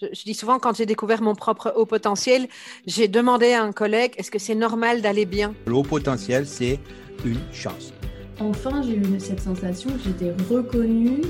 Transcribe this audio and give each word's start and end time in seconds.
Je, 0.00 0.24
dis 0.24 0.34
souvent, 0.34 0.58
quand 0.58 0.74
j'ai 0.76 0.86
découvert 0.86 1.20
mon 1.20 1.34
propre 1.34 1.74
haut 1.76 1.84
potentiel, 1.84 2.48
j'ai 2.86 3.06
demandé 3.06 3.52
à 3.52 3.62
un 3.62 3.72
collègue, 3.72 4.14
est-ce 4.16 4.30
que 4.30 4.38
c'est 4.38 4.54
normal 4.54 5.02
d'aller 5.02 5.26
bien? 5.26 5.54
Le 5.66 5.74
haut 5.74 5.82
potentiel, 5.82 6.46
c'est 6.46 6.78
une 7.24 7.40
chance. 7.52 7.92
Enfin, 8.40 8.80
j'ai 8.82 8.96
eu 8.96 9.20
cette 9.20 9.40
sensation 9.40 9.90
que 9.90 9.98
j'étais 10.04 10.32
reconnue 10.48 11.20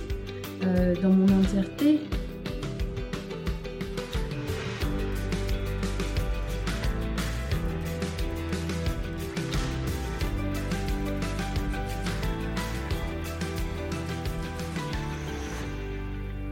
euh, 0.63 0.95
dans 1.03 1.11
mon 1.11 1.41
entièreté. 1.41 1.99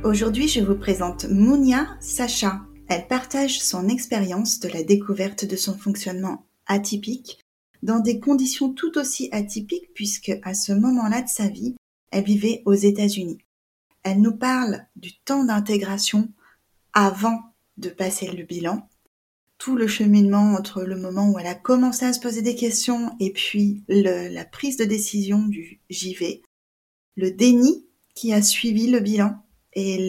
Aujourd'hui, 0.09 0.49
je 0.49 0.63
vous 0.63 0.75
présente 0.75 1.27
Mounia 1.27 1.87
Sacha. 2.01 2.63
Elle 2.89 3.07
partage 3.09 3.61
son 3.61 3.91
expérience 3.91 4.59
de 4.59 4.71
la 4.71 4.83
découverte 4.83 5.45
de 5.45 5.55
son 5.55 5.77
fonctionnement 5.77 6.47
atypique 6.65 7.45
dans 7.83 8.01
des 8.01 8.19
conditions 8.19 8.73
tout 8.73 8.97
aussi 8.97 9.29
atypiques 9.33 9.93
puisque 9.93 10.33
à 10.45 10.55
ce 10.55 10.73
moment-là 10.73 11.21
de 11.21 11.29
sa 11.29 11.49
vie, 11.49 11.77
elle 12.11 12.25
vivait 12.25 12.63
aux 12.65 12.73
États-Unis. 12.73 13.37
Elle 14.03 14.23
nous 14.23 14.35
parle 14.35 14.87
du 14.97 15.15
temps 15.19 15.45
d'intégration 15.45 16.33
avant 16.95 17.43
de 17.77 17.91
passer 17.91 18.33
le 18.33 18.45
bilan, 18.45 18.89
tout 19.59 19.77
le 19.77 19.87
cheminement 19.87 20.55
entre 20.55 20.85
le 20.85 20.97
moment 20.97 21.29
où 21.29 21.39
elle 21.39 21.47
a 21.47 21.55
commencé 21.55 22.07
à 22.07 22.15
se 22.15 22.21
poser 22.21 22.41
des 22.41 22.55
questions 22.55 23.15
et 23.21 23.31
puis 23.31 23.85
la 23.89 24.47
prise 24.47 24.79
de 24.79 24.87
décision 24.87 25.43
du 25.43 25.83
JV, 25.91 26.41
le 27.17 27.31
déni 27.31 27.85
qui 28.15 28.33
a 28.33 28.41
suivi 28.41 28.91
le 28.91 29.01
bilan 29.01 29.45
et 29.79 30.09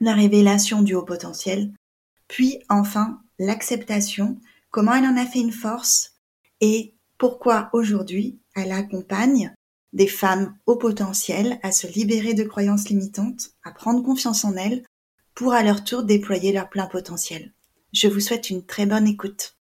la 0.00 0.12
révélation 0.12 0.82
du 0.82 0.94
haut 0.94 1.04
potentiel, 1.04 1.72
puis 2.26 2.58
enfin 2.68 3.20
l'acceptation, 3.38 4.40
comment 4.70 4.94
elle 4.94 5.06
en 5.06 5.16
a 5.16 5.24
fait 5.24 5.38
une 5.38 5.52
force 5.52 6.16
et 6.60 6.94
pourquoi 7.16 7.70
aujourd'hui 7.72 8.40
elle 8.56 8.72
accompagne 8.72 9.54
des 9.92 10.08
femmes 10.08 10.56
au 10.66 10.76
potentiel 10.76 11.60
à 11.62 11.70
se 11.70 11.86
libérer 11.86 12.34
de 12.34 12.42
croyances 12.42 12.88
limitantes, 12.88 13.50
à 13.62 13.70
prendre 13.70 14.02
confiance 14.02 14.44
en 14.44 14.56
elles 14.56 14.82
pour 15.34 15.52
à 15.52 15.62
leur 15.62 15.84
tour 15.84 16.02
déployer 16.02 16.52
leur 16.52 16.68
plein 16.68 16.86
potentiel. 16.86 17.52
Je 17.92 18.08
vous 18.08 18.20
souhaite 18.20 18.50
une 18.50 18.66
très 18.66 18.84
bonne 18.84 19.06
écoute. 19.06 19.56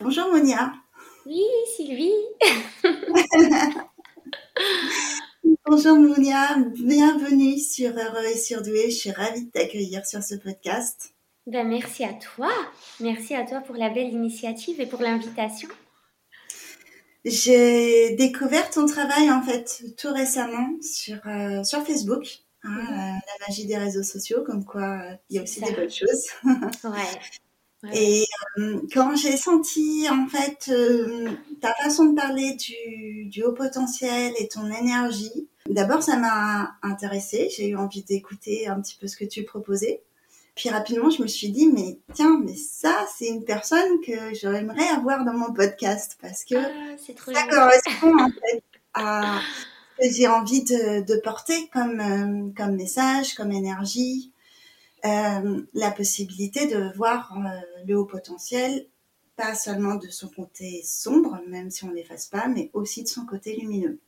Bonjour 0.00 0.30
Monia. 0.32 0.72
Oui, 1.26 1.44
Sylvie. 1.76 2.10
Bonjour 5.66 5.96
Mounia, 5.96 6.58
bienvenue 6.74 7.58
sur 7.58 7.90
Heureux 7.90 8.26
et 8.26 8.36
Surdoué. 8.36 8.90
Je 8.90 8.96
suis 8.96 9.10
ravie 9.10 9.46
de 9.46 9.50
t'accueillir 9.50 10.04
sur 10.04 10.22
ce 10.22 10.34
podcast. 10.34 11.14
Ben, 11.46 11.66
merci 11.66 12.04
à 12.04 12.12
toi. 12.12 12.50
Merci 13.00 13.34
à 13.34 13.44
toi 13.44 13.60
pour 13.60 13.74
la 13.76 13.88
belle 13.88 14.12
initiative 14.12 14.80
et 14.80 14.86
pour 14.86 15.00
l'invitation. 15.00 15.68
J'ai 17.24 18.14
découvert 18.16 18.68
ton 18.70 18.84
travail 18.84 19.30
en 19.30 19.40
fait 19.42 19.82
tout 19.96 20.12
récemment 20.12 20.68
sur, 20.82 21.18
euh, 21.26 21.64
sur 21.64 21.82
Facebook. 21.86 22.26
Hein, 22.62 22.70
mhm. 22.70 22.80
euh, 22.80 22.92
la 22.92 23.46
magie 23.48 23.66
des 23.66 23.78
réseaux 23.78 24.02
sociaux, 24.02 24.42
comme 24.44 24.64
quoi 24.64 24.82
euh, 24.82 25.14
il 25.30 25.36
y 25.36 25.38
a 25.38 25.42
aussi 25.42 25.60
des 25.60 25.72
bonnes 25.72 25.90
choses. 25.90 26.26
ouais. 26.84 27.20
Et 27.92 28.24
euh, 28.58 28.80
quand 28.92 29.14
j'ai 29.16 29.36
senti 29.36 30.06
en 30.10 30.26
fait 30.26 30.70
euh, 30.72 31.28
ta 31.60 31.74
façon 31.74 32.06
de 32.06 32.14
parler 32.14 32.54
du, 32.54 33.26
du, 33.26 33.42
haut 33.42 33.52
potentiel 33.52 34.32
et 34.38 34.48
ton 34.48 34.70
énergie, 34.70 35.48
d'abord 35.68 36.02
ça 36.02 36.16
m'a 36.16 36.76
intéressée, 36.82 37.48
j'ai 37.54 37.68
eu 37.68 37.76
envie 37.76 38.02
d'écouter 38.02 38.68
un 38.68 38.80
petit 38.80 38.96
peu 39.00 39.06
ce 39.06 39.16
que 39.16 39.24
tu 39.24 39.44
proposais. 39.44 40.02
Puis 40.54 40.68
rapidement 40.70 41.10
je 41.10 41.22
me 41.22 41.26
suis 41.26 41.50
dit 41.50 41.66
mais 41.66 41.98
tiens 42.12 42.40
mais 42.44 42.54
ça 42.54 43.06
c'est 43.16 43.26
une 43.26 43.44
personne 43.44 44.00
que 44.06 44.34
j'aimerais 44.34 44.88
avoir 44.88 45.24
dans 45.24 45.34
mon 45.34 45.52
podcast 45.52 46.16
parce 46.20 46.44
que 46.44 46.54
ah, 46.54 46.96
ça 46.98 47.46
correspond 47.48 48.18
en 48.18 48.28
fait 48.40 48.62
à 48.94 49.40
ce 50.00 50.08
que 50.08 50.14
j'ai 50.14 50.28
envie 50.28 50.62
de, 50.64 51.04
de 51.04 51.20
porter 51.20 51.68
comme, 51.72 52.00
euh, 52.00 52.50
comme 52.56 52.76
message, 52.76 53.34
comme 53.34 53.52
énergie. 53.52 54.32
Euh, 55.04 55.60
la 55.74 55.90
possibilité 55.90 56.66
de 56.66 56.96
voir 56.96 57.36
euh, 57.36 57.84
le 57.86 57.98
haut 57.98 58.06
potentiel, 58.06 58.86
pas 59.36 59.54
seulement 59.54 59.96
de 59.96 60.08
son 60.08 60.28
côté 60.28 60.80
sombre, 60.82 61.38
même 61.46 61.70
si 61.70 61.84
on 61.84 61.92
n'efface 61.92 62.26
pas, 62.26 62.48
mais 62.48 62.70
aussi 62.72 63.02
de 63.02 63.08
son 63.08 63.26
côté 63.26 63.54
lumineux. 63.54 64.00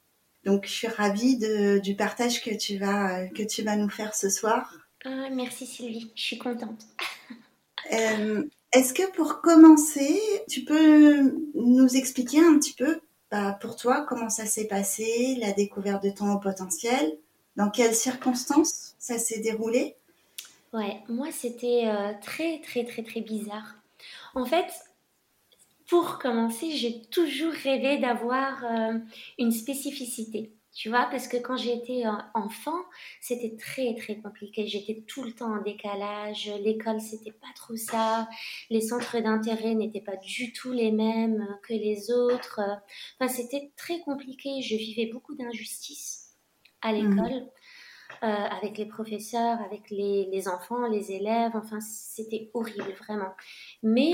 Donc, 0.47 0.65
je 0.65 0.71
suis 0.71 0.87
ravie 0.87 1.37
de, 1.37 1.79
du 1.79 1.97
partage 1.97 2.41
que 2.41 2.55
tu 2.57 2.79
vas 2.79 3.27
que 3.27 3.43
tu 3.43 3.62
vas 3.62 3.75
nous 3.75 3.91
faire 3.91 4.15
ce 4.15 4.31
soir. 4.31 4.73
Ah, 5.05 5.29
merci 5.33 5.67
Sylvie, 5.67 6.12
je 6.15 6.23
suis 6.23 6.39
contente. 6.39 6.83
euh, 7.93 8.45
Est-ce 8.73 8.95
que 8.95 9.11
pour 9.11 9.41
commencer, 9.41 10.21
tu 10.49 10.65
peux 10.65 11.33
nous 11.55 11.97
expliquer 11.97 12.39
un 12.39 12.59
petit 12.61 12.75
peu, 12.75 13.01
bah, 13.33 13.59
pour 13.61 13.75
toi, 13.75 14.07
comment 14.09 14.29
ça 14.29 14.47
s'est 14.47 14.69
passé, 14.69 15.37
la 15.41 15.51
découverte 15.51 16.05
de 16.05 16.11
ton 16.11 16.39
potentiel, 16.39 17.19
dans 17.57 17.71
quelles 17.71 17.95
circonstances 17.97 18.95
ça 19.01 19.19
s'est 19.19 19.41
déroulé? 19.41 19.97
Ouais, 20.73 21.03
moi 21.09 21.28
c'était 21.33 21.87
euh, 21.87 22.13
très 22.23 22.61
très 22.61 22.84
très 22.84 23.03
très 23.03 23.21
bizarre. 23.21 23.75
En 24.37 24.45
fait, 24.45 24.67
pour 25.88 26.19
commencer, 26.19 26.70
j'ai 26.72 27.02
toujours 27.10 27.52
rêvé 27.52 27.98
d'avoir 27.98 28.64
euh, 28.64 28.98
une 29.38 29.52
spécificité. 29.52 30.52
Tu 30.76 30.91
vois, 30.91 31.08
parce 31.10 31.26
que 31.26 31.38
quand 31.38 31.56
j'étais 31.56 32.06
euh, 32.06 32.10
enfant, 32.34 32.78
c'était 33.22 33.56
très 33.56 33.94
très 33.94 34.16
compliqué. 34.19 34.66
J'étais 34.66 35.04
tout 35.06 35.22
le 35.22 35.32
temps 35.32 35.56
en 35.56 35.62
décalage. 35.62 36.52
L'école, 36.62 37.00
c'était 37.00 37.32
pas 37.32 37.47
trop 37.54 37.76
ça. 37.76 38.28
Les 38.69 38.82
centres 38.82 39.19
d'intérêt 39.19 39.74
n'étaient 39.74 40.02
pas 40.02 40.16
du 40.16 40.52
tout 40.52 40.72
les 40.72 40.92
mêmes 40.92 41.47
que 41.62 41.72
les 41.72 42.10
autres. 42.10 42.60
Enfin, 43.18 43.32
c'était 43.32 43.72
très 43.76 44.00
compliqué. 44.00 44.60
Je 44.60 44.76
vivais 44.76 45.06
beaucoup 45.10 45.34
d'injustice 45.34 46.34
à 46.82 46.92
mmh. 46.92 46.97
l'école. 46.97 47.47
Euh, 48.22 48.26
avec 48.26 48.78
les 48.78 48.86
professeurs, 48.86 49.60
avec 49.60 49.91
les, 49.91 50.48
enfants, 50.48 50.86
les 50.88 51.12
élèves. 51.12 51.53
Enfin, 51.54 51.80
c'était 51.80 52.50
horrible, 52.54 52.94
vraiment. 52.98 53.34
Mais 53.82 54.12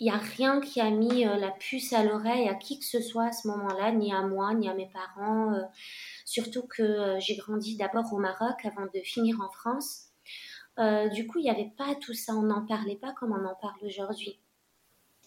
il 0.00 0.08
euh, 0.08 0.10
n'y 0.12 0.16
a 0.16 0.18
rien 0.18 0.60
qui 0.60 0.80
a 0.80 0.90
mis 0.90 1.26
euh, 1.26 1.36
la 1.36 1.50
puce 1.50 1.92
à 1.92 2.02
l'oreille 2.02 2.48
à 2.48 2.54
qui 2.54 2.78
que 2.78 2.84
ce 2.84 3.00
soit 3.00 3.26
à 3.26 3.32
ce 3.32 3.46
moment-là, 3.48 3.92
ni 3.92 4.12
à 4.12 4.22
moi, 4.22 4.54
ni 4.54 4.68
à 4.68 4.74
mes 4.74 4.88
parents. 4.88 5.52
surtout 6.24 6.62
que 6.62 7.16
j'ai 7.20 7.36
grandi 7.36 7.76
d'abord 7.76 8.12
au 8.12 8.18
Maroc 8.18 8.64
avant 8.64 8.86
de 8.92 9.00
finir 9.04 9.36
en 9.40 9.50
France. 9.50 10.06
du 11.12 11.26
coup, 11.26 11.38
il 11.38 11.44
n'y 11.44 11.50
avait 11.50 11.72
pas 11.76 11.94
tout 12.00 12.14
ça, 12.14 12.34
on 12.34 12.42
n'en 12.42 12.66
parlait 12.66 12.96
pas 12.96 13.12
comme 13.12 13.32
on 13.32 13.44
en 13.44 13.54
parle 13.54 13.84
aujourd'hui. 13.84 14.40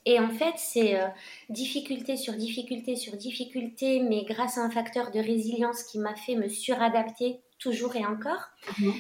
Et 0.06 0.20
en 0.20 0.30
fait, 0.30 0.56
c'est 0.58 1.00
euh, 1.00 1.08
difficulté 1.50 2.18
sur 2.18 2.34
difficulté 2.34 2.96
sur 2.96 3.16
difficulté, 3.16 4.02
mais 4.02 4.26
grâce 4.26 4.58
à 4.58 4.62
un 4.62 4.70
facteur 4.70 5.12
de 5.12 5.20
résilience 5.20 5.84
qui 5.84 5.98
m'a 5.98 6.16
fait 6.16 6.36
me 6.36 6.50
suradapter 6.50 7.40
toujours 7.58 7.96
et 7.96 8.06
encore, 8.06 8.50
mhm. 8.80 8.94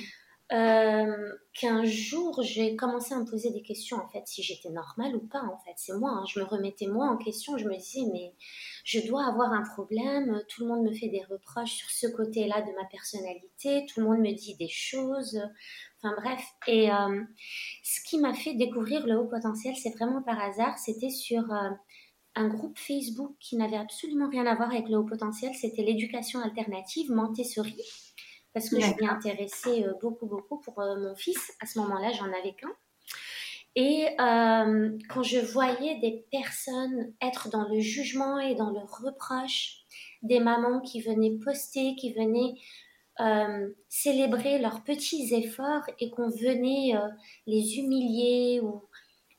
Euh, 0.54 1.34
qu'un 1.54 1.84
jour, 1.84 2.42
j'ai 2.44 2.76
commencé 2.76 3.14
à 3.14 3.20
me 3.20 3.26
poser 3.26 3.52
des 3.52 3.62
questions, 3.62 3.98
en 3.98 4.08
fait, 4.08 4.24
si 4.26 4.44
j'étais 4.44 4.70
normale 4.70 5.16
ou 5.16 5.28
pas, 5.28 5.42
en 5.42 5.58
fait. 5.66 5.74
C'est 5.78 5.94
moi, 5.94 6.12
hein. 6.12 6.26
je 6.28 6.40
me 6.40 6.46
remettais 6.46 6.88
moi 6.88 7.08
en 7.08 7.18
question, 7.18 7.58
je 7.58 7.66
me 7.66 7.76
disais, 7.76 8.08
mais 8.12 8.34
je 8.84 9.00
dois 9.08 9.26
avoir 9.26 9.52
un 9.52 9.64
problème, 9.64 10.44
tout 10.48 10.62
le 10.62 10.68
monde 10.68 10.84
me 10.84 10.94
fait 10.94 11.10
des 11.10 11.24
reproches 11.24 11.74
sur 11.74 11.90
ce 11.90 12.08
côté-là 12.08 12.62
de 12.62 12.72
ma 12.76 12.86
personnalité, 12.86 13.86
tout 13.88 14.02
le 14.02 14.08
monde 14.08 14.20
me 14.20 14.34
dit 14.34 14.56
des 14.56 14.70
choses, 14.70 15.42
Enfin 16.04 16.16
bref, 16.22 16.42
et 16.68 16.92
euh, 16.92 17.24
ce 17.82 18.02
qui 18.04 18.20
m'a 18.20 18.34
fait 18.34 18.56
découvrir 18.56 19.08
le 19.08 19.18
haut 19.18 19.28
potentiel, 19.28 19.74
c'est 19.78 19.92
vraiment 19.92 20.22
par 20.22 20.38
hasard, 20.38 20.78
c'était 20.78 21.10
sur 21.10 21.50
euh, 21.54 21.70
un 22.36 22.48
groupe 22.50 22.78
Facebook 22.78 23.34
qui 23.40 23.56
n'avait 23.56 23.78
absolument 23.78 24.28
rien 24.28 24.46
à 24.46 24.56
voir 24.56 24.70
avec 24.72 24.90
le 24.90 24.98
haut 24.98 25.06
potentiel, 25.06 25.54
c'était 25.56 25.82
l'éducation 25.82 26.42
alternative 26.42 27.10
Montessori, 27.10 27.82
parce 28.54 28.70
que 28.70 28.80
je 28.80 28.94
m'y 29.00 29.08
intéressais 29.08 29.86
euh, 29.86 29.94
beaucoup, 30.02 30.28
beaucoup 30.28 30.60
pour 30.60 30.80
mon 30.80 31.16
fils. 31.16 31.54
À 31.62 31.66
ce 31.66 31.80
moment-là, 31.80 32.12
j'en 32.12 32.32
avais 32.32 32.54
qu'un. 32.54 32.74
Et 33.76 34.16
quand 34.18 35.24
je 35.24 35.40
voyais 35.40 36.00
des 36.00 36.28
personnes 36.32 37.12
être 37.22 37.50
dans 37.50 37.68
le 37.68 37.80
jugement 37.80 38.38
et 38.38 38.54
dans 38.54 38.70
le 38.70 38.82
reproche, 38.82 39.84
des 40.22 40.40
mamans 40.40 40.80
qui 40.82 41.02
venaient 41.02 41.38
poster, 41.44 41.96
qui 41.96 42.14
venaient 42.14 42.54
euh, 43.20 43.70
célébrer 43.90 44.58
leurs 44.58 44.84
petits 44.84 45.36
efforts 45.36 45.84
et 46.00 46.10
qu'on 46.10 46.30
venait 46.30 46.96
euh, 46.96 47.08
les 47.46 47.78
humilier 47.78 48.60
ou 48.64 48.82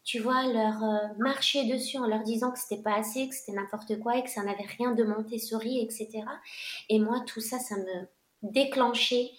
tu 0.04 0.20
vois 0.20 0.46
leur 0.46 0.84
euh, 0.84 1.08
marcher 1.18 1.64
dessus 1.64 1.98
en 1.98 2.06
leur 2.06 2.22
disant 2.22 2.52
que 2.52 2.58
c'était 2.60 2.82
pas 2.82 2.94
assez, 2.94 3.28
que 3.28 3.34
c'était 3.34 3.50
n'importe 3.50 3.98
quoi 3.98 4.16
et 4.16 4.22
que 4.22 4.30
ça 4.30 4.44
n'avait 4.44 4.66
rien 4.78 4.92
de 4.92 5.02
Montessori, 5.02 5.80
etc. 5.80 6.22
Et 6.88 7.00
moi 7.00 7.24
tout 7.26 7.40
ça, 7.40 7.58
ça 7.58 7.76
me 7.76 8.06
déclenchait 8.52 9.30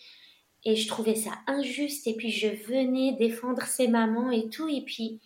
et 0.63 0.75
je 0.75 0.87
trouvais 0.87 1.15
ça 1.15 1.31
injuste. 1.47 2.07
Et 2.07 2.15
puis 2.15 2.31
je 2.31 2.47
venais 2.47 3.13
défendre 3.13 3.63
ces 3.63 3.87
mamans 3.87 4.31
et 4.31 4.49
tout. 4.49 4.67
Et 4.67 4.81
puis 4.81 5.21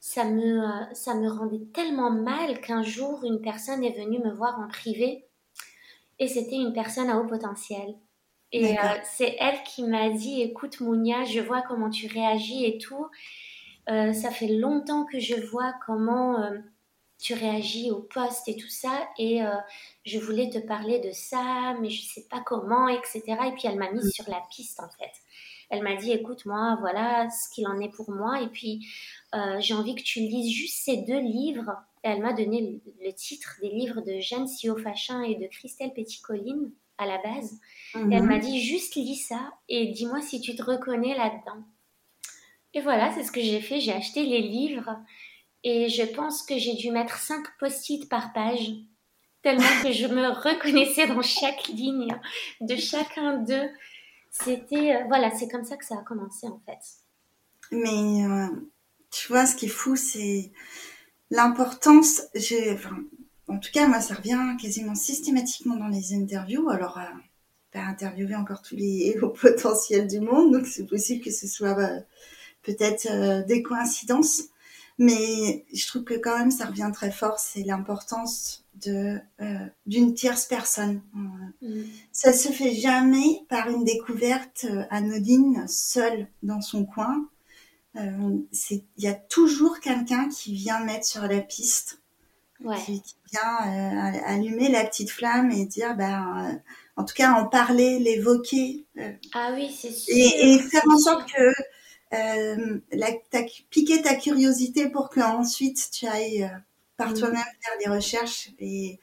ça 0.00 0.24
me 0.24 0.62
ça 0.92 1.14
me 1.14 1.28
rendait 1.28 1.64
tellement 1.72 2.10
mal 2.10 2.60
qu'un 2.60 2.82
jour 2.82 3.24
une 3.24 3.40
personne 3.40 3.82
est 3.82 3.98
venue 3.98 4.18
me 4.18 4.32
voir 4.32 4.60
en 4.60 4.68
privé. 4.68 5.24
Et 6.18 6.28
c'était 6.28 6.56
une 6.56 6.72
personne 6.72 7.10
à 7.10 7.18
haut 7.18 7.26
potentiel. 7.26 7.94
Et 8.52 8.76
c'est 9.04 9.36
elle 9.38 9.62
qui 9.64 9.82
m'a 9.82 10.08
dit, 10.08 10.40
écoute 10.40 10.80
Mounia, 10.80 11.24
je 11.24 11.40
vois 11.40 11.62
comment 11.62 11.90
tu 11.90 12.06
réagis 12.06 12.64
et 12.64 12.78
tout. 12.78 13.06
ça 13.86 14.30
fait 14.30 14.48
longtemps 14.48 15.04
que 15.04 15.18
je 15.18 15.34
vois 15.34 15.74
comment 15.84 16.38
tu 17.18 17.34
réagis 17.34 17.90
au 17.90 18.00
poste 18.02 18.48
et 18.48 18.56
tout 18.56 18.68
ça. 18.68 19.08
Et 19.18 19.42
euh, 19.42 19.54
je 20.04 20.18
voulais 20.18 20.50
te 20.50 20.58
parler 20.58 20.98
de 21.00 21.10
ça, 21.12 21.74
mais 21.80 21.90
je 21.90 22.02
sais 22.06 22.26
pas 22.30 22.40
comment, 22.40 22.88
etc. 22.88 23.22
Et 23.46 23.52
puis 23.52 23.62
elle 23.64 23.76
m'a 23.76 23.90
mise 23.90 24.10
sur 24.12 24.28
la 24.28 24.42
piste 24.50 24.80
en 24.80 24.88
fait. 24.90 25.12
Elle 25.68 25.82
m'a 25.82 25.96
dit, 25.96 26.12
écoute, 26.12 26.46
moi, 26.46 26.76
voilà 26.80 27.28
ce 27.30 27.48
qu'il 27.52 27.66
en 27.66 27.80
est 27.80 27.88
pour 27.88 28.08
moi. 28.10 28.40
Et 28.40 28.46
puis, 28.48 28.86
euh, 29.34 29.56
j'ai 29.60 29.74
envie 29.74 29.96
que 29.96 30.02
tu 30.02 30.20
lises 30.20 30.52
juste 30.54 30.84
ces 30.84 30.98
deux 30.98 31.18
livres. 31.18 31.72
elle 32.02 32.20
m'a 32.22 32.32
donné 32.32 32.80
le, 33.02 33.12
titre 33.12 33.56
des 33.60 33.68
livres 33.70 34.00
de 34.00 34.20
Jeanne 34.20 34.46
Sio-Fachin 34.46 35.22
et 35.22 35.34
de 35.34 35.46
Christelle 35.48 35.92
Petit-Colline 35.92 36.70
à 36.98 37.06
la 37.06 37.18
base. 37.18 37.54
Et 37.96 37.98
elle 38.14 38.22
Mhm. 38.22 38.28
m'a 38.28 38.38
dit, 38.38 38.60
juste 38.60 38.94
lis 38.94 39.16
ça 39.16 39.40
et 39.68 39.86
dis-moi 39.88 40.20
si 40.22 40.40
tu 40.40 40.54
te 40.54 40.62
reconnais 40.62 41.16
là-dedans. 41.16 41.64
Et 42.74 42.80
voilà, 42.80 43.12
c'est 43.12 43.24
ce 43.24 43.32
que 43.32 43.40
j'ai 43.40 43.60
fait. 43.60 43.80
J'ai 43.80 43.92
acheté 43.92 44.24
les 44.24 44.42
livres 44.42 44.96
et 45.68 45.88
je 45.88 46.04
pense 46.04 46.44
que 46.44 46.56
j'ai 46.56 46.74
dû 46.74 46.92
mettre 46.92 47.18
cinq 47.18 47.44
post-it 47.58 48.08
par 48.08 48.32
page, 48.32 48.70
tellement 49.42 49.82
que 49.82 49.90
je 49.90 50.06
me 50.06 50.28
reconnaissais 50.28 51.08
dans 51.08 51.22
chaque 51.22 51.66
ligne 51.66 52.16
de 52.60 52.76
chacun 52.76 53.38
d'eux. 53.38 53.68
C'était, 54.30 54.94
euh, 54.94 55.04
voilà, 55.08 55.32
c'est 55.36 55.48
comme 55.48 55.64
ça 55.64 55.76
que 55.76 55.84
ça 55.84 55.96
a 55.96 56.02
commencé 56.02 56.46
en 56.46 56.60
fait. 56.64 56.78
Mais 57.72 58.24
euh, 58.24 58.46
tu 59.10 59.26
vois, 59.26 59.44
ce 59.44 59.56
qui 59.56 59.66
est 59.66 59.68
fou, 59.68 59.96
c'est 59.96 60.52
l'importance. 61.32 62.22
Enfin, 62.72 62.98
en 63.48 63.58
tout 63.58 63.72
cas, 63.72 63.88
moi, 63.88 64.00
ça 64.00 64.14
revient 64.14 64.56
quasiment 64.62 64.94
systématiquement 64.94 65.74
dans 65.74 65.88
les 65.88 66.14
interviews. 66.14 66.68
Alors, 66.68 66.96
euh, 66.98 67.18
pas 67.72 67.80
interviewer 67.80 68.36
encore 68.36 68.62
tous 68.62 68.76
les 68.76 69.18
hauts 69.20 69.30
potentiels 69.30 70.06
du 70.06 70.20
monde, 70.20 70.52
donc 70.52 70.68
c'est 70.68 70.86
possible 70.86 71.24
que 71.24 71.32
ce 71.32 71.48
soit 71.48 71.76
euh, 71.76 71.98
peut-être 72.62 73.44
des 73.48 73.64
coïncidences. 73.64 74.44
Mais 74.98 75.66
je 75.72 75.86
trouve 75.86 76.04
que 76.04 76.14
quand 76.14 76.38
même, 76.38 76.50
ça 76.50 76.66
revient 76.66 76.90
très 76.94 77.10
fort. 77.10 77.38
C'est 77.38 77.62
l'importance 77.62 78.64
de 78.84 79.18
euh, 79.40 79.66
d'une 79.86 80.14
tierce 80.14 80.46
personne. 80.46 81.02
Euh, 81.16 81.66
Mm. 81.68 81.84
ça 82.12 82.32
se 82.34 82.48
fait 82.52 82.74
jamais 82.74 83.40
par 83.48 83.68
une 83.70 83.84
découverte 83.84 84.66
euh, 84.70 84.84
anodine, 84.90 85.64
seule 85.68 86.28
dans 86.42 86.60
son 86.60 86.84
coin. 86.84 87.28
Euh, 87.96 88.38
Il 88.70 88.82
y 88.98 89.06
a 89.08 89.14
toujours 89.14 89.80
quelqu'un 89.80 90.28
qui 90.28 90.52
vient 90.54 90.80
mettre 90.84 91.06
sur 91.06 91.22
la 91.22 91.40
piste, 91.40 92.02
Ouais. 92.64 92.76
qui, 92.84 93.00
qui 93.02 93.14
vient 93.32 94.14
euh, 94.14 94.18
allumer 94.26 94.68
la 94.70 94.84
petite 94.84 95.10
flamme 95.10 95.50
et 95.50 95.64
dire, 95.66 95.94
ben, 95.96 96.60
en 96.96 97.04
tout 97.04 97.14
cas, 97.14 97.32
en 97.34 97.46
parler, 97.46 97.98
l'évoquer, 97.98 98.86
Ah 99.34 99.50
oui, 99.54 99.74
c'est 99.78 99.92
sûr. 99.92 100.14
et, 100.14 100.54
et 100.54 100.58
faire 100.60 100.84
en 100.90 100.98
sorte 100.98 101.30
que 101.32 101.52
euh, 102.14 102.80
la, 102.92 103.08
piquer 103.70 104.02
ta 104.02 104.14
curiosité 104.14 104.88
pour 104.88 105.10
que 105.10 105.20
ensuite 105.20 105.90
tu 105.92 106.06
ailles 106.06 106.44
euh, 106.44 106.58
par 106.96 107.10
Mm. 107.10 107.14
toi-même 107.14 107.44
faire 107.62 107.78
des 107.84 107.90
recherches 107.94 108.50
et, 108.58 108.98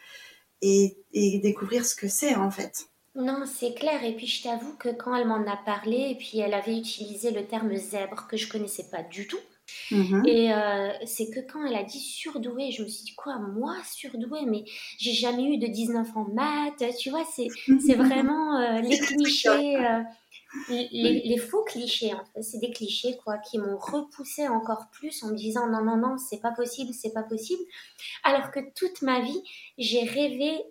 et, 0.62 0.98
et 1.14 1.40
découvrir 1.40 1.86
ce 1.86 1.96
que 1.96 2.08
c'est 2.08 2.36
en 2.36 2.52
fait. 2.52 2.88
Non, 3.16 3.44
c'est 3.46 3.76
clair. 3.76 4.04
Et 4.04 4.16
puis 4.16 4.26
je 4.28 4.44
t'avoue 4.44 4.76
que 4.78 4.90
quand 4.90 5.16
elle 5.16 5.28
m'en 5.28 5.46
a 5.46 5.58
parlé, 5.58 6.10
et 6.12 6.16
puis 6.16 6.40
elle 6.40 6.54
avait 6.54 6.78
utilisé 6.78 7.32
le 7.32 7.46
terme 7.46 7.76
zèbre 7.76 8.28
que 8.28 8.38
je 8.38 8.50
connaissais 8.50 8.90
pas 8.90 9.04
du 9.04 9.28
tout. 9.28 9.40
Mhm. 9.92 10.24
Et 10.26 10.54
euh, 10.54 10.90
c'est 11.06 11.30
que 11.30 11.40
quand 11.40 11.64
elle 11.66 11.76
a 11.76 11.84
dit 11.84 12.00
surdouée, 12.00 12.72
je 12.72 12.84
me 12.84 12.88
suis 12.88 13.06
dit 13.06 13.16
quoi, 13.16 13.38
moi 13.38 13.76
surdouée 13.86 14.46
Mais 14.48 14.66
j'ai 14.98 15.14
jamais 15.14 15.44
eu 15.44 15.58
de 15.58 15.68
19 15.68 16.08
en 16.16 16.26
maths. 16.34 16.84
Tu 17.00 17.10
vois, 17.12 17.26
c'est 17.36 17.48
c'est 17.86 17.96
vraiment 17.96 18.60
euh, 18.60 18.82
les 18.82 18.98
clichés, 19.00 19.78
euh, 19.78 20.02
les, 20.70 21.22
les 21.26 21.38
faux 21.38 21.64
clichés 21.64 22.14
en 22.14 22.24
fait. 22.26 22.42
C'est 22.42 22.60
des 22.60 22.72
clichés 22.72 23.18
quoi 23.24 23.38
qui 23.38 23.58
m'ont 23.58 23.78
repoussé 23.78 24.48
encore 24.48 24.90
plus 24.92 25.24
en 25.24 25.30
me 25.30 25.36
disant 25.36 25.68
non 25.68 25.84
non 25.84 25.98
non 25.98 26.18
c'est 26.18 26.40
pas 26.40 26.52
possible, 26.52 26.94
c'est 26.94 27.14
pas 27.14 27.24
possible. 27.24 27.64
Alors 28.24 28.52
que 28.52 28.60
toute 28.76 29.02
ma 29.02 29.22
vie 29.22 29.44
j'ai 29.78 30.04
rêvé 30.04 30.62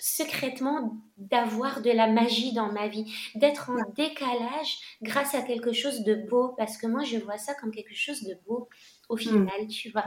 secrètement 0.00 0.96
d'avoir 1.16 1.82
de 1.82 1.90
la 1.90 2.06
magie 2.06 2.52
dans 2.52 2.72
ma 2.72 2.88
vie, 2.88 3.12
d'être 3.34 3.70
en 3.70 3.90
décalage 3.94 4.78
grâce 5.02 5.34
à 5.34 5.42
quelque 5.42 5.72
chose 5.72 6.04
de 6.04 6.14
beau, 6.14 6.54
parce 6.56 6.76
que 6.76 6.86
moi 6.86 7.02
je 7.04 7.18
vois 7.18 7.38
ça 7.38 7.54
comme 7.54 7.72
quelque 7.72 7.94
chose 7.94 8.22
de 8.22 8.34
beau 8.46 8.68
au 9.08 9.16
final, 9.16 9.66
tu 9.68 9.90
vois. 9.90 10.06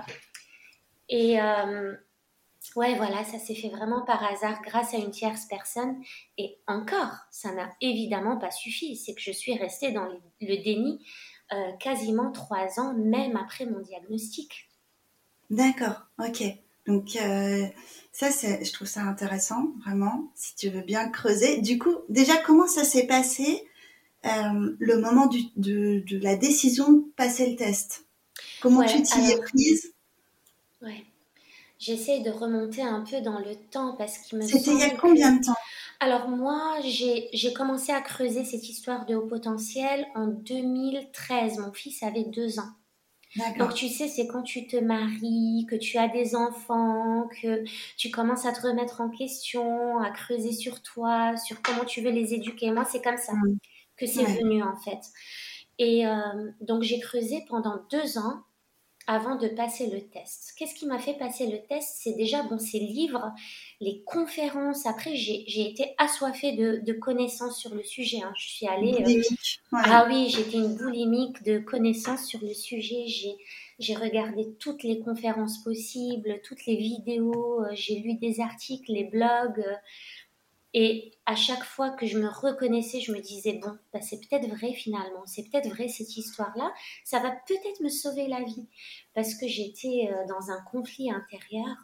Et 1.09 1.42
euh, 1.42 1.95
ouais, 2.75 2.96
voilà, 2.96 3.24
ça 3.24 3.40
s'est 3.40 3.56
fait 3.56 3.69
vraiment 3.69 4.02
par 4.02 4.24
hasard 4.24 4.62
grâce 4.62 4.94
à 4.94 4.98
une 4.98 5.12
tierce 5.12 5.46
personne. 5.46 6.02
Et 6.38 6.58
encore, 6.68 7.16
ça 7.31 7.54
n'a 7.54 7.72
évidemment 7.81 8.38
pas 8.38 8.52
suffi, 8.52 8.96
c'est 8.96 9.13
que 9.13 9.22
je 9.22 9.31
suis 9.31 9.58
restée 9.58 9.92
dans 9.92 10.06
le, 10.06 10.18
déni 10.40 11.06
euh, 11.54 11.72
quasiment 11.80 12.31
trois 12.31 12.80
ans, 12.80 12.94
même 12.94 13.36
après 13.36 13.66
mon 13.66 13.80
diagnostic. 13.80 14.69
D'accord, 15.50 16.08
ok. 16.19 16.44
Donc 16.88 17.16
euh, 17.16 17.66
ça, 18.12 18.31
c'est, 18.31 18.63
je 18.63 18.74
trouve 18.74 18.88
ça 18.88 19.02
intéressant, 19.02 19.72
vraiment, 19.84 20.31
si 20.36 20.56
tu 20.56 20.69
veux 20.69 20.81
bien 20.81 21.10
creuser. 21.10 21.62
Du 21.62 21.78
coup, 21.78 21.96
déjà, 22.10 22.38
comment 22.38 22.68
ça 22.68 22.84
s'est 22.84 23.08
passé 23.08 23.68
euh, 24.25 24.75
le 24.80 24.98
moment 25.00 25.28
du, 25.28 25.42
de, 25.58 26.04
de 26.08 26.19
la 26.19 26.36
décision 26.36 26.92
de 26.92 27.04
passer 27.16 27.50
le 27.50 27.56
test? 27.56 28.06
Comment 28.62 28.80
Ouais, 28.80 28.86
tu 28.86 29.02
t'y 29.02 29.31
es 29.31 29.40
prise? 29.40 29.94
Ouais. 30.81 31.06
J'essaie 31.81 32.22
de 32.22 32.30
remonter 32.30 32.81
un 32.83 33.01
peu 33.01 33.22
dans 33.22 33.39
le 33.39 33.56
temps 33.56 33.95
parce 33.98 34.19
qu'il 34.19 34.38
me 34.38 34.44
C'était 34.45 34.72
il 34.72 34.80
y 34.80 34.83
a 34.83 34.95
combien 34.98 35.36
de 35.38 35.44
temps? 35.44 35.56
Alors 36.00 36.30
moi, 36.30 36.78
j'ai 36.83 37.54
commencé 37.54 37.92
à 37.92 38.01
creuser 38.01 38.44
cette 38.44 38.68
histoire 38.69 39.06
de 39.06 39.16
haut 39.16 39.28
potentiel 39.28 40.06
en 40.16 40.28
2013. 40.28 41.60
Mon 41.60 41.72
fils 41.74 42.01
avait 42.04 42.24
deux 42.25 42.60
ans. 42.60 42.69
Donc 43.57 43.74
tu 43.75 43.89
sais, 43.89 44.07
c'est 44.07 44.28
quand 44.28 44.44
tu 44.44 44.68
te 44.68 44.78
maries, 44.78 45.66
que 45.69 45.75
tu 45.75 45.98
as 45.98 46.10
des 46.10 46.36
enfants, 46.36 47.30
que 47.42 47.63
tu 47.98 48.12
commences 48.12 48.45
à 48.45 48.54
te 48.54 48.62
remettre 48.68 49.01
en 49.01 49.10
question, 49.10 50.00
à 50.00 50.12
creuser 50.12 50.54
sur 50.54 50.81
toi, 50.84 51.38
sur 51.38 51.62
comment 51.62 51.86
tu 51.86 52.01
veux 52.01 52.12
les 52.12 52.34
éduquer. 52.34 52.72
Moi, 52.72 52.86
c'est 52.86 53.01
comme 53.04 53.18
ça 53.18 53.34
Mm. 53.34 53.57
que 53.98 54.07
c'est 54.07 54.24
Ouais. 54.24 54.39
venu 54.42 54.63
en 54.63 54.75
fait. 54.77 55.00
Et 55.80 56.07
euh, 56.07 56.51
donc 56.62 56.84
j'ai 56.84 57.00
creusé 57.00 57.45
pendant 57.50 57.77
deux 57.92 58.18
ans 58.18 58.44
avant 59.13 59.36
de 59.36 59.48
passer 59.48 59.88
le 59.88 60.02
test. 60.02 60.54
Qu'est-ce 60.58 60.75
qui 60.75 60.86
m'a 60.86 61.00
fait 61.00 61.16
passer 61.16 61.48
le 61.48 61.60
test? 61.68 61.98
C'est 62.02 62.13
déjà 62.13 62.44
bon, 62.44 62.60
ces 62.60 62.80
livres, 62.80 63.34
les 63.80 64.02
conférences. 64.04 64.86
Après, 64.86 65.16
j'ai 65.16 65.69
été 65.69 65.94
assoiffée 65.98 66.54
de, 66.54 66.78
de 66.86 66.94
connaissances 66.94 67.60
sur 67.60 67.74
le 67.75 67.84
sujet. 67.84 68.19
hein. 68.24 68.34
Je 68.38 68.50
suis 68.50 68.68
allée. 68.68 68.94
euh, 68.94 69.04
Boulimique. 69.04 69.62
Ouais. 69.72 69.81
ah 69.86 70.06
oui, 70.08 70.30
j'étais 70.30 70.58
une 70.58 70.75
boulimique 70.75 71.44
de 71.44 71.60
connaissances 71.60 72.25
sur 72.25 72.42
le 72.42 72.54
sujet. 72.54 73.08
J'ai, 73.08 73.36
j'ai 73.80 73.96
regardé 73.96 74.53
toutes 74.60 74.84
les 74.84 75.00
conférences 75.00 75.63
possibles, 75.63 76.39
toutes 76.44 76.65
les 76.65 76.75
vidéos, 76.77 77.63
euh, 77.63 77.70
j'ai 77.74 77.96
lu 78.00 78.13
des 78.15 78.39
articles, 78.39 78.91
les 78.91 79.06
blogs. 79.06 79.65
Et 80.74 81.12
à 81.25 81.36
chaque 81.36 81.63
fois 81.63 81.92
que 81.92 82.06
je 82.06 82.18
me 82.18 82.30
reconnaissais, 82.30 83.01
je 83.01 83.12
me 83.12 83.20
disais, 83.20 83.60
bon, 83.62 83.78
bah, 83.94 84.01
c'est 84.01 84.20
peut-être 84.20 84.48
vrai 84.50 84.74
finalement, 84.74 85.25
c'est 85.25 85.44
peut-être 85.44 85.70
vrai 85.70 85.88
cette 85.88 86.16
histoire-là, 86.16 86.74
ça 87.04 87.20
va 87.20 87.32
peut-être 87.32 87.82
me 87.82 87.90
sauver 87.90 88.28
la 88.28 88.44
vie. 88.44 88.68
Parce 89.13 89.36
que 89.36 89.48
j'étais 89.48 90.10
euh, 90.12 90.25
dans 90.28 90.50
un 90.51 90.62
conflit 90.63 91.12
intérieur 91.12 91.75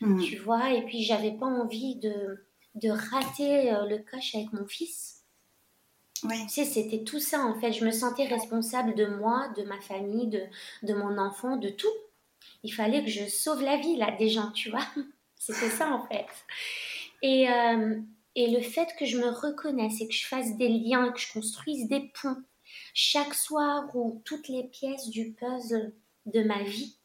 Mm. 0.00 0.22
tu 0.22 0.36
vois, 0.36 0.72
et 0.72 0.82
puis 0.84 1.02
j'avais 1.02 1.32
pas 1.32 1.46
envie 1.46 1.96
de, 1.96 2.46
de 2.74 2.88
rater 2.88 3.72
euh, 3.72 3.86
le 3.86 3.98
coche 3.98 4.34
avec 4.34 4.52
mon 4.52 4.66
fils. 4.66 5.24
Oui. 6.24 6.36
Tu 6.46 6.54
sais, 6.54 6.64
c'était 6.64 7.04
tout 7.04 7.20
ça 7.20 7.44
en 7.44 7.58
fait. 7.60 7.72
Je 7.72 7.84
me 7.84 7.90
sentais 7.90 8.26
responsable 8.26 8.94
de 8.94 9.06
moi, 9.06 9.48
de 9.56 9.62
ma 9.62 9.80
famille, 9.80 10.28
de, 10.28 10.42
de 10.82 10.94
mon 10.94 11.18
enfant, 11.18 11.56
de 11.56 11.68
tout. 11.68 11.88
Il 12.62 12.72
fallait 12.72 13.02
que 13.02 13.10
je 13.10 13.26
sauve 13.26 13.62
la 13.62 13.76
vie 13.76 13.96
là 13.96 14.10
des 14.18 14.28
gens, 14.28 14.50
tu 14.52 14.70
vois. 14.70 14.86
C'était 15.36 15.70
ça 15.70 15.90
en 15.90 16.06
fait. 16.06 16.26
Et, 17.22 17.48
euh, 17.50 18.00
et 18.34 18.50
le 18.50 18.60
fait 18.60 18.88
que 18.98 19.04
je 19.04 19.18
me 19.18 19.28
reconnaisse 19.28 20.00
et 20.00 20.08
que 20.08 20.14
je 20.14 20.26
fasse 20.26 20.56
des 20.56 20.68
liens, 20.68 21.12
que 21.12 21.20
je 21.20 21.32
construise 21.32 21.88
des 21.88 22.10
ponts 22.20 22.42
chaque 22.94 23.34
soir 23.34 23.84
où 23.94 24.22
toutes 24.24 24.48
les 24.48 24.64
pièces 24.64 25.08
du 25.08 25.32
puzzle 25.32 25.92
de 26.26 26.42
ma 26.42 26.62
vie 26.62 26.96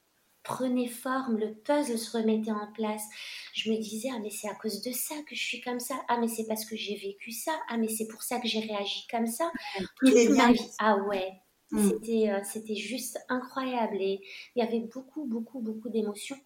prenaient 0.44 0.88
forme, 0.88 1.38
le 1.40 1.56
puzzle 1.56 1.98
se 1.98 2.16
remettait 2.18 2.52
en 2.52 2.72
place. 2.74 3.04
Je 3.54 3.72
me 3.72 3.78
disais, 3.78 4.10
ah 4.14 4.20
mais 4.22 4.30
c'est 4.30 4.48
à 4.50 4.54
cause 4.56 4.82
de 4.82 4.92
ça 4.92 5.16
que 5.28 5.36
je 5.36 5.44
suis 5.44 5.62
comme 5.62 5.80
ça. 5.80 5.96
Ah 6.08 6.18
mais 6.20 6.28
c'est 6.28 6.46
parce 6.48 6.66
que 6.66 6.76
j'ai 6.76 6.96
vécu 6.96 7.32
ça. 7.32 7.52
Ah 7.70 7.78
mais 7.78 7.88
c'est 7.88 8.08
pour 8.08 8.22
ça 8.24 8.40
que 8.40 8.48
j'ai 8.48 8.60
réagi 8.60 9.08
comme 9.10 9.26
ça. 9.28 9.52
Toute 9.96 10.30
ma 10.30 10.52
vie. 10.52 10.70
Ah 10.80 10.98
ouais. 10.98 11.34
Mm. 11.72 11.90
C'était, 11.90 12.30
euh, 12.30 12.42
c'était 12.44 12.76
juste 12.76 13.20
incroyable 13.30 13.98
et 14.00 14.22
il 14.56 14.60
y 14.60 14.62
avait 14.68 14.82
beaucoup, 14.82 15.26
beaucoup, 15.26 15.60
beaucoup 15.62 15.90
d'émotions. 15.90 16.38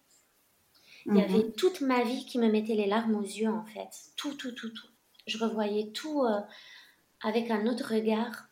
Il 1.06 1.16
y 1.16 1.20
Mhm. 1.20 1.24
avait 1.24 1.52
toute 1.52 1.80
ma 1.80 2.02
vie 2.04 2.24
qui 2.26 2.38
me 2.38 2.50
mettait 2.50 2.74
les 2.74 2.86
larmes 2.86 3.14
aux 3.16 3.22
yeux 3.22 3.50
en 3.50 3.64
fait. 3.64 3.88
Tout, 4.16 4.34
tout, 4.34 4.52
tout, 4.52 4.70
tout. 4.70 4.88
Je 5.26 5.38
revoyais 5.38 5.90
tout 5.92 6.22
euh, 6.24 6.40
avec 7.22 7.50
un 7.50 7.66
autre 7.66 7.94
regard. 7.94 8.46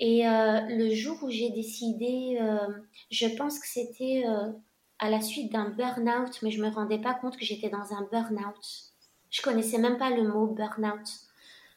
Et 0.00 0.28
euh, 0.28 0.60
le 0.68 0.94
jour 0.94 1.22
où 1.22 1.30
j'ai 1.30 1.50
décidé, 1.50 2.38
euh, 2.40 2.68
je 3.10 3.26
pense 3.36 3.58
que 3.58 3.66
c'était 3.68 4.24
à 4.98 5.10
la 5.10 5.20
suite 5.20 5.52
d'un 5.52 5.70
burn-out, 5.70 6.40
mais 6.42 6.50
je 6.50 6.62
me 6.62 6.68
rendais 6.68 7.00
pas 7.00 7.14
compte 7.14 7.36
que 7.36 7.44
j'étais 7.44 7.70
dans 7.70 7.92
un 7.94 8.02
burn-out. 8.12 8.92
Je 9.30 9.42
connaissais 9.42 9.78
même 9.78 9.98
pas 9.98 10.10
le 10.10 10.28
mot 10.28 10.46
burn-out. 10.48 11.08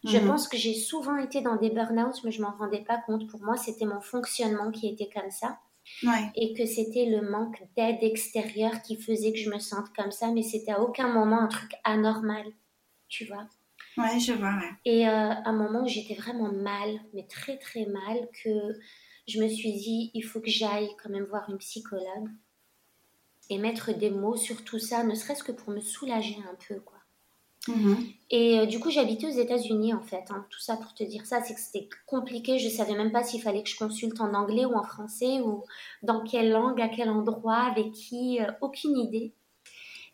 Je 0.06 0.18
Mhm. 0.18 0.28
pense 0.28 0.48
que 0.48 0.58
j'ai 0.58 0.74
souvent 0.76 1.18
été 1.18 1.42
dans 1.42 1.58
des 1.58 1.70
burn-out, 1.70 2.24
mais 2.24 2.32
je 2.32 2.42
m'en 2.42 2.52
rendais 2.52 2.84
pas 2.84 2.98
compte. 2.98 3.28
Pour 3.30 3.42
moi, 3.42 3.58
c'était 3.58 3.86
mon 3.86 4.02
fonctionnement 4.02 4.72
qui 4.72 4.88
était 4.88 5.10
comme 5.10 5.32
ça 5.32 5.60
Ouais. 6.04 6.32
et 6.36 6.54
que 6.54 6.66
c'était 6.66 7.06
le 7.06 7.30
manque 7.30 7.62
d'aide 7.76 8.00
extérieure 8.02 8.82
qui 8.82 8.96
faisait 8.96 9.34
que 9.34 9.40
je 9.40 9.50
me 9.50 9.60
sente 9.60 9.94
comme 9.96 10.12
ça, 10.12 10.32
mais 10.32 10.44
c'était 10.44 10.72
à 10.72 10.82
aucun 10.82 11.12
moment 11.12 11.42
un 11.42 11.48
truc 11.48 11.72
anormal, 11.84 12.46
tu 13.08 13.26
vois. 13.26 13.48
Ouais, 13.98 14.20
je 14.20 14.34
vois, 14.34 14.56
ouais. 14.56 14.72
Et 14.86 15.08
euh, 15.08 15.12
à 15.12 15.50
un 15.50 15.54
moment 15.54 15.84
où 15.84 15.88
j'étais 15.88 16.16
vraiment 16.16 16.52
mal, 16.52 17.00
mais 17.14 17.28
très 17.28 17.58
très 17.58 17.86
mal, 17.86 18.30
que 18.44 18.50
je 19.28 19.42
me 19.42 19.48
suis 19.48 19.74
dit, 19.74 20.12
il 20.14 20.22
faut 20.22 20.40
que 20.40 20.50
j'aille 20.50 20.90
quand 21.02 21.10
même 21.10 21.26
voir 21.26 21.50
une 21.50 21.58
psychologue 21.58 22.30
et 23.50 23.58
mettre 23.58 23.94
des 23.94 24.10
mots 24.10 24.38
sur 24.38 24.64
tout 24.64 24.80
ça, 24.80 25.04
ne 25.04 25.16
serait-ce 25.16 25.44
que 25.44 25.52
pour 25.52 25.72
me 25.72 25.82
soulager 25.82 26.38
un 26.50 26.56
peu, 26.68 26.80
quoi. 26.80 26.99
Mhm. 27.68 28.20
Et 28.32 28.60
euh, 28.60 28.66
du 28.68 28.80
coup, 28.80 28.92
j'habitais 28.92 29.26
aux 29.28 29.30
États-Unis 29.40 29.94
en 29.94 30.02
fait. 30.02 30.26
hein. 30.30 30.46
Tout 30.50 30.60
ça 30.60 30.78
pour 30.78 30.94
te 30.94 31.04
dire 31.04 31.26
ça, 31.26 31.42
c'est 31.42 31.56
que 31.56 31.60
c'était 31.60 31.90
compliqué. 32.06 32.60
Je 32.60 32.70
savais 32.70 32.94
même 32.96 33.12
pas 33.12 33.24
s'il 33.24 33.42
fallait 33.42 33.64
que 33.64 33.70
je 33.70 33.78
consulte 33.78 34.22
en 34.22 34.34
anglais 34.34 34.66
ou 34.66 34.74
en 34.76 34.84
français 34.84 35.42
ou 35.42 35.64
dans 36.04 36.24
quelle 36.24 36.52
langue, 36.52 36.80
à 36.82 36.90
quel 36.90 37.10
endroit, 37.10 37.58
avec 37.58 37.92
qui, 37.94 38.40
euh, 38.42 38.52
aucune 38.62 38.98
idée. 38.98 39.34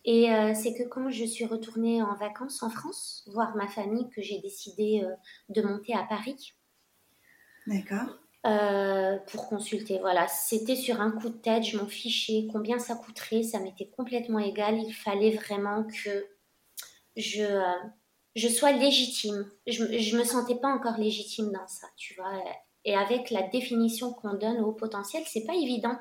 Et 0.05 0.33
euh, 0.33 0.53
c'est 0.55 0.73
que 0.75 0.83
quand 0.89 1.09
je 1.11 1.25
suis 1.25 1.45
retournée 1.45 2.01
en 2.03 2.15
vacances 2.15 2.63
en 2.63 2.69
France, 2.71 3.25
voir 3.33 3.55
ma 3.55 3.67
famille, 3.67 4.09
que 4.09 4.21
j'ai 4.21 4.39
décidé 4.39 5.03
de 5.49 5.61
monter 5.63 5.93
à 5.95 6.03
Paris 6.03 6.53
D'accord. 7.67 8.17
euh, 8.45 9.17
pour 9.27 9.47
consulter. 9.49 9.99
Voilà, 9.99 10.27
c'était 10.27 10.75
sur 10.75 11.01
un 11.01 11.11
coup 11.11 11.29
de 11.29 11.37
tête, 11.37 11.63
je 11.63 11.77
m'en 11.77 11.87
fichais. 11.87 12.47
Combien 12.51 12.77
ça 12.79 12.95
coûterait, 12.95 13.43
ça 13.43 13.59
m'était 13.59 13.87
complètement 13.89 14.39
égal. 14.39 14.77
Il 14.79 14.93
fallait 14.93 15.31
vraiment 15.35 15.83
que 15.83 16.27
je, 17.15 17.43
euh, 17.43 17.73
je 18.35 18.47
sois 18.47 18.71
légitime. 18.71 19.49
Je, 19.67 19.97
je 19.97 20.17
me 20.17 20.23
sentais 20.23 20.55
pas 20.55 20.69
encore 20.69 20.97
légitime 20.97 21.51
dans 21.51 21.67
ça, 21.67 21.87
tu 21.97 22.15
vois. 22.15 22.31
Et 22.83 22.95
avec 22.95 23.31
la 23.31 23.43
définition 23.43 24.13
qu'on 24.13 24.33
donne 24.33 24.59
au 24.59 24.71
potentiel, 24.71 25.23
c'est 25.25 25.45
pas 25.45 25.55
évident 25.55 25.97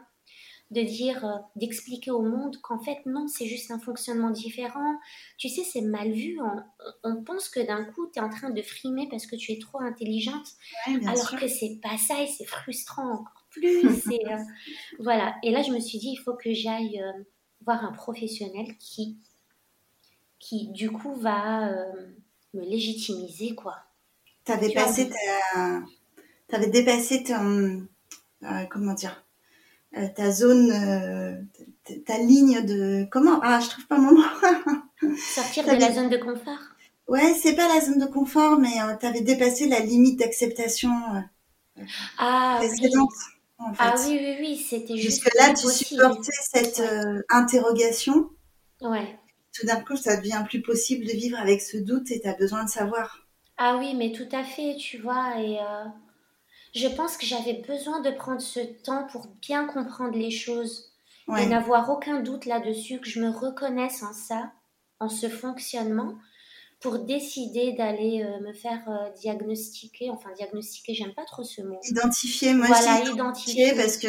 de 0.70 0.82
dire, 0.82 1.24
euh, 1.24 1.36
d'expliquer 1.56 2.10
au 2.10 2.22
monde 2.22 2.56
qu'en 2.62 2.78
fait, 2.78 2.98
non, 3.06 3.28
c'est 3.28 3.46
juste 3.46 3.70
un 3.70 3.78
fonctionnement 3.78 4.30
différent. 4.30 4.96
Tu 5.38 5.48
sais, 5.48 5.62
c'est 5.62 5.82
mal 5.82 6.12
vu. 6.12 6.38
On, 6.40 7.10
on 7.10 7.22
pense 7.22 7.48
que 7.48 7.60
d'un 7.60 7.84
coup, 7.84 8.08
tu 8.12 8.18
es 8.18 8.22
en 8.22 8.28
train 8.28 8.50
de 8.50 8.62
frimer 8.62 9.08
parce 9.08 9.26
que 9.26 9.36
tu 9.36 9.52
es 9.52 9.58
trop 9.58 9.80
intelligente. 9.80 10.46
Ouais, 10.86 11.06
Alors 11.06 11.28
sûr. 11.28 11.38
que 11.38 11.48
c'est 11.48 11.78
pas 11.82 11.96
ça 11.96 12.22
et 12.22 12.26
c'est 12.26 12.46
frustrant 12.46 13.12
encore 13.12 13.46
plus. 13.50 13.62
et, 14.12 14.26
euh, 14.26 14.38
voilà. 14.98 15.36
Et 15.42 15.50
là, 15.50 15.62
je 15.62 15.70
me 15.70 15.80
suis 15.80 15.98
dit, 15.98 16.10
il 16.12 16.22
faut 16.24 16.34
que 16.34 16.52
j'aille 16.52 17.00
euh, 17.00 17.22
voir 17.64 17.84
un 17.84 17.92
professionnel 17.92 18.76
qui, 18.78 19.18
qui 20.44 20.68
du 20.68 20.90
coup, 20.90 21.14
va 21.14 21.68
euh, 21.68 21.92
me 22.52 22.60
légitimiser, 22.60 23.54
quoi. 23.54 23.76
T'avais 24.44 24.68
Tu 24.68 24.76
as 24.78 24.84
passé 24.84 25.08
ta... 25.08 25.80
T'avais 26.48 26.66
dépassé 26.66 27.24
ton... 27.24 27.86
euh, 28.42 28.64
comment 28.70 28.92
dire 28.92 29.24
euh, 29.96 30.08
ta 30.14 30.30
zone, 30.32 31.48
ta, 32.04 32.18
ligne 32.18 32.62
de... 32.62 33.06
Comment? 33.10 33.40
Ah, 33.42 33.60
je 33.60 33.70
trouve 33.70 33.86
pas 33.86 33.96
mon 33.96 34.12
mot. 34.12 34.24
Sortir 35.16 35.64
de 35.64 35.70
la 35.70 35.92
zone 35.92 36.10
de 36.10 36.16
confort. 36.18 36.58
ouais, 37.08 37.32
c'est 37.34 37.54
pas 37.54 37.72
la 37.72 37.80
zone 37.80 37.98
de 37.98 38.06
confort, 38.06 38.58
mais 38.58 38.74
t'avais 39.00 39.20
dépassé 39.22 39.66
la 39.68 39.78
limite 39.80 40.18
d'acceptation 40.18 40.90
Ah 42.18 42.58
oui. 42.60 42.66
précédente, 42.68 43.12
en 43.58 43.72
fait. 43.72 43.82
Ah 43.82 43.94
oui, 44.08 44.18
oui, 44.20 44.36
oui, 44.40 44.56
c'était 44.58 44.96
juste 44.96 45.22
Jusque-là, 45.22 45.54
plus 45.54 45.62
tu 45.78 45.84
supportais 45.84 46.32
cette 46.42 46.80
Ouais. 46.80 47.20
interrogation? 47.30 48.30
Ouais. 48.82 49.16
Tout 49.54 49.66
d'un 49.66 49.80
coup, 49.80 49.96
ça 49.96 50.16
devient 50.16 50.44
plus 50.48 50.62
possible 50.62 51.06
de 51.06 51.12
vivre 51.12 51.38
avec 51.38 51.62
ce 51.62 51.76
doute 51.76 52.10
et 52.10 52.20
tu 52.20 52.28
as 52.28 52.34
besoin 52.34 52.64
de 52.64 52.68
savoir. 52.68 53.26
Ah 53.56 53.76
oui, 53.78 53.94
mais 53.94 54.12
tout 54.12 54.28
à 54.32 54.42
fait, 54.42 54.76
tu 54.76 54.98
vois, 54.98 55.38
et 55.40 55.60
euh, 55.60 55.84
je 56.74 56.88
pense 56.88 57.16
que 57.16 57.26
j'avais 57.26 57.62
besoin 57.66 58.00
de 58.00 58.10
prendre 58.10 58.40
ce 58.40 58.60
temps 58.82 59.06
pour 59.06 59.28
bien 59.40 59.66
comprendre 59.66 60.18
les 60.18 60.30
choses 60.30 60.92
et 61.38 61.46
n'avoir 61.46 61.88
aucun 61.88 62.20
doute 62.20 62.46
là-dessus, 62.46 63.00
que 63.00 63.08
je 63.08 63.20
me 63.20 63.30
reconnaisse 63.30 64.02
en 64.02 64.12
ça, 64.12 64.52
en 65.00 65.08
ce 65.08 65.28
fonctionnement, 65.28 66.18
pour 66.84 66.98
décider 66.98 67.72
d'aller 67.72 68.22
euh, 68.22 68.46
me 68.46 68.52
faire 68.52 68.82
euh, 68.88 69.10
diagnostiquer, 69.18 70.10
enfin 70.10 70.28
diagnostiquer, 70.36 70.92
j'aime 70.92 71.14
pas 71.14 71.24
trop 71.24 71.42
ce 71.42 71.62
mot. 71.62 71.80
Identifier, 71.88 72.52
moi 72.52 72.66
Voilà, 72.66 72.98
je 72.98 73.04
dis 73.04 73.10
identifier. 73.14 73.68
identifier 73.68 73.74
parce 73.82 73.96
que 73.96 74.08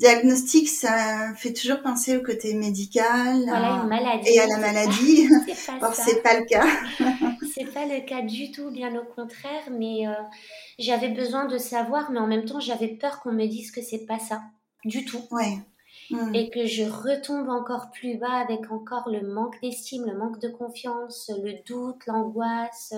diagnostic, 0.00 0.68
ça 0.68 1.32
fait 1.36 1.52
toujours 1.52 1.80
penser 1.82 2.16
au 2.16 2.22
côté 2.22 2.54
médical 2.54 3.44
Voilà, 3.46 3.74
à- 3.76 3.82
une 3.84 3.88
maladie. 3.88 4.28
et 4.28 4.40
à 4.40 4.46
la 4.48 4.58
maladie. 4.58 5.28
Or, 5.80 5.94
c'est 5.94 6.20
pas 6.22 6.36
le 6.38 6.44
cas. 6.46 6.66
C'est 7.54 7.72
pas 7.72 7.86
le 7.86 8.04
cas 8.04 8.22
du 8.22 8.50
tout, 8.50 8.70
bien 8.70 8.94
au 8.96 9.04
contraire, 9.04 9.62
mais 9.70 10.06
euh, 10.08 10.12
j'avais 10.78 11.08
besoin 11.08 11.46
de 11.46 11.56
savoir, 11.58 12.10
mais 12.10 12.18
en 12.18 12.26
même 12.26 12.44
temps, 12.44 12.60
j'avais 12.60 12.88
peur 12.88 13.20
qu'on 13.20 13.32
me 13.32 13.46
dise 13.46 13.70
que 13.70 13.80
c'est 13.80 14.04
pas 14.04 14.18
ça, 14.18 14.42
du 14.84 15.04
tout. 15.04 15.22
Ouais. 15.30 15.58
Hmm. 16.10 16.34
Et 16.34 16.50
que 16.50 16.66
je 16.66 16.84
retombe 16.84 17.48
encore 17.48 17.90
plus 17.90 18.16
bas 18.18 18.32
avec 18.40 18.70
encore 18.70 19.08
le 19.10 19.22
manque 19.22 19.60
d'estime, 19.62 20.04
le 20.06 20.16
manque 20.16 20.40
de 20.40 20.48
confiance, 20.48 21.30
le 21.42 21.54
doute, 21.66 22.06
l'angoisse. 22.06 22.94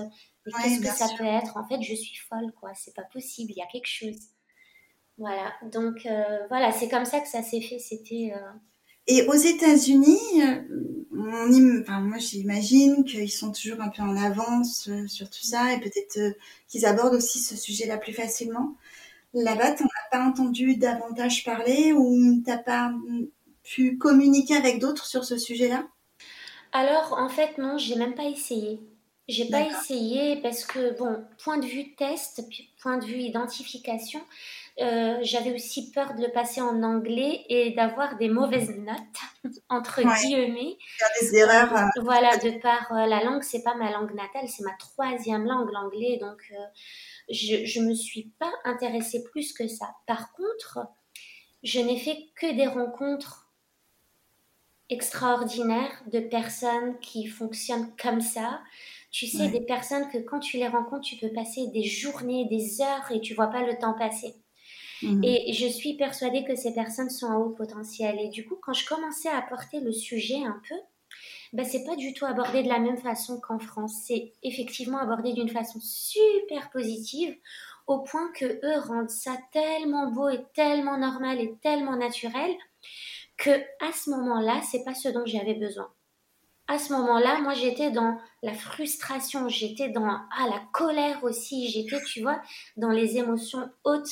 Mais 0.47 0.53
Ouais, 0.53 0.63
qu'est-ce 0.63 0.81
que 0.81 0.89
ça 0.89 1.09
sûr. 1.09 1.19
peut 1.19 1.25
être? 1.25 1.57
En 1.57 1.67
fait, 1.67 1.83
je 1.83 1.95
suis 1.95 2.17
folle, 2.17 2.53
quoi. 2.61 2.73
C'est 2.75 2.95
pas 2.95 3.05
possible, 3.05 3.53
il 3.53 3.59
y 3.59 3.63
a 3.63 3.67
quelque 3.67 3.87
chose. 3.89 4.17
Voilà, 5.19 5.53
donc 5.73 6.07
euh, 6.07 6.47
voilà, 6.49 6.73
c'est 6.73 6.89
comme 6.89 7.05
ça 7.05 7.21
que 7.21 7.29
ça 7.29 7.43
s'est 7.43 7.61
fait. 7.61 7.79
C'était. 7.79 8.33
euh, 8.35 8.53
Et 9.07 9.27
aux 9.27 9.35
États-Unis, 9.35 10.19
euh, 10.43 10.63
on 11.13 11.53
im- 11.53 11.81
enfin, 11.81 12.01
moi 12.01 12.19
j'imagine 12.19 13.05
qu'ils 13.05 13.31
sont 13.31 13.51
toujours 13.53 13.81
un 13.81 13.89
peu 13.89 14.03
en 14.03 14.17
avance 14.17 14.91
sur 15.07 15.31
tout 15.31 15.43
ça 15.45 15.73
et 15.73 15.81
peut-être 15.81 16.37
qu'ils 16.69 16.85
abordent 16.87 17.15
aussi 17.15 17.39
ce 17.41 17.57
sujet-là 17.57 17.97
plus 17.99 18.13
facilement. 18.13 18.77
Là-bas, 19.33 19.73
t'en 19.73 19.87
as 19.87 20.11
pas 20.11 20.23
entendu 20.23 20.77
davantage 20.77 21.43
parler 21.43 21.95
ou 21.95 22.43
t'as 22.45 22.59
pas 22.59 22.93
pu 23.63 23.97
communiquer 23.97 24.55
avec 24.57 24.81
d'autres 24.81 25.07
sur 25.07 25.25
ce 25.25 25.39
sujet-là? 25.39 25.89
Alors, 26.73 27.15
en 27.19 27.29
fait, 27.29 27.59
non, 27.59 27.79
j'ai 27.79 27.97
même 27.97 28.15
pas 28.15 28.25
essayé. 28.25 28.81
J'ai 29.29 29.51
pas 29.51 29.63
essayé 29.67 30.37
parce 30.41 30.65
que, 30.65 30.97
bon, 30.99 31.25
point 31.43 31.59
de 31.59 31.67
vue 31.67 31.95
test, 31.97 32.43
point 32.83 32.97
de 32.99 33.05
vue 33.05 33.19
identification, 33.21 34.21
euh, 34.81 35.19
j'avais 35.23 35.55
aussi 35.55 35.93
peur 35.93 36.15
de 36.15 36.23
le 36.23 36.33
passer 36.33 36.61
en 36.63 36.83
anglais 36.83 37.45
et 37.49 37.73
d'avoir 37.73 38.17
des 38.19 38.29
mauvaises 38.29 38.77
notes, 38.79 38.99
entre 39.71 40.03
Ouais. 40.03 40.15
guillemets. 40.15 40.79
Faire 40.99 41.09
des 41.21 41.37
erreurs. 41.37 41.75
euh, 41.77 41.87
Voilà, 41.97 42.37
de 42.39 42.51
par 42.61 42.93
euh, 42.93 43.07
la 43.07 43.23
langue, 43.25 43.43
c'est 43.43 43.63
pas 43.63 43.75
ma 43.75 43.91
langue 43.91 44.15
natale, 44.15 44.49
c'est 44.49 44.63
ma 44.65 44.73
troisième 44.79 45.45
langue, 45.47 45.71
l'anglais. 45.73 46.19
Donc, 46.21 46.53
je, 47.31 47.65
je 47.65 47.81
me 47.81 47.95
suis 47.95 48.33
pas 48.39 48.53
intéressée 48.65 49.23
plus 49.25 49.53
que 49.53 49.69
ça. 49.69 49.95
Par 50.07 50.33
contre, 50.33 50.81
je 51.63 51.81
n'ai 51.81 51.99
fait 51.99 52.19
que 52.37 52.55
des 52.57 52.67
rencontres 52.67 53.51
extraordinaires 54.91 56.03
de 56.13 56.21
personnes 56.21 56.99
qui 57.01 57.27
fonctionnent 57.27 57.95
comme 58.01 58.21
ça. 58.21 58.61
Tu 59.11 59.27
sais, 59.27 59.49
Ouais. 59.49 59.51
des 59.51 59.61
personnes 59.61 60.09
que 60.11 60.19
quand 60.19 60.41
tu 60.41 60.57
les 60.59 60.69
rencontres, 60.69 61.03
tu 61.07 61.17
peux 61.17 61.33
passer 61.33 61.67
des 61.69 61.85
journées, 61.85 62.47
des 62.47 62.81
heures 62.83 63.11
et 63.11 63.21
tu 63.21 63.35
vois 63.35 63.49
pas 63.49 63.63
le 63.67 63.79
temps 63.79 63.95
passer. 63.95 64.35
mhm. 65.03 65.23
Et 65.23 65.53
je 65.55 65.67
suis 65.69 65.95
persuadée 65.97 66.45
que 66.45 66.57
ces 66.57 66.75
personnes 66.75 67.11
sont 67.11 67.31
à 67.31 67.37
haut 67.37 67.51
potentiel. 67.51 68.19
Et 68.21 68.29
du 68.31 68.47
coup, 68.47 68.57
quand 68.63 68.75
je 68.75 68.87
commençais 68.87 69.31
à 69.31 69.43
porter 69.43 69.81
le 69.81 69.93
sujet 69.93 70.45
un 70.45 70.61
peu, 70.69 70.77
ben, 71.53 71.65
c'est 71.65 71.85
pas 71.85 71.97
du 71.97 72.13
tout 72.15 72.27
abordé 72.27 72.63
de 72.63 72.69
la 72.69 72.79
même 72.79 72.99
façon 72.99 73.41
qu'en 73.41 73.59
France. 73.59 73.95
C'est 74.07 74.33
effectivement 74.43 74.99
abordé 74.99 75.33
d'une 75.33 75.49
façon 75.49 75.81
super 75.83 76.71
positive, 76.71 77.37
au 77.87 78.01
point 78.01 78.31
que 78.33 78.45
eux 78.45 78.81
rendent 78.81 79.11
ça 79.11 79.37
tellement 79.53 80.11
beau 80.11 80.29
et 80.29 80.45
tellement 80.55 80.99
normal 80.99 81.41
et 81.41 81.55
tellement 81.63 81.97
naturel 81.97 82.55
que 83.37 83.51
à 83.51 83.93
ce 83.93 84.11
moment-là, 84.11 84.61
c'est 84.71 84.85
pas 84.85 84.95
ce 84.95 85.09
dont 85.09 85.25
j'avais 85.27 85.55
besoin. 85.55 85.91
À 86.67 86.79
ce 86.79 86.93
moment-là, 86.93 87.41
moi, 87.41 87.55
j'étais 87.55 87.91
dans 87.91 88.19
la 88.43 88.53
frustration, 88.53 89.49
j'étais 89.49 89.89
dans 89.89 90.07
ah, 90.07 90.49
la 90.51 90.61
colère 90.73 91.25
aussi, 91.25 91.69
j'étais, 91.69 92.03
tu 92.05 92.21
vois, 92.21 92.43
dans 92.77 92.91
les 92.91 93.17
émotions 93.17 93.71
hautes 93.85 94.11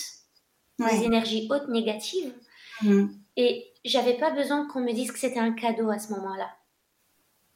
les 0.78 0.84
Ouais. 0.84 1.04
énergies 1.04 1.48
hautes 1.50 1.68
négatives 1.68 2.34
Mhm. 2.82 3.18
et 3.36 3.66
j'avais 3.84 4.14
pas 4.18 4.30
besoin 4.30 4.66
qu'on 4.68 4.80
me 4.80 4.92
dise 4.92 5.10
que 5.12 5.18
c'était 5.18 5.38
un 5.40 5.52
cadeau 5.52 5.90
à 5.90 5.98
ce 5.98 6.12
moment-là. 6.12 6.50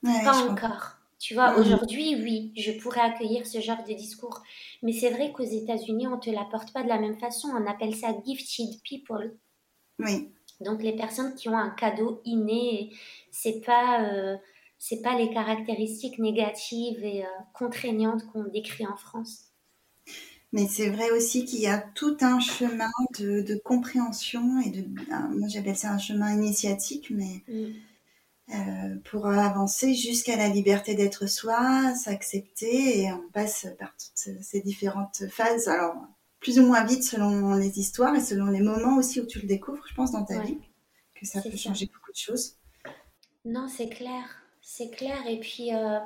Ouais, 0.02 0.11
pas 0.23 0.37
encore. 0.49 0.97
Tu 1.19 1.35
vois, 1.35 1.59
Mhm. 1.59 1.59
aujourd'hui, 1.59 2.14
oui, 2.16 2.52
je 2.57 2.73
pourrais 2.73 3.02
accueillir 3.02 3.47
ce 3.47 3.61
genre 3.61 3.85
de 3.85 3.92
discours. 3.95 4.42
Mais 4.83 4.92
c'est 4.92 5.11
vrai 5.11 5.33
qu'aux 5.33 5.42
États-Unis, 5.45 6.07
on 6.09 6.19
te 6.19 6.30
l'apporte 6.30 6.73
pas 6.73 6.83
de 6.83 6.88
la 6.88 6.99
même 6.99 7.19
façon. 7.19 7.49
On 7.50 7.66
appelle 7.66 7.95
ça 7.95 8.09
gifted 8.25 8.80
people. 8.83 9.37
Oui. 9.99 10.33
Donc 10.61 10.83
les 10.83 10.95
personnes 10.97 11.35
qui 11.35 11.49
ont 11.50 11.59
un 11.59 11.69
cadeau 11.71 12.23
inné, 12.25 12.90
c'est 13.30 13.61
pas 13.61 14.04
euh, 14.11 14.37
c'est 14.78 15.02
pas 15.02 15.16
les 15.19 15.30
caractéristiques 15.30 16.19
négatives 16.19 17.04
et 17.04 17.25
euh, 17.25 17.28
contraignantes 17.52 18.25
qu'on 18.33 18.45
décrit 18.45 18.87
en 18.87 18.97
France. 18.97 19.52
Mais 20.52 20.66
c'est 20.66 20.90
vrai 20.90 21.11
aussi 21.12 21.45
qu'il 21.45 21.61
y 21.61 21.66
a 21.66 21.78
tout 21.78 22.16
un 22.23 22.40
chemin 22.40 22.90
de, 23.19 23.40
de 23.42 23.54
compréhension 23.64 24.61
et 24.61 24.71
de, 24.71 24.85
ah, 25.12 25.28
moi 25.28 25.49
j'appelle 25.49 25.76
ça 25.76 25.92
un 25.92 25.99
chemin 25.99 26.33
initiatique, 26.35 27.11
mais 27.11 27.42
Mm. 27.49 27.89
Euh, 28.54 28.97
pour 29.11 29.26
avancer 29.26 29.95
jusqu'à 29.95 30.37
la 30.37 30.49
liberté 30.49 30.95
d'être 30.95 31.28
soi, 31.28 31.95
s'accepter 31.95 33.00
et 33.00 33.12
on 33.12 33.28
passe 33.33 33.66
par 33.78 33.90
toutes 33.90 34.42
ces 34.42 34.61
différentes 34.61 35.28
phases. 35.30 35.69
Alors, 35.69 35.95
plus 36.40 36.59
ou 36.59 36.66
moins 36.66 36.85
vite 36.85 37.04
selon 37.04 37.54
les 37.54 37.78
histoires 37.78 38.14
et 38.14 38.21
selon 38.21 38.47
les 38.47 38.61
moments 38.61 38.97
aussi 38.97 39.21
où 39.21 39.26
tu 39.26 39.40
le 39.40 39.47
découvres, 39.47 39.85
je 39.88 39.95
pense, 39.95 40.12
dans 40.12 40.25
ta 40.25 40.40
vie, 40.40 40.59
que 41.14 41.26
ça 41.26 41.42
peut 41.42 41.57
changer 41.57 41.87
beaucoup 41.87 42.12
de 42.12 42.16
choses. 42.16 42.57
Non, 43.45 43.69
c'est 43.69 43.88
clair, 43.88 44.25
c'est 44.61 44.90
clair. 44.90 45.26
Et 45.28 45.38
puis, 45.38 45.75
euh, 45.75 45.99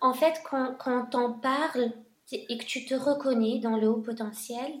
en 0.00 0.12
fait, 0.14 0.40
quand, 0.50 0.76
quand 0.78 1.06
t'en 1.06 1.32
parles 1.32 1.92
et 2.32 2.58
que 2.58 2.64
tu 2.64 2.84
te 2.84 2.94
reconnais 2.94 3.60
dans 3.60 3.76
le 3.76 3.88
haut 3.88 4.00
potentiel, 4.00 4.72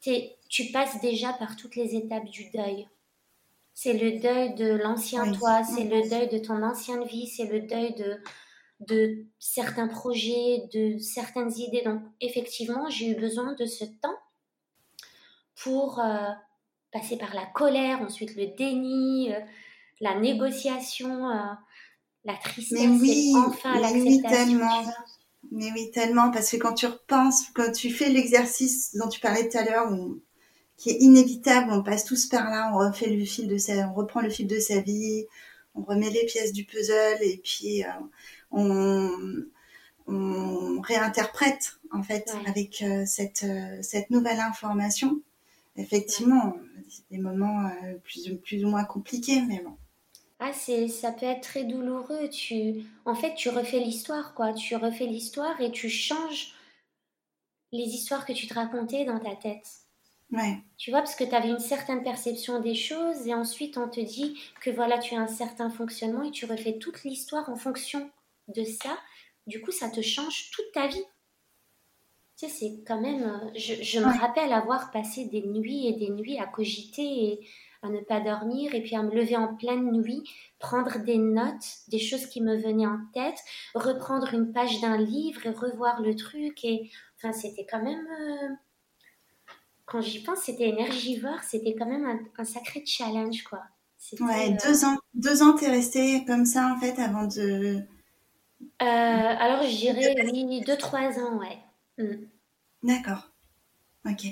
tu 0.00 0.64
passes 0.72 1.00
déjà 1.00 1.32
par 1.32 1.56
toutes 1.56 1.76
les 1.76 1.94
étapes 1.94 2.28
du 2.28 2.50
deuil. 2.50 2.88
C'est 3.74 3.94
le 3.94 4.20
deuil 4.20 4.54
de 4.54 4.74
l'ancien 4.74 5.32
toi, 5.32 5.62
c'est 5.64 5.84
le 5.84 6.08
deuil 6.08 6.28
de 6.28 6.38
ton 6.38 6.62
ancienne 6.62 7.04
vie, 7.04 7.26
c'est 7.26 7.46
le 7.46 7.60
deuil 7.62 7.94
de, 7.94 8.20
de 8.80 9.24
certains 9.38 9.88
projets, 9.88 10.68
de 10.72 10.98
certaines 10.98 11.52
idées. 11.52 11.82
Donc, 11.82 12.02
effectivement, 12.20 12.88
j'ai 12.90 13.10
eu 13.10 13.14
besoin 13.14 13.54
de 13.54 13.66
ce 13.66 13.84
temps 13.84 14.16
pour 15.62 16.00
euh, 16.00 16.28
passer 16.92 17.16
par 17.16 17.34
la 17.34 17.46
colère, 17.46 18.00
ensuite 18.02 18.36
le 18.36 18.46
déni, 18.56 19.32
euh, 19.32 19.40
la 20.00 20.18
négociation, 20.18 21.30
euh, 21.30 21.36
la 22.24 22.34
tristesse 22.34 22.80
et 22.80 23.32
enfin 23.36 23.78
l'acceptation. 23.80 24.60
mais 25.50 25.70
oui, 25.72 25.90
tellement, 25.92 26.30
parce 26.30 26.50
que 26.50 26.56
quand 26.56 26.74
tu 26.74 26.86
repenses, 26.86 27.44
quand 27.54 27.72
tu 27.72 27.90
fais 27.90 28.08
l'exercice 28.08 28.94
dont 28.96 29.08
tu 29.08 29.20
parlais 29.20 29.48
tout 29.48 29.58
à 29.58 29.64
l'heure, 29.64 29.90
qui 30.82 30.90
est 30.90 30.98
inévitable. 30.98 31.70
On 31.70 31.84
passe 31.84 32.04
tous 32.04 32.26
par 32.26 32.50
là, 32.50 32.72
on 32.74 32.78
refait 32.78 33.08
le 33.08 33.24
fil 33.24 33.46
de 33.46 33.56
sa, 33.56 33.88
on 33.88 33.94
reprend 33.94 34.20
le 34.20 34.30
fil 34.30 34.48
de 34.48 34.58
sa 34.58 34.80
vie, 34.80 35.26
on 35.76 35.82
remet 35.82 36.10
les 36.10 36.26
pièces 36.26 36.52
du 36.52 36.64
puzzle 36.64 37.18
et 37.20 37.40
puis 37.44 37.84
euh, 37.84 37.88
on, 38.50 39.44
on, 40.08 40.80
réinterprète 40.80 41.78
en 41.92 42.02
fait 42.02 42.34
avec 42.48 42.82
euh, 42.82 43.04
cette, 43.06 43.44
euh, 43.44 43.78
cette 43.80 44.10
nouvelle 44.10 44.40
information. 44.40 45.20
Effectivement, 45.76 46.56
des 47.12 47.18
moments 47.18 47.70
plus, 48.02 48.34
plus 48.44 48.64
ou 48.64 48.68
moins 48.68 48.84
compliqués, 48.84 49.40
mais 49.42 49.60
bon. 49.60 49.76
Ah, 50.40 50.52
c'est, 50.52 50.88
ça 50.88 51.12
peut 51.12 51.26
être 51.26 51.42
très 51.42 51.62
douloureux. 51.62 52.28
Tu, 52.28 52.82
en 53.04 53.14
fait, 53.14 53.34
tu 53.36 53.48
refais 53.48 53.78
l'histoire, 53.78 54.34
quoi. 54.34 54.52
Tu 54.52 54.74
refais 54.74 55.06
l'histoire 55.06 55.58
et 55.60 55.70
tu 55.70 55.88
changes 55.88 56.54
les 57.70 57.84
histoires 57.84 58.26
que 58.26 58.32
tu 58.32 58.48
te 58.48 58.54
racontais 58.54 59.04
dans 59.04 59.20
ta 59.20 59.36
tête. 59.36 59.81
Tu 60.78 60.90
vois, 60.90 61.00
parce 61.00 61.14
que 61.14 61.24
tu 61.24 61.34
avais 61.34 61.50
une 61.50 61.58
certaine 61.58 62.02
perception 62.02 62.60
des 62.60 62.74
choses 62.74 63.26
et 63.26 63.34
ensuite 63.34 63.76
on 63.76 63.88
te 63.88 64.00
dit 64.00 64.38
que 64.62 64.70
voilà, 64.70 64.98
tu 64.98 65.14
as 65.14 65.20
un 65.20 65.26
certain 65.26 65.68
fonctionnement 65.68 66.22
et 66.22 66.30
tu 66.30 66.46
refais 66.46 66.78
toute 66.78 67.04
l'histoire 67.04 67.48
en 67.50 67.56
fonction 67.56 68.10
de 68.48 68.64
ça. 68.64 68.96
Du 69.46 69.60
coup, 69.60 69.72
ça 69.72 69.90
te 69.90 70.00
change 70.00 70.50
toute 70.52 70.72
ta 70.72 70.86
vie. 70.86 71.04
Tu 72.38 72.46
sais, 72.46 72.48
c'est 72.48 72.84
quand 72.86 73.00
même. 73.00 73.24
Euh, 73.24 73.50
je, 73.56 74.00
me 74.00 74.20
rappelle 74.20 74.52
avoir 74.52 74.90
passé 74.90 75.26
des 75.26 75.42
nuits 75.42 75.86
et 75.86 75.92
des 75.92 76.08
nuits 76.08 76.38
à 76.38 76.46
cogiter 76.46 77.02
et 77.02 77.46
à 77.82 77.90
ne 77.90 78.00
pas 78.00 78.20
dormir 78.20 78.74
et 78.74 78.82
puis 78.82 78.96
à 78.96 79.02
me 79.02 79.14
lever 79.14 79.36
en 79.36 79.54
pleine 79.54 79.92
nuit, 79.92 80.22
prendre 80.58 80.98
des 81.00 81.18
notes, 81.18 81.66
des 81.88 81.98
choses 81.98 82.26
qui 82.26 82.40
me 82.40 82.56
venaient 82.56 82.86
en 82.86 83.00
tête, 83.12 83.38
reprendre 83.74 84.32
une 84.32 84.52
page 84.52 84.80
d'un 84.80 84.96
livre 84.96 85.44
et 85.44 85.50
revoir 85.50 86.00
le 86.00 86.16
truc. 86.16 86.64
Et 86.64 86.90
enfin, 87.18 87.32
c'était 87.32 87.66
quand 87.66 87.82
même. 87.82 88.06
Euh, 88.06 88.48
quand 89.92 90.00
j'y 90.00 90.22
pense, 90.22 90.40
c'était 90.40 90.70
énergivore, 90.70 91.42
c'était 91.42 91.74
quand 91.74 91.84
même 91.84 92.18
un, 92.38 92.44
sacré 92.44 92.82
challenge, 92.86 93.42
quoi. 93.42 93.60
Ouais, 94.20 94.50
euh, 94.50 94.56
deux 94.66 94.84
ans, 94.86 94.96
deux 95.12 95.42
ans, 95.42 95.52
t'es 95.52 95.68
resté 95.68 96.24
comme 96.24 96.46
ça, 96.46 96.72
en 96.74 96.80
fait, 96.80 96.98
avant 96.98 97.26
de... 97.26 97.76
Euh, 97.76 97.84
alors, 98.80 99.62
je 99.64 99.76
dirais, 99.76 100.14
oui, 100.32 100.62
deux, 100.62 100.78
trois 100.78 101.18
ans, 101.20 101.38
ouais. 101.38 101.58
Mm. 101.98 102.24
D'accord. 102.82 103.30
Ok. 104.06 104.24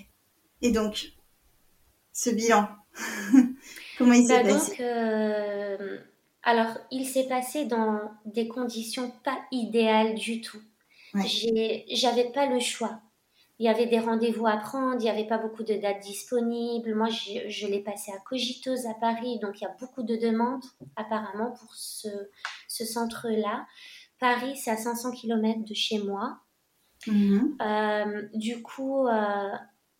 Et 0.63 0.73
donc, 0.73 1.13
ce 2.15 2.31
bilan, 2.31 2.67
comment 3.99 4.15
il 4.15 4.27
s'est 4.27 4.43
bah, 4.43 4.55
passé? 4.55 4.77
euh, 4.81 5.99
Alors, 6.43 6.79
il 6.91 7.07
s'est 7.07 7.29
passé 7.29 7.67
dans 7.67 8.01
des 8.25 8.49
conditions 8.49 9.13
pas 9.23 9.39
idéales 9.53 10.15
du 10.15 10.41
tout. 10.41 10.61
J'avais 11.15 12.31
pas 12.33 12.47
le 12.47 12.61
choix 12.61 13.01
il 13.61 13.65
y 13.65 13.69
avait 13.69 13.87
des 13.87 13.99
rendez-vous 13.99 14.47
à 14.47 14.57
prendre, 14.57 14.97
il 15.01 15.05
n'y 15.05 15.11
avait 15.11 15.27
pas 15.27 15.37
beaucoup 15.37 15.63
de 15.63 15.75
dates 15.75 16.01
disponibles. 16.01 16.95
Moi, 16.95 17.09
je, 17.11 17.67
l'ai 17.67 17.81
passé 17.81 18.11
à 18.11 18.19
Cogitos 18.19 18.89
à 18.89 18.95
Paris, 18.99 19.39
donc 19.39 19.61
il 19.61 19.65
y 19.65 19.67
a 19.67 19.77
beaucoup 19.79 20.03
de 20.03 20.17
demandes 20.17 20.65
apparemment 20.97 21.51
pour 21.51 21.75
ce, 21.75 22.09
centre-là. 22.69 23.67
Paris, 24.19 24.57
c'est 24.57 24.71
à 24.71 24.79
500 24.79 25.13
km 25.13 25.63
de 25.63 25.75
chez 25.75 25.99
moi. 25.99 26.39
Mhm. 27.07 27.57
Euh, 27.61 28.29
du 28.33 28.63
coup, 28.63 29.07
euh, 29.07 29.51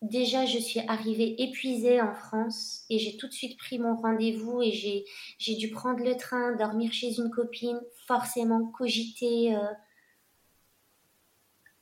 déjà, 0.01 0.47
je 0.47 0.57
suis 0.57 0.79
arrivée 0.87 1.35
épuisée 1.43 2.01
en 2.01 2.15
France 2.15 2.85
et 2.89 2.97
j'ai 2.97 3.15
tout 3.15 3.27
de 3.27 3.33
suite 3.33 3.59
pris 3.59 3.77
mon 3.77 3.95
rendez-vous 3.95 4.63
et 4.63 4.71
j'ai 5.37 5.55
dû 5.55 5.69
prendre 5.69 6.03
le 6.03 6.17
train, 6.17 6.55
dormir 6.55 6.91
chez 6.93 7.13
une 7.13 7.29
copine, 7.29 7.79
forcément 8.07 8.65
cogiter. 8.71 9.55
Euh, 9.55 9.59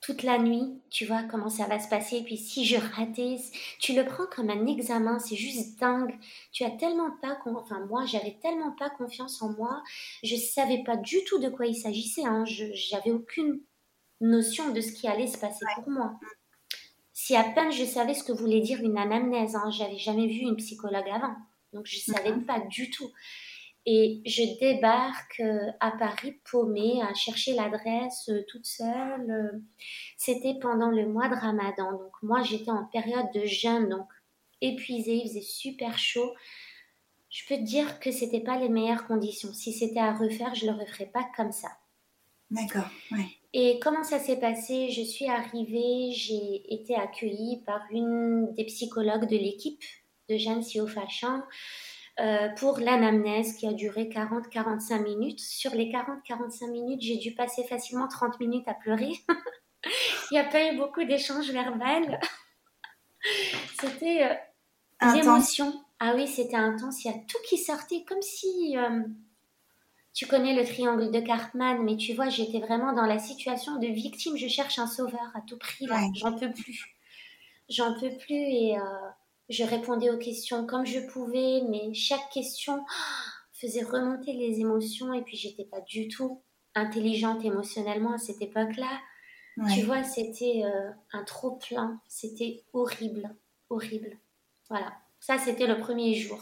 toute 0.02 0.24
la 0.24 0.40
nuit, 0.40 0.82
tu 0.90 1.06
vois 1.06 1.24
comment 1.24 1.50
ça 1.50 1.66
va 1.66 1.80
se 1.80 1.90
passer. 1.90 2.18
Et 2.18 2.24
puis 2.24 2.38
si 2.38 2.66
je 2.66 2.78
ratais, 2.78 3.36
tu 3.80 3.94
le 3.94 4.06
prends 4.06 4.28
comme 4.28 4.50
un 4.50 4.66
examen, 4.66 5.20
c'est 5.20 5.36
juste 5.36 5.80
dingue. 5.80 6.18
Tu 6.52 6.64
as 6.64 6.72
tellement 6.72 7.12
pas, 7.22 7.38
enfin 7.46 7.86
moi, 7.88 8.06
j'avais 8.06 8.38
tellement 8.42 8.72
pas 8.72 8.90
confiance 8.90 9.42
en 9.42 9.52
moi. 9.54 9.84
Je 10.24 10.36
savais 10.36 10.84
pas 10.84 10.96
du 10.96 11.24
tout 11.26 11.40
de 11.40 11.50
quoi 11.50 11.66
il 11.66 11.76
s'agissait. 11.76 12.26
Hein. 12.26 12.46
J'avais 12.46 13.12
aucune 13.12 13.60
notion 14.22 14.72
de 14.72 14.82
ce 14.82 14.92
qui 14.92 15.08
allait 15.08 15.28
se 15.28 15.38
passer 15.38 15.66
pour 15.76 15.90
moi. 15.90 16.20
Si 17.14 17.36
à 17.36 17.44
peine 17.44 17.72
je 17.72 17.84
savais 17.84 18.14
ce 18.14 18.24
que 18.24 18.32
voulait 18.32 18.62
dire 18.62 18.82
une 18.82 18.98
anamnèse, 18.98 19.56
hein, 19.56 19.70
j'avais 19.72 19.98
jamais 19.98 20.28
vu 20.28 20.40
une 20.40 20.56
psychologue 20.56 21.10
avant, 21.10 21.36
donc 21.74 21.86
je 21.86 22.00
savais 22.00 22.34
pas 22.48 22.60
du 22.62 22.90
tout. 22.90 23.12
Et 23.92 24.22
je 24.24 24.44
débarque 24.60 25.40
euh, 25.40 25.72
à 25.80 25.90
Paris 25.90 26.40
paumée, 26.52 27.02
à 27.02 27.16
chercher 27.16 27.54
l'adresse 27.56 28.30
euh, 28.30 28.46
toute 28.48 28.68
seule. 28.68 29.32
Euh. 29.32 29.60
C'était 30.16 30.54
pendant 30.62 30.92
le 30.92 31.08
mois 31.08 31.28
de 31.28 31.34
Ramadan. 31.34 31.94
Donc 31.94 32.12
moi, 32.22 32.44
j'étais 32.44 32.70
en 32.70 32.86
période 32.86 33.26
de 33.34 33.46
jeûne, 33.46 33.90
donc 33.90 34.06
épuisée, 34.62 35.16
il 35.16 35.28
faisait 35.28 35.42
super 35.42 35.98
chaud. 35.98 36.36
Je 37.32 37.48
peux 37.48 37.56
te 37.56 37.64
dire 37.64 38.00
que 38.00 38.12
c'était 38.12 38.42
pas 38.42 38.60
les 38.60 38.70
meilleures 38.70 39.08
conditions. 39.08 39.54
Si 39.54 39.74
c'était 39.74 40.00
à 40.00 40.14
refaire, 40.14 40.54
je 40.54 40.68
le 40.68 40.74
referais 40.74 41.08
pas 41.08 41.28
comme 41.36 41.52
ça. 41.52 41.70
D'accord, 42.52 42.92
ouais. 43.12 43.26
Et 43.54 43.80
comment 43.82 44.04
ça 44.04 44.20
s'est 44.20 44.40
passé? 44.40 44.92
Je 44.92 45.02
suis 45.02 45.26
arrivée, 45.26 46.12
j'ai 46.12 46.76
été 46.76 46.94
accueillie 46.94 47.64
par 47.66 47.82
une 47.90 48.54
des 48.54 48.66
psychologues 48.66 49.28
de 49.28 49.38
l'équipe 49.38 49.82
de 50.30 50.38
Jeanne 50.38 50.62
Sio 50.62 50.86
Fachan. 50.86 51.42
Euh, 52.20 52.50
pour 52.50 52.80
l'anamnèse 52.80 53.56
qui 53.56 53.66
a 53.66 53.72
duré 53.72 54.10
40-45 54.10 55.04
minutes. 55.04 55.40
Sur 55.40 55.74
les 55.74 55.90
40-45 55.90 56.70
minutes, 56.70 57.02
j'ai 57.02 57.16
dû 57.16 57.34
passer 57.34 57.64
facilement 57.64 58.10
30 58.10 58.40
minutes 58.42 58.68
à 58.68 58.74
pleurer. 58.74 59.14
Il 59.86 60.34
n'y 60.34 60.40
a 60.40 60.44
pas 60.44 60.70
eu 60.70 60.78
beaucoup 60.78 61.04
d'échanges 61.06 61.50
verbaux. 61.50 62.18
c'était 63.80 64.24
euh, 64.24 65.14
l'émotion. 65.14 65.74
Ah 66.00 66.14
oui, 66.16 66.28
c'était 66.28 66.58
intense. 66.58 67.06
Il 67.06 67.08
y 67.08 67.14
a 67.14 67.18
tout 67.18 67.38
qui 67.48 67.58
sortait 67.58 68.04
comme 68.04 68.22
si... 68.22 68.78
Euh, 68.78 69.04
tu 70.14 70.26
connais 70.26 70.54
le 70.54 70.66
triangle 70.66 71.12
de 71.12 71.20
Cartman, 71.22 71.82
mais 71.84 71.96
tu 71.96 72.14
vois, 72.14 72.28
j'étais 72.28 72.60
vraiment 72.60 72.92
dans 72.92 73.06
la 73.06 73.20
situation 73.20 73.78
de 73.78 73.88
victime. 73.88 74.36
Je 74.36 74.50
cherche 74.50 74.78
un 74.78 74.88
sauveur 74.88 75.32
à 75.36 75.42
tout 75.42 75.58
prix. 75.58 75.88
J'en 76.16 76.34
peux 76.34 76.52
plus. 76.52 76.94
J'en 77.70 77.98
peux 77.98 78.10
plus 78.18 78.36
et 78.36 78.76
je 79.50 79.64
répondais 79.64 80.10
aux 80.10 80.18
questions 80.18 80.66
comme 80.66 80.86
je 80.86 81.00
pouvais, 81.00 81.62
mais 81.70 81.94
chaque 81.94 82.30
question 82.32 82.86
faisait 83.54 83.84
remonter 83.84 84.34
les 84.34 84.60
émotions 84.60 85.14
et 85.14 85.22
puis 85.22 85.38
j'étais 85.38 85.66
pas 85.66 85.82
du 85.82 86.08
tout 86.08 86.42
intelligente 86.76 87.44
émotionnellement 87.44 88.14
à 88.14 88.18
cette 88.18 88.42
époque-là. 88.42 89.00
Tu 89.74 89.82
vois, 89.82 90.04
c'était 90.04 90.62
euh, 90.64 90.90
un 91.12 91.24
trop 91.26 91.58
plein, 91.58 92.00
c'était 92.08 92.64
horrible, 92.72 93.30
horrible. 93.70 94.18
Voilà, 94.70 94.94
ça 95.20 95.38
c'était 95.38 95.68
le 95.68 95.80
premier 95.80 96.14
jour, 96.14 96.40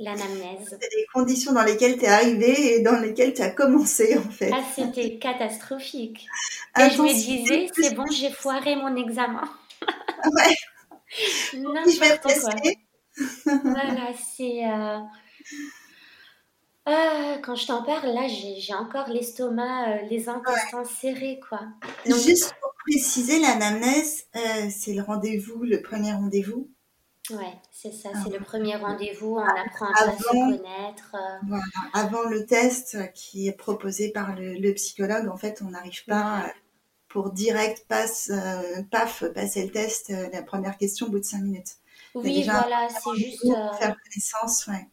l'anamnèse. 0.00 0.66
C'était 0.70 0.88
les 0.96 1.04
conditions 1.12 1.52
dans 1.52 1.62
lesquelles 1.62 1.98
tu 1.98 2.04
es 2.04 2.08
arrivée 2.08 2.76
et 2.76 2.80
dans 2.80 2.98
lesquelles 2.98 3.34
tu 3.34 3.42
as 3.42 3.50
commencé 3.50 4.16
en 4.16 4.30
fait. 4.30 4.50
Ah, 4.50 4.62
c'était 4.74 5.18
catastrophique. 5.18 6.26
Et 6.78 6.88
je 6.90 7.02
me 7.02 7.12
disais, 7.12 7.66
c'est 7.74 7.94
bon, 7.94 8.06
j'ai 8.10 8.30
foiré 8.30 8.76
mon 8.76 8.96
examen. 8.96 9.44
ouais. 9.82 10.56
Je 11.52 12.00
vais 12.00 12.18
tester. 12.18 12.78
voilà, 13.44 14.12
c'est. 14.36 14.68
Euh, 14.68 14.98
ah, 16.88 17.38
quand 17.42 17.56
je 17.56 17.66
t'en 17.66 17.82
parle, 17.82 18.10
là, 18.14 18.28
j'ai 18.28 18.74
encore 18.74 19.08
l'estomac, 19.08 19.88
euh, 19.88 20.02
les 20.08 20.28
intestins 20.28 20.84
serrés, 20.84 21.40
quoi. 21.48 21.60
Juste 22.04 22.54
pour 22.60 22.72
préciser, 22.86 23.40
l'anamnèse, 23.40 24.24
euh, 24.36 24.68
c'est 24.70 24.94
le 24.94 25.02
rendez-vous, 25.02 25.64
le 25.64 25.82
premier 25.82 26.12
rendez-vous 26.12 26.70
Ouais, 27.30 27.54
c'est 27.72 27.92
ça, 27.92 28.10
c'est 28.22 28.32
le 28.32 28.38
premier 28.38 28.76
rendez-vous, 28.76 29.34
on 29.34 29.38
apprend 29.38 29.88
à 29.96 30.16
se 30.16 30.28
connaître. 30.28 31.16
Voilà, 31.48 31.64
avant 31.92 32.22
le 32.22 32.46
test 32.46 33.12
qui 33.14 33.48
est 33.48 33.56
proposé 33.56 34.12
par 34.12 34.36
le, 34.36 34.72
psychologue, 34.74 35.28
en 35.28 35.36
fait, 35.36 35.60
on 35.66 35.70
n'arrive 35.70 36.04
pas 36.04 36.52
pour 37.08 37.30
direct 37.30 37.86
passe, 37.88 38.30
euh, 38.30 38.82
paf, 38.90 39.24
passer 39.34 39.64
le 39.64 39.70
test, 39.70 40.12
la 40.32 40.42
première 40.42 40.76
question 40.76 41.06
au 41.06 41.10
bout 41.10 41.20
de 41.20 41.24
cinq 41.24 41.42
minutes. 41.42 41.76
Oui, 42.14 42.42
voilà, 42.44 42.88
c'est 42.88 43.16
juste. 43.16 43.42
Faire 43.78 43.96
connaissance, 44.02 44.66
ouais. 44.66 44.88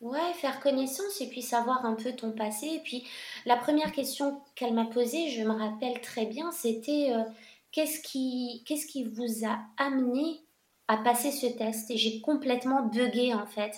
Ouais, 0.00 0.32
faire 0.34 0.60
connaissance 0.60 1.20
et 1.20 1.28
puis 1.28 1.42
savoir 1.42 1.84
un 1.84 1.94
peu 1.94 2.12
ton 2.12 2.30
passé. 2.30 2.66
Et 2.66 2.78
puis, 2.78 3.04
la 3.46 3.56
première 3.56 3.90
question 3.90 4.40
qu'elle 4.54 4.72
m'a 4.72 4.84
posée, 4.84 5.30
je 5.30 5.42
me 5.42 5.52
rappelle 5.52 6.00
très 6.00 6.26
bien, 6.26 6.52
c'était 6.52 7.12
qu'est-ce 7.72 8.00
qui, 8.00 8.62
qu'est-ce 8.66 8.86
qui 8.86 9.04
vous 9.04 9.44
a 9.44 9.58
amené 9.76 10.40
à 10.86 10.98
passer 10.98 11.32
ce 11.32 11.46
test? 11.46 11.90
Et 11.90 11.96
j'ai 11.96 12.20
complètement 12.20 12.82
bugué 12.82 13.34
en 13.34 13.46
fait 13.46 13.72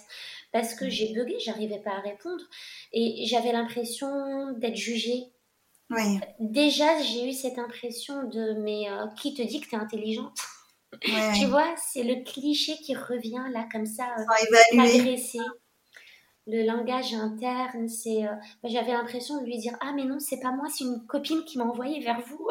parce 0.53 0.75
que 0.75 0.89
j'ai 0.89 1.13
bugué, 1.13 1.37
j'arrivais 1.41 1.79
pas 1.79 1.93
à 1.93 2.01
répondre 2.01 2.45
et 2.93 3.25
j'avais 3.27 3.53
l'impression 3.53 4.53
d'être 4.53 4.77
jugée. 4.77 5.25
Oui. 5.91 6.21
Déjà, 6.39 7.01
j'ai 7.03 7.29
eu 7.29 7.33
cette 7.33 7.59
impression 7.59 8.25
de 8.25 8.55
mais 8.61 8.89
euh, 8.91 9.07
qui 9.21 9.35
te 9.35 9.43
dit 9.43 9.61
que 9.61 9.69
tu 9.69 9.75
es 9.75 9.79
intelligente 9.79 10.39
Tu 11.03 11.47
vois, 11.47 11.75
c'est 11.93 12.03
le 12.03 12.25
cliché 12.25 12.75
qui 12.85 12.95
revient 12.95 13.45
là 13.53 13.67
comme 13.73 13.87
ça, 13.87 14.07
euh, 14.19 14.81
agressé 14.81 15.39
le 16.47 16.65
langage 16.65 17.15
interne, 17.15 17.89
c'est. 17.89 18.25
Euh, 18.25 18.35
j'avais 18.65 18.93
l'impression 18.93 19.41
de 19.41 19.47
lui 19.47 19.59
dire 19.59 19.77
Ah, 19.81 19.93
mais 19.95 20.05
non, 20.05 20.19
c'est 20.19 20.41
pas 20.41 20.51
moi, 20.51 20.67
c'est 20.69 20.85
une 20.85 21.07
copine 21.07 21.45
qui 21.45 21.59
m'a 21.59 21.65
envoyé 21.65 22.01
vers 22.01 22.21
vous. 22.21 22.49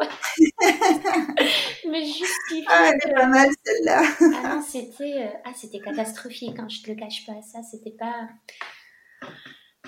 mais 1.88 2.04
juste. 2.04 2.32
Ah, 2.68 2.90
elle 2.92 3.10
est 3.10 3.14
pas 3.14 3.26
mal 3.26 3.48
celle-là. 3.64 4.02
ah 4.20 4.54
non, 4.54 4.62
c'était 4.62 5.24
euh, 5.24 5.40
ah, 5.44 5.52
catastrophique, 5.84 6.58
hein, 6.58 6.68
je 6.68 6.82
te 6.82 6.90
le 6.90 6.96
cache 6.96 7.26
pas. 7.26 7.40
Ça, 7.42 7.62
c'était 7.62 7.96
pas. 7.98 8.28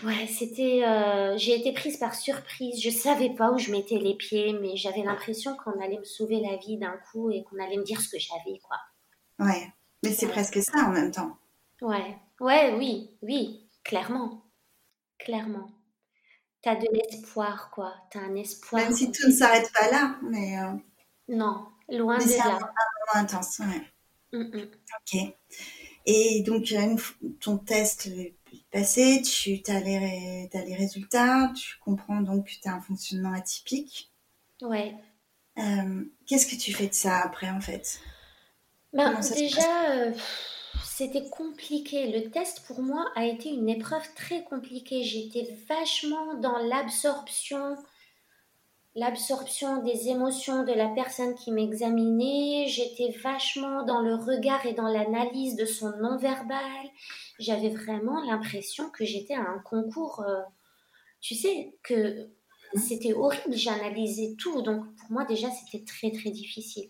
Ouais, 0.05 0.27
c'était. 0.27 0.85
Euh, 0.85 1.37
j'ai 1.37 1.59
été 1.59 1.73
prise 1.73 1.97
par 1.97 2.15
surprise. 2.15 2.81
Je 2.81 2.91
savais 2.91 3.31
pas 3.31 3.51
où 3.53 3.59
je 3.59 3.71
mettais 3.71 3.99
les 3.99 4.15
pieds, 4.15 4.53
mais 4.55 4.77
j'avais 4.77 5.03
l'impression 5.03 5.57
qu'on 5.57 5.81
allait 5.81 5.99
me 5.99 6.05
sauver 6.05 6.41
la 6.41 6.57
vie 6.57 6.77
d'un 6.77 6.99
coup 7.11 7.31
et 7.31 7.45
qu'on 7.45 7.63
allait 7.63 7.77
me 7.77 7.85
dire 7.85 8.01
ce 8.01 8.09
que 8.09 8.19
j'avais, 8.19 8.59
quoi. 8.59 8.79
Ouais, 9.39 9.69
mais 10.03 10.13
c'est 10.13 10.29
presque 10.29 10.61
ça 10.63 10.87
en 10.87 10.91
même 10.91 11.11
temps. 11.13 11.37
Ouais, 11.81 12.17
ouais, 12.41 12.75
oui, 12.77 13.11
oui. 13.23 13.69
Clairement, 13.85 14.45
clairement. 15.19 15.71
T'as 16.63 16.77
de 16.77 16.87
l'espoir, 16.93 17.71
quoi. 17.73 17.95
T'as 18.11 18.21
un 18.21 18.37
espoir. 18.37 18.83
Même 18.83 18.95
si 18.95 19.11
tout 19.11 19.27
ne 19.29 19.33
s'arrête 19.33 19.71
pas 19.73 19.91
là, 19.91 20.17
mais. 20.23 20.59
Euh, 20.59 20.73
non, 21.29 21.67
loin 21.89 22.19
de 22.19 22.23
là. 22.23 22.29
C'est 22.29 22.41
un 22.41 23.21
intense, 23.21 23.61
ouais. 23.61 23.83
Ok. 24.35 25.35
Et 26.07 26.43
donc, 26.43 26.75
ton 27.41 27.59
test 27.59 28.07
est 28.07 28.35
passé, 28.73 29.23
tu 29.23 29.63
as 29.69 29.81
les, 29.81 30.49
as 30.53 30.65
les 30.65 30.75
résultats, 30.75 31.53
tu 31.55 31.79
comprends 31.85 32.21
donc 32.21 32.47
que 32.47 32.51
tu 32.51 32.69
as 32.69 32.75
un 32.75 32.81
fonctionnement 32.81 33.33
atypique. 33.33 34.11
Ouais. 34.63 34.95
Euh, 35.59 36.05
qu'est-ce 36.27 36.47
que 36.47 36.61
tu 36.61 36.73
fais 36.73 36.89
de 36.89 36.95
ça 36.95 37.19
après, 37.19 37.51
en 37.51 37.61
fait? 37.61 38.01
Ben, 38.93 39.21
Déjà, 39.21 40.13
c'était 40.85 41.29
compliqué. 41.29 42.13
Le 42.13 42.31
test 42.31 42.65
pour 42.67 42.83
moi 42.83 43.07
a 43.17 43.25
été 43.25 43.51
une 43.51 43.69
épreuve 43.69 44.07
très 44.15 44.43
compliquée. 44.45 45.03
J'étais 45.03 45.57
vachement 45.69 46.35
dans 46.35 46.59
l'absorption, 46.59 47.77
l'absorption 48.95 49.83
des 49.83 50.09
émotions 50.09 50.65
de 50.65 50.73
la 50.73 50.89
personne 50.89 51.35
qui 51.35 51.51
m'examinait. 51.51 52.67
J'étais 52.69 53.11
vachement 53.23 53.85
dans 53.85 54.01
le 54.01 54.15
regard 54.15 54.65
et 54.67 54.75
dans 54.75 54.89
l'analyse 54.89 55.57
de 55.57 55.65
son 55.65 55.97
non-verbal. 55.99 56.87
J'avais 57.39 57.71
vraiment 57.71 58.23
l'impression 58.25 58.91
que 58.91 59.05
j'étais 59.05 59.35
à 59.35 59.41
un 59.41 59.59
concours. 59.61 60.21
Euh, 60.27 60.41
tu 61.21 61.35
sais, 61.35 61.75
que 61.83 62.31
c'était 62.75 63.13
horrible. 63.13 63.55
J'analysais 63.55 64.35
tout. 64.39 64.63
Donc 64.63 64.85
pour 64.97 65.11
moi 65.11 65.25
déjà, 65.25 65.49
c'était 65.51 65.85
très 65.85 66.11
très 66.11 66.31
difficile. 66.31 66.89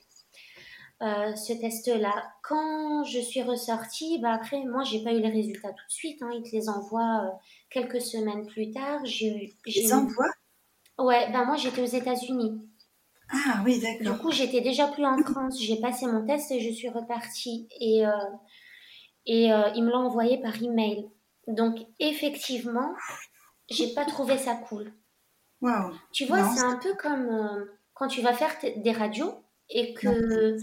Euh, 1.02 1.34
ce 1.34 1.52
test-là. 1.52 2.14
Quand 2.44 3.02
je 3.02 3.18
suis 3.18 3.42
ressortie, 3.42 4.20
bah 4.20 4.34
après, 4.34 4.64
moi, 4.64 4.84
j'ai 4.84 5.02
pas 5.02 5.12
eu 5.12 5.20
les 5.20 5.30
résultats 5.30 5.70
tout 5.70 5.86
de 5.88 5.92
suite. 5.92 6.22
Hein. 6.22 6.30
Ils 6.32 6.48
te 6.48 6.54
les 6.54 6.68
envoient 6.68 7.24
euh, 7.24 7.30
quelques 7.70 8.00
semaines 8.00 8.46
plus 8.46 8.70
tard. 8.70 9.00
J'ai 9.04 9.46
eu. 9.46 9.50
Ils 9.66 9.92
envoient? 9.92 10.30
Ouais, 10.98 11.28
ben 11.32 11.44
moi, 11.44 11.56
j'étais 11.56 11.82
aux 11.82 11.86
États-Unis. 11.86 12.60
Ah 13.32 13.62
oui, 13.64 13.80
d'accord. 13.80 14.14
Du 14.14 14.22
coup, 14.22 14.30
j'étais 14.30 14.60
déjà 14.60 14.86
plus 14.86 15.04
en 15.04 15.18
France. 15.18 15.60
J'ai 15.60 15.80
passé 15.80 16.06
mon 16.06 16.24
test 16.24 16.52
et 16.52 16.60
je 16.60 16.70
suis 16.70 16.88
repartie. 16.88 17.66
Et, 17.80 18.06
euh, 18.06 18.12
et 19.26 19.46
ils 19.74 19.84
me 19.84 19.90
l'ont 19.90 20.06
envoyé 20.06 20.40
par 20.40 20.60
email. 20.62 21.08
Donc, 21.46 21.78
effectivement, 21.98 22.94
j'ai 23.68 23.94
pas 23.94 24.04
trouvé 24.04 24.38
ça 24.38 24.54
cool. 24.54 24.92
Wow. 25.60 25.92
Tu 26.12 26.26
vois, 26.26 26.44
c'est 26.54 26.64
un 26.64 26.76
peu 26.76 26.94
comme 26.94 27.68
quand 27.94 28.08
tu 28.08 28.20
vas 28.20 28.34
faire 28.34 28.54
des 28.76 28.92
radios 28.92 29.44
et 29.68 29.94
que 29.94 30.56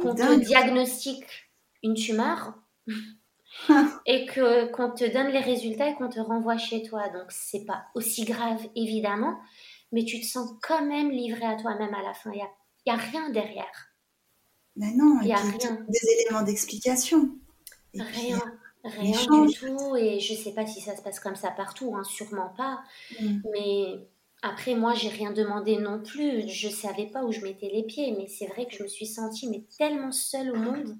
qu'on 0.00 0.14
te 0.14 0.40
diagnostique 0.40 1.50
une 1.82 1.94
tumeur 1.94 2.54
et 4.06 4.26
que 4.26 4.70
qu'on 4.72 4.90
te 4.90 5.10
donne 5.10 5.28
les 5.28 5.40
résultats 5.40 5.88
et 5.88 5.94
qu'on 5.94 6.08
te 6.08 6.20
renvoie 6.20 6.58
chez 6.58 6.82
toi. 6.82 7.08
Donc 7.08 7.26
c'est 7.28 7.64
pas 7.64 7.84
aussi 7.94 8.24
grave 8.24 8.60
évidemment, 8.74 9.38
mais 9.92 10.04
tu 10.04 10.20
te 10.20 10.26
sens 10.26 10.50
quand 10.62 10.84
même 10.84 11.10
livré 11.10 11.44
à 11.44 11.56
toi-même 11.56 11.94
à 11.94 12.02
la 12.02 12.14
fin. 12.14 12.30
Il 12.32 12.38
y 12.38 12.42
a, 12.42 12.50
y 12.86 12.90
a 12.90 12.96
rien 12.96 13.30
derrière. 13.30 13.88
Mais 14.76 14.92
non, 14.94 15.18
il 15.22 15.28
y 15.28 15.32
a 15.32 15.36
rien. 15.36 15.86
Des 15.88 16.22
éléments 16.22 16.42
d'explication. 16.42 17.36
Rien. 17.94 18.40
Rien 18.82 19.44
du 19.46 19.54
tout, 19.54 19.94
et 19.96 20.20
je 20.20 20.32
sais 20.32 20.54
pas 20.54 20.66
si 20.66 20.80
ça 20.80 20.96
se 20.96 21.02
passe 21.02 21.20
comme 21.20 21.36
ça 21.36 21.50
partout, 21.50 21.94
hein, 21.94 22.02
sûrement 22.02 22.48
pas. 22.56 22.80
Mm. 23.20 23.40
Mais 23.52 24.08
après, 24.42 24.74
moi, 24.74 24.94
j'ai 24.94 25.10
rien 25.10 25.32
demandé 25.32 25.76
non 25.76 26.02
plus. 26.02 26.48
Je 26.48 26.68
savais 26.68 27.06
pas 27.06 27.24
où 27.24 27.30
je 27.30 27.42
mettais 27.42 27.68
les 27.68 27.82
pieds, 27.82 28.14
mais 28.16 28.26
c'est 28.26 28.46
vrai 28.46 28.66
que 28.66 28.74
je 28.74 28.82
me 28.82 28.88
suis 28.88 29.06
sentie 29.06 29.48
mais 29.48 29.64
tellement 29.76 30.12
seule 30.12 30.50
au 30.52 30.56
monde 30.56 30.96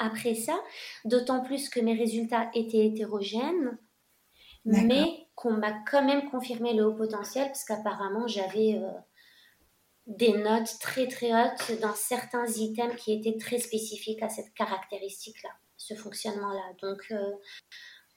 après 0.00 0.34
ça. 0.34 0.58
D'autant 1.04 1.42
plus 1.42 1.68
que 1.68 1.78
mes 1.78 1.94
résultats 1.94 2.50
étaient 2.54 2.86
hétérogènes, 2.86 3.78
mais 4.64 5.26
qu'on 5.34 5.52
m'a 5.52 5.72
quand 5.90 6.04
même 6.04 6.28
confirmé 6.30 6.72
le 6.74 6.86
haut 6.86 6.94
potentiel 6.94 7.46
parce 7.46 7.64
qu'apparemment 7.64 8.26
j'avais 8.26 8.76
euh, 8.76 8.90
des 10.06 10.32
notes 10.32 10.78
très 10.80 11.08
très 11.08 11.32
hautes 11.32 11.80
dans 11.80 11.94
certains 11.94 12.46
items 12.46 12.96
qui 12.96 13.12
étaient 13.12 13.38
très 13.38 13.58
spécifiques 13.58 14.22
à 14.22 14.28
cette 14.28 14.52
caractéristique-là, 14.54 15.50
ce 15.82 15.94
fonctionnement-là. 15.94 16.72
Donc 16.80 17.00
euh, 17.10 17.32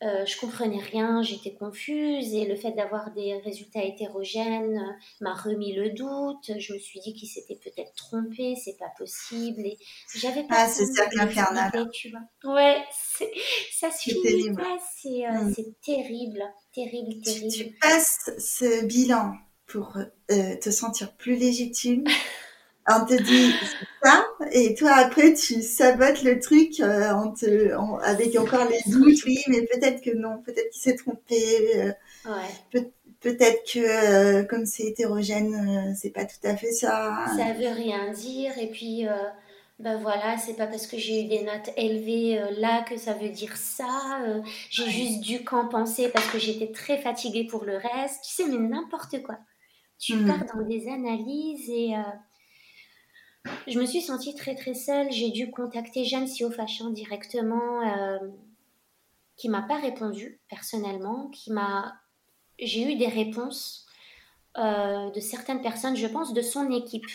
euh, 0.04 0.26
je 0.26 0.38
comprenais 0.38 0.82
rien, 0.82 1.24
j'étais 1.24 1.54
confuse 1.54 2.34
et 2.34 2.46
le 2.46 2.58
fait 2.58 2.74
d'avoir 2.74 3.14
des 3.14 3.38
résultats 3.38 3.82
hétérogènes 3.82 4.78
euh, 4.78 4.92
m'a 5.22 5.34
remis 5.34 5.74
le 5.74 5.92
doute. 5.92 6.60
Je 6.60 6.74
me 6.74 6.80
suis 6.80 7.00
dit 7.00 7.14
qu'il 7.14 7.30
s'était 7.30 7.56
peut-être 7.56 7.94
trompé, 7.96 8.56
c'est 8.56 8.78
pas 8.78 8.92
possible. 8.98 9.62
Et 9.62 9.78
j'avais 10.14 10.44
pas. 10.44 10.56
Ah, 10.58 10.68
c'est 10.68 10.86
cercle 10.86 11.20
infernal. 11.20 11.72
Tu 11.94 12.12
vois. 12.12 12.56
Ouais, 12.56 12.84
ça 13.72 13.90
se 13.90 14.10
finit 14.10 14.54
pas. 14.54 14.78
Euh, 15.06 15.32
mm. 15.32 15.54
C'est 15.56 15.82
terrible, 15.82 16.44
terrible, 16.74 17.22
terrible. 17.24 17.50
Tu, 17.52 17.66
tu, 17.66 17.78
passes 17.80 18.32
ce 18.38 18.86
bilan 18.86 19.34
pour 19.66 19.98
te 20.28 20.70
sentir 20.72 21.16
plus 21.16 21.38
légitime. 21.38 22.04
on 22.88 23.06
te 23.06 23.22
dit 23.22 23.54
ça, 24.04 24.26
et 24.52 24.76
toi 24.76 24.92
après 24.94 25.34
tu 25.34 25.62
sabotes 25.62 26.24
le 26.24 26.40
truc 26.40 26.80
euh, 26.80 27.32
te, 27.40 27.74
avec 28.04 28.38
encore 28.38 28.68
les 28.70 28.92
doutes, 28.92 29.24
oui, 29.26 29.40
mais 29.48 29.62
peut-être 29.64 30.02
que 30.02 30.16
non, 30.16 30.42
peut-être 30.44 30.70
qu'il 30.70 30.82
s'est 30.82 30.96
trompé, 30.96 31.78
euh, 31.78 31.92
ouais. 32.30 32.84
peut-être 33.22 33.64
que 33.72 33.80
euh, 33.80 34.44
comme 34.44 34.66
c'est 34.66 34.84
hétérogène, 34.84 35.96
c'est 36.00 36.12
pas 36.12 36.26
tout 36.26 36.48
à 36.48 36.56
fait 36.56 36.72
ça. 36.72 37.26
Ça 37.36 37.54
veut 37.54 37.74
rien 37.74 38.12
dire, 38.12 38.58
et 38.60 38.70
puis 38.70 39.08
ben 39.80 39.98
voilà, 39.98 40.38
c'est 40.38 40.56
pas 40.56 40.68
parce 40.68 40.88
que 40.88 40.98
j'ai 40.98 41.26
eu 41.26 41.28
des 41.28 41.42
notes 41.42 41.72
élevées 41.76 42.40
là 42.58 42.86
que 42.88 42.98
ça 42.98 43.14
veut 43.14 43.30
dire 43.30 43.58
ça. 43.58 44.20
j'ai 44.70 44.90
juste 44.90 45.22
dû 45.22 45.44
compenser 45.44 46.10
parce 46.10 46.28
que 46.28 46.38
j'étais 46.38 46.72
très 46.72 47.00
fatiguée 47.00 47.48
pour 47.48 47.66
le 47.66 47.78
reste. 47.78 48.24
Tu 48.24 48.36
sais, 48.36 48.46
mais 48.48 48.60
n'importe 48.60 49.24
quoi. 49.24 49.38
Tu 49.98 50.16
hmm. 50.16 50.28
pars 50.28 50.46
dans 50.56 50.68
des 50.68 50.88
analyses 50.88 51.70
et 51.70 51.94
je 53.68 53.80
me 53.80 53.86
suis 53.86 54.02
sentie 54.02 54.36
très 54.36 54.56
très 54.56 54.74
seule. 54.74 55.12
J'ai 55.12 55.30
dû 55.30 55.52
contacter 55.52 56.06
Jeanne 56.06 56.28
Siofachin 56.28 56.92
directement, 56.92 57.82
euh, 57.82 58.18
qui 59.38 59.50
m'a 59.50 59.62
pas 59.62 59.80
répondu 59.80 60.40
personnellement, 60.50 61.30
qui 61.30 61.52
m'a. 61.52 61.96
J'ai 62.60 62.94
eu 62.94 62.96
des 62.96 63.08
réponses 63.08 63.86
euh, 64.58 65.12
de 65.12 65.20
certaines 65.20 65.62
personnes, 65.62 65.98
je 65.98 66.08
pense, 66.08 66.34
de 66.34 66.42
son 66.42 66.72
équipe. 66.72 67.06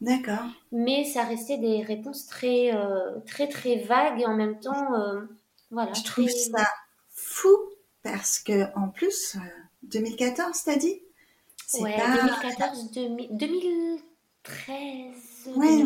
D'accord. 0.00 0.46
Mais 0.70 1.04
ça 1.04 1.24
restait 1.24 1.58
des 1.58 1.82
réponses 1.82 2.26
très 2.26 2.74
euh, 2.74 3.18
très 3.26 3.48
très 3.48 3.78
vagues 3.78 4.20
et 4.20 4.26
en 4.26 4.34
même 4.34 4.60
temps, 4.60 4.94
euh, 4.94 5.22
voilà. 5.70 5.92
Je 5.92 6.02
trouve 6.02 6.28
ça 6.28 6.66
fou 7.10 7.56
parce 8.02 8.38
que 8.38 8.66
en 8.76 8.88
plus, 8.88 9.36
2014, 9.84 10.64
t'as 10.64 10.76
dit? 10.76 11.00
Ouais, 11.80 11.96
2014, 11.96 12.90
2013. 13.30 15.31
Oui, 15.46 15.84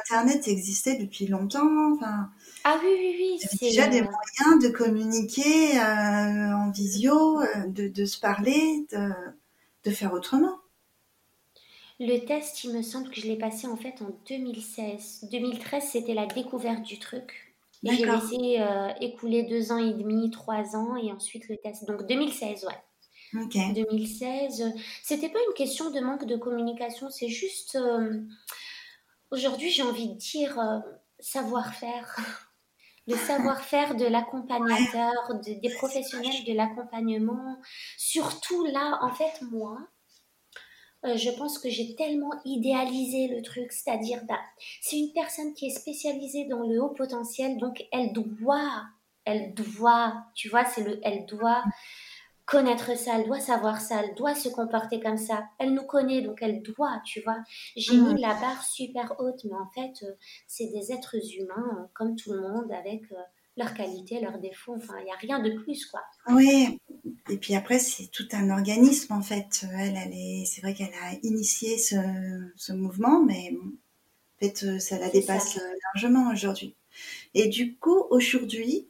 Internet 0.00 0.48
existait 0.48 0.96
depuis 0.96 1.26
longtemps. 1.26 1.94
Enfin, 1.94 2.30
Ah 2.64 2.78
oui, 2.82 2.90
oui, 2.98 3.16
oui. 3.18 3.38
Il 3.40 3.42
y 3.42 3.44
avait 3.46 3.70
déjà 3.70 3.88
des 3.88 4.02
moyens 4.02 4.62
de 4.62 4.68
communiquer 4.68 5.78
euh, 5.78 6.56
en 6.56 6.70
visio, 6.70 7.40
euh, 7.40 7.66
de, 7.68 7.88
de 7.88 8.04
se 8.04 8.18
parler, 8.20 8.86
de, 8.92 9.10
de 9.84 9.90
faire 9.90 10.12
autrement. 10.12 10.58
Le 12.00 12.18
test, 12.24 12.64
il 12.64 12.72
me 12.74 12.82
semble 12.82 13.10
que 13.10 13.20
je 13.20 13.26
l'ai 13.26 13.38
passé 13.38 13.66
en 13.66 13.76
fait 13.76 14.02
en 14.02 14.10
2016. 14.28 15.28
2013, 15.30 15.84
c'était 15.84 16.14
la 16.14 16.26
découverte 16.26 16.82
du 16.82 16.98
truc. 16.98 17.54
J'ai 17.84 18.04
laissé 18.04 18.60
euh, 18.60 18.92
écouler 19.00 19.42
deux 19.44 19.72
ans 19.72 19.78
et 19.78 19.92
demi, 19.92 20.30
trois 20.30 20.76
ans, 20.76 20.96
et 20.96 21.10
ensuite 21.12 21.48
le 21.48 21.56
test. 21.56 21.84
Donc 21.86 22.06
2016, 22.06 22.64
ouais. 22.64 22.74
Ok. 23.34 23.56
2016, 23.64 24.62
euh, 24.62 24.70
c'était 25.02 25.28
pas 25.30 25.38
une 25.48 25.54
question 25.54 25.90
de 25.90 26.00
manque 26.00 26.26
de 26.26 26.36
communication, 26.36 27.10
c'est 27.10 27.28
juste 27.28 27.76
euh, 27.76 28.20
aujourd'hui 29.30 29.70
j'ai 29.70 29.82
envie 29.82 30.08
de 30.08 30.14
dire 30.18 30.58
euh, 30.58 30.78
savoir-faire. 31.18 32.16
Le 33.08 33.16
savoir-faire 33.16 33.96
de 33.96 34.06
l'accompagnateur, 34.06 35.12
de- 35.44 35.60
des 35.60 35.70
professionnels 35.70 36.44
de 36.46 36.52
l'accompagnement. 36.54 37.58
Surtout 37.98 38.64
là, 38.66 38.98
en 39.02 39.14
fait, 39.14 39.42
moi, 39.42 39.78
euh, 41.04 41.16
je 41.16 41.30
pense 41.30 41.58
que 41.58 41.68
j'ai 41.68 41.94
tellement 41.96 42.32
idéalisé 42.44 43.28
le 43.28 43.42
truc, 43.42 43.72
c'est-à-dire, 43.72 44.20
bah, 44.28 44.38
c'est 44.80 44.98
une 44.98 45.12
personne 45.12 45.52
qui 45.54 45.66
est 45.66 45.70
spécialisée 45.70 46.44
dans 46.46 46.60
le 46.62 46.80
haut 46.80 46.90
potentiel, 46.90 47.58
donc 47.58 47.84
elle 47.90 48.12
doit, 48.12 48.84
elle 49.24 49.52
doit, 49.54 50.14
tu 50.34 50.48
vois, 50.48 50.64
c'est 50.64 50.84
le, 50.84 51.00
elle 51.02 51.26
doit 51.26 51.64
connaître 52.46 52.96
ça, 52.96 53.18
elle 53.18 53.26
doit 53.26 53.40
savoir 53.40 53.80
ça, 53.80 54.02
elle 54.04 54.14
doit 54.14 54.34
se 54.34 54.48
comporter 54.48 55.00
comme 55.00 55.16
ça. 55.16 55.44
Elle 55.58 55.74
nous 55.74 55.84
connaît, 55.84 56.22
donc 56.22 56.38
elle 56.42 56.62
doit, 56.62 57.00
tu 57.04 57.20
vois. 57.22 57.38
J'ai 57.76 57.96
mis 57.96 58.20
la 58.20 58.34
barre 58.34 58.62
super 58.62 59.14
haute, 59.18 59.44
mais 59.44 59.56
en 59.56 59.70
fait, 59.74 60.04
euh, 60.04 60.12
c'est 60.46 60.66
des 60.66 60.92
êtres 60.92 61.16
humains, 61.38 61.78
euh, 61.78 61.86
comme 61.94 62.16
tout 62.16 62.32
le 62.32 62.40
monde, 62.40 62.72
avec 62.72 63.02
euh, 63.12 63.16
leurs 63.56 63.74
qualités, 63.74 64.20
leurs 64.20 64.38
défauts. 64.38 64.74
Enfin, 64.76 64.94
il 65.00 65.04
n'y 65.04 65.10
a 65.10 65.16
rien 65.16 65.38
de 65.40 65.50
plus, 65.62 65.86
quoi. 65.86 66.00
Oui. 66.28 66.78
Et 67.30 67.36
puis 67.36 67.54
après, 67.54 67.78
c'est 67.78 68.08
tout 68.08 68.28
un 68.32 68.50
organisme 68.50 69.12
en 69.12 69.22
fait. 69.22 69.64
Elle, 69.74 69.96
elle 69.96 70.12
est, 70.12 70.44
c'est 70.44 70.60
vrai 70.60 70.74
qu'elle 70.74 70.94
a 71.02 71.14
initié 71.22 71.78
ce, 71.78 71.96
ce 72.56 72.72
mouvement, 72.72 73.22
mais 73.22 73.50
bon, 73.52 73.68
en 73.68 74.46
fait, 74.46 74.80
ça 74.80 74.98
la 74.98 75.08
dépasse 75.08 75.54
ça. 75.54 75.60
largement 75.94 76.30
aujourd'hui. 76.32 76.74
Et 77.34 77.48
du 77.48 77.76
coup, 77.76 78.04
aujourd'hui, 78.10 78.88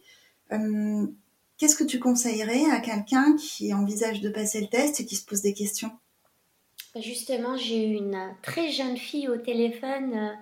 qu'est-ce 1.63 1.77
que 1.77 1.85
tu 1.85 2.01
conseillerais 2.01 2.69
à 2.73 2.81
quelqu'un 2.81 3.37
qui 3.37 3.73
envisage 3.73 4.21
de 4.21 4.29
passer 4.29 4.61
le 4.61 4.67
test 4.67 4.99
et 4.99 5.07
qui 5.07 5.15
se 5.15 5.25
pose 5.25 5.43
des 5.43 5.55
questions? 5.55 5.93
Justement, 6.97 7.57
j'ai 7.57 7.87
eu 7.87 7.95
une 7.95 8.35
très 8.43 8.73
jeune 8.73 8.97
fille 8.97 9.29
au 9.29 9.37
téléphone 9.37 10.13
euh, 10.13 10.33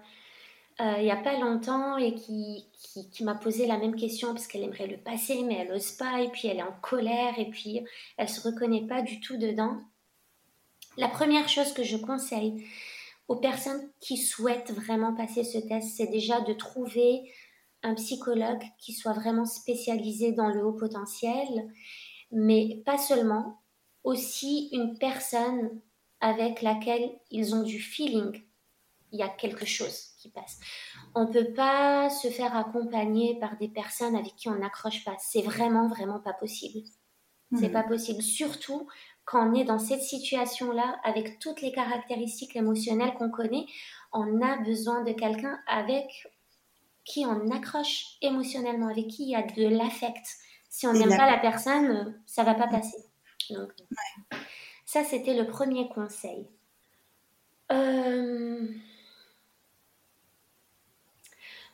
euh, 0.81 0.95
il 0.97 1.05
n'y 1.05 1.11
a 1.11 1.17
pas 1.17 1.39
longtemps 1.39 1.99
et 1.99 2.15
qui, 2.15 2.65
qui, 2.73 3.11
qui 3.11 3.23
m'a 3.23 3.35
posé 3.35 3.67
la 3.67 3.77
même 3.77 3.97
question 3.97 4.29
parce 4.29 4.47
qu'elle 4.47 4.63
aimerait 4.63 4.87
le 4.87 4.97
passer, 4.97 5.43
mais 5.43 5.57
elle 5.57 5.69
n'ose 5.69 5.93
pas, 5.93 6.23
et 6.23 6.31
puis 6.31 6.49
elle 6.49 6.57
est 6.57 6.63
en 6.63 6.75
colère, 6.81 7.39
et 7.39 7.51
puis 7.51 7.83
elle 8.17 8.27
ne 8.27 8.31
se 8.31 8.41
reconnaît 8.41 8.87
pas 8.87 9.03
du 9.03 9.21
tout 9.21 9.37
dedans. 9.37 9.77
La 10.97 11.09
première 11.09 11.51
chose 11.51 11.75
que 11.75 11.83
je 11.83 11.99
conseille 11.99 12.65
aux 13.29 13.37
personnes 13.37 13.91
qui 14.01 14.17
souhaitent 14.17 14.73
vraiment 14.73 15.15
passer 15.15 15.45
ce 15.45 15.59
test, 15.59 15.87
c'est 15.95 16.11
déjà 16.11 16.41
de 16.41 16.55
trouver 16.55 17.31
un 17.83 17.95
psychologue 17.95 18.63
qui 18.79 18.93
soit 18.93 19.13
vraiment 19.13 19.45
spécialisé 19.47 20.33
dans 20.33 20.49
le 20.49 20.65
haut 20.65 20.73
potentiel, 20.73 21.47
mais 22.33 22.83
pas 22.87 22.99
seulement, 22.99 23.63
aussi 24.05 24.69
une 24.73 24.99
personne 24.99 25.81
avec 26.21 26.63
laquelle 26.63 27.11
ils 27.31 27.55
ont 27.55 27.63
du 27.63 27.81
feeling. 27.81 28.43
Il 29.13 29.19
y 29.19 29.23
a 29.23 29.29
quelque 29.29 29.67
chose 29.67 30.11
qui 30.19 30.31
passe. 30.31 30.59
On 31.15 31.27
ne 31.27 31.33
peut 31.33 31.53
pas 31.55 32.11
se 32.11 32.29
faire 32.29 32.57
accompagner 32.57 33.39
par 33.41 33.57
des 33.59 33.69
personnes 33.69 34.17
avec 34.17 34.37
qui 34.37 34.49
on 34.49 34.57
n'accroche 34.59 35.05
pas. 35.05 35.17
C'est 35.19 35.43
vraiment, 35.43 35.89
vraiment 35.89 36.21
pas 36.21 36.33
possible. 36.35 36.87
C'est 37.55 37.69
Mhm. 37.69 37.73
pas 37.73 37.83
possible. 37.85 38.23
Surtout 38.23 38.89
quand 39.25 39.51
on 39.51 39.55
est 39.55 39.65
dans 39.65 39.79
cette 39.79 40.03
situation-là, 40.03 41.01
avec 41.05 41.39
toutes 41.39 41.63
les 41.63 41.73
caractéristiques 41.73 42.57
émotionnelles 42.57 43.15
qu'on 43.15 43.31
connaît, 43.31 43.67
on 44.13 44.41
a 44.43 44.59
besoin 44.59 45.03
de 45.05 45.13
quelqu'un 45.13 45.61
avec 45.67 46.27
qui 47.05 47.27
on 47.27 47.51
accroche 47.51 48.17
émotionnellement, 48.23 48.89
avec 48.89 49.09
qui 49.09 49.25
il 49.25 49.31
y 49.31 49.37
a 49.37 49.43
de 49.43 49.69
l'affect. 49.69 50.25
Si 50.69 50.87
on 50.87 50.93
n'aime 50.93 51.17
pas 51.17 51.31
la 51.31 51.39
personne, 51.39 51.91
euh, 51.91 52.11
ça 52.27 52.45
va 52.45 52.55
pas 52.55 52.69
passer. 52.69 52.97
Donc, 53.51 53.73
ça, 54.87 55.03
c'était 55.05 55.35
le 55.35 55.47
premier 55.47 55.89
conseil. 55.89 56.47
Euh, 57.73 58.69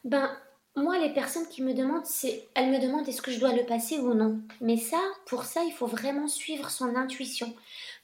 Ben, 0.07 0.31
moi, 0.77 0.99
les 1.01 1.13
personnes 1.13 1.49
qui 1.49 1.63
me 1.63 1.75
demandent, 1.75 2.07
c'est, 2.07 2.47
elles 2.55 2.71
me 2.71 2.79
demandent 2.79 3.09
est-ce 3.09 3.21
que 3.21 3.33
je 3.33 3.41
dois 3.41 3.53
le 3.53 3.67
passer 3.67 3.99
ou 3.99 4.15
non? 4.15 4.41
Mais 4.61 4.77
ça, 4.77 5.01
pour 5.27 5.43
ça, 5.43 5.65
il 5.65 5.73
faut 5.73 5.89
vraiment 5.89 6.29
suivre 6.29 6.71
son 6.71 6.95
intuition. 6.95 7.53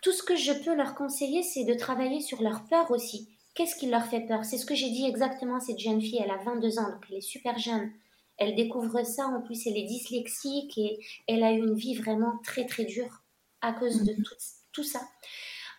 Tout 0.02 0.10
ce 0.10 0.24
que 0.24 0.34
je 0.34 0.52
peux 0.52 0.74
leur 0.74 0.96
conseiller, 0.96 1.44
c'est 1.44 1.62
de 1.62 1.74
travailler 1.74 2.20
sur 2.20 2.42
leur 2.42 2.64
peur 2.64 2.90
aussi. 2.90 3.28
Qu'est-ce 3.54 3.76
qui 3.76 3.88
leur 3.88 4.04
fait 4.06 4.20
peur? 4.20 4.44
C'est 4.44 4.58
ce 4.58 4.66
que 4.66 4.74
j'ai 4.74 4.90
dit 4.90 5.06
exactement 5.06 5.56
à 5.56 5.60
cette 5.60 5.78
jeune 5.78 6.00
fille. 6.00 6.20
Elle 6.22 6.30
a 6.30 6.38
22 6.38 6.78
ans, 6.78 6.88
donc 6.88 7.04
elle 7.10 7.16
est 7.16 7.20
super 7.20 7.58
jeune. 7.58 7.92
Elle 8.38 8.54
découvre 8.54 9.02
ça. 9.04 9.26
En 9.26 9.42
plus, 9.42 9.66
elle 9.66 9.76
est 9.76 9.86
dyslexique 9.86 10.76
et 10.78 10.98
elle 11.28 11.44
a 11.44 11.52
eu 11.52 11.58
une 11.58 11.74
vie 11.74 11.94
vraiment 11.94 12.38
très 12.44 12.66
très 12.66 12.84
dure 12.84 13.22
à 13.60 13.72
cause 13.72 14.02
de 14.04 14.14
tout, 14.14 14.34
tout 14.72 14.84
ça. 14.84 15.00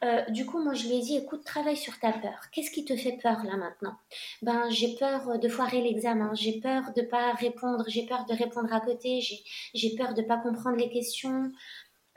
Euh, 0.04 0.22
du 0.30 0.46
coup, 0.46 0.62
moi, 0.62 0.74
je 0.74 0.88
lui 0.88 0.96
ai 0.96 1.00
dit, 1.00 1.16
écoute, 1.16 1.46
travaille 1.46 1.78
sur 1.78 1.98
ta 2.00 2.12
peur. 2.12 2.50
Qu'est-ce 2.52 2.72
qui 2.72 2.84
te 2.84 2.96
fait 2.96 3.18
peur 3.22 3.44
là 3.46 3.56
maintenant? 3.56 3.96
Ben, 4.42 4.70
j'ai 4.70 4.96
peur 4.96 5.40
de 5.40 5.48
foirer 5.48 5.82
l'examen, 5.82 6.34
j'ai 6.34 6.60
peur 6.60 6.92
de 6.96 7.02
pas 7.04 7.32
répondre, 7.34 7.86
j'ai 7.88 8.06
peur 8.06 8.26
de 8.26 8.34
répondre 8.34 8.72
à 8.74 8.82
côté, 8.82 9.22
j'ai, 9.22 9.42
j'ai 9.74 9.96
peur 9.96 10.14
de 10.14 10.22
pas 10.22 10.38
comprendre 10.38 10.76
les 10.76 10.90
questions, 10.90 11.52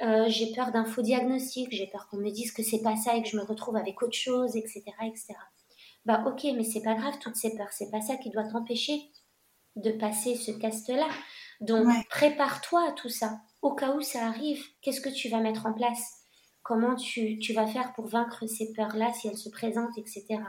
euh, 0.02 0.26
j'ai 0.28 0.52
peur 0.52 0.72
d'un 0.72 0.84
faux 0.84 1.02
diagnostic, 1.02 1.68
j'ai 1.72 1.86
peur 1.86 2.08
qu'on 2.08 2.18
me 2.18 2.30
dise 2.30 2.52
que 2.52 2.62
c'est 2.62 2.82
pas 2.82 2.96
ça 2.96 3.16
et 3.16 3.22
que 3.22 3.28
je 3.28 3.36
me 3.36 3.42
retrouve 3.44 3.76
avec 3.76 4.02
autre 4.02 4.16
chose, 4.16 4.56
etc., 4.56 4.82
etc. 5.04 5.34
Bah, 6.04 6.24
ok, 6.26 6.44
mais 6.56 6.64
c'est 6.64 6.82
pas 6.82 6.94
grave 6.94 7.18
toutes 7.20 7.36
ces 7.36 7.56
peurs, 7.56 7.72
c'est 7.72 7.90
pas 7.90 8.00
ça 8.00 8.16
qui 8.16 8.30
doit 8.30 8.44
t'empêcher 8.48 9.10
de 9.76 9.92
passer 9.92 10.36
ce 10.36 10.50
test-là. 10.52 11.08
Donc, 11.60 11.86
Ouais. 11.86 12.04
prépare-toi 12.10 12.88
à 12.88 12.92
tout 12.92 13.08
ça. 13.08 13.40
Au 13.62 13.74
cas 13.74 13.94
où 13.94 14.00
ça 14.00 14.26
arrive, 14.26 14.64
qu'est-ce 14.82 15.00
que 15.00 15.08
tu 15.08 15.28
vas 15.28 15.40
mettre 15.40 15.66
en 15.66 15.72
place? 15.74 16.02
Comment 16.62 16.96
tu, 16.96 17.38
tu 17.38 17.52
vas 17.52 17.66
faire 17.66 17.92
pour 17.94 18.06
vaincre 18.06 18.46
ces 18.46 18.72
peurs-là 18.72 19.12
si 19.14 19.28
elles 19.28 19.36
se 19.38 19.48
présentent, 19.50 19.96
etc. 19.98 20.40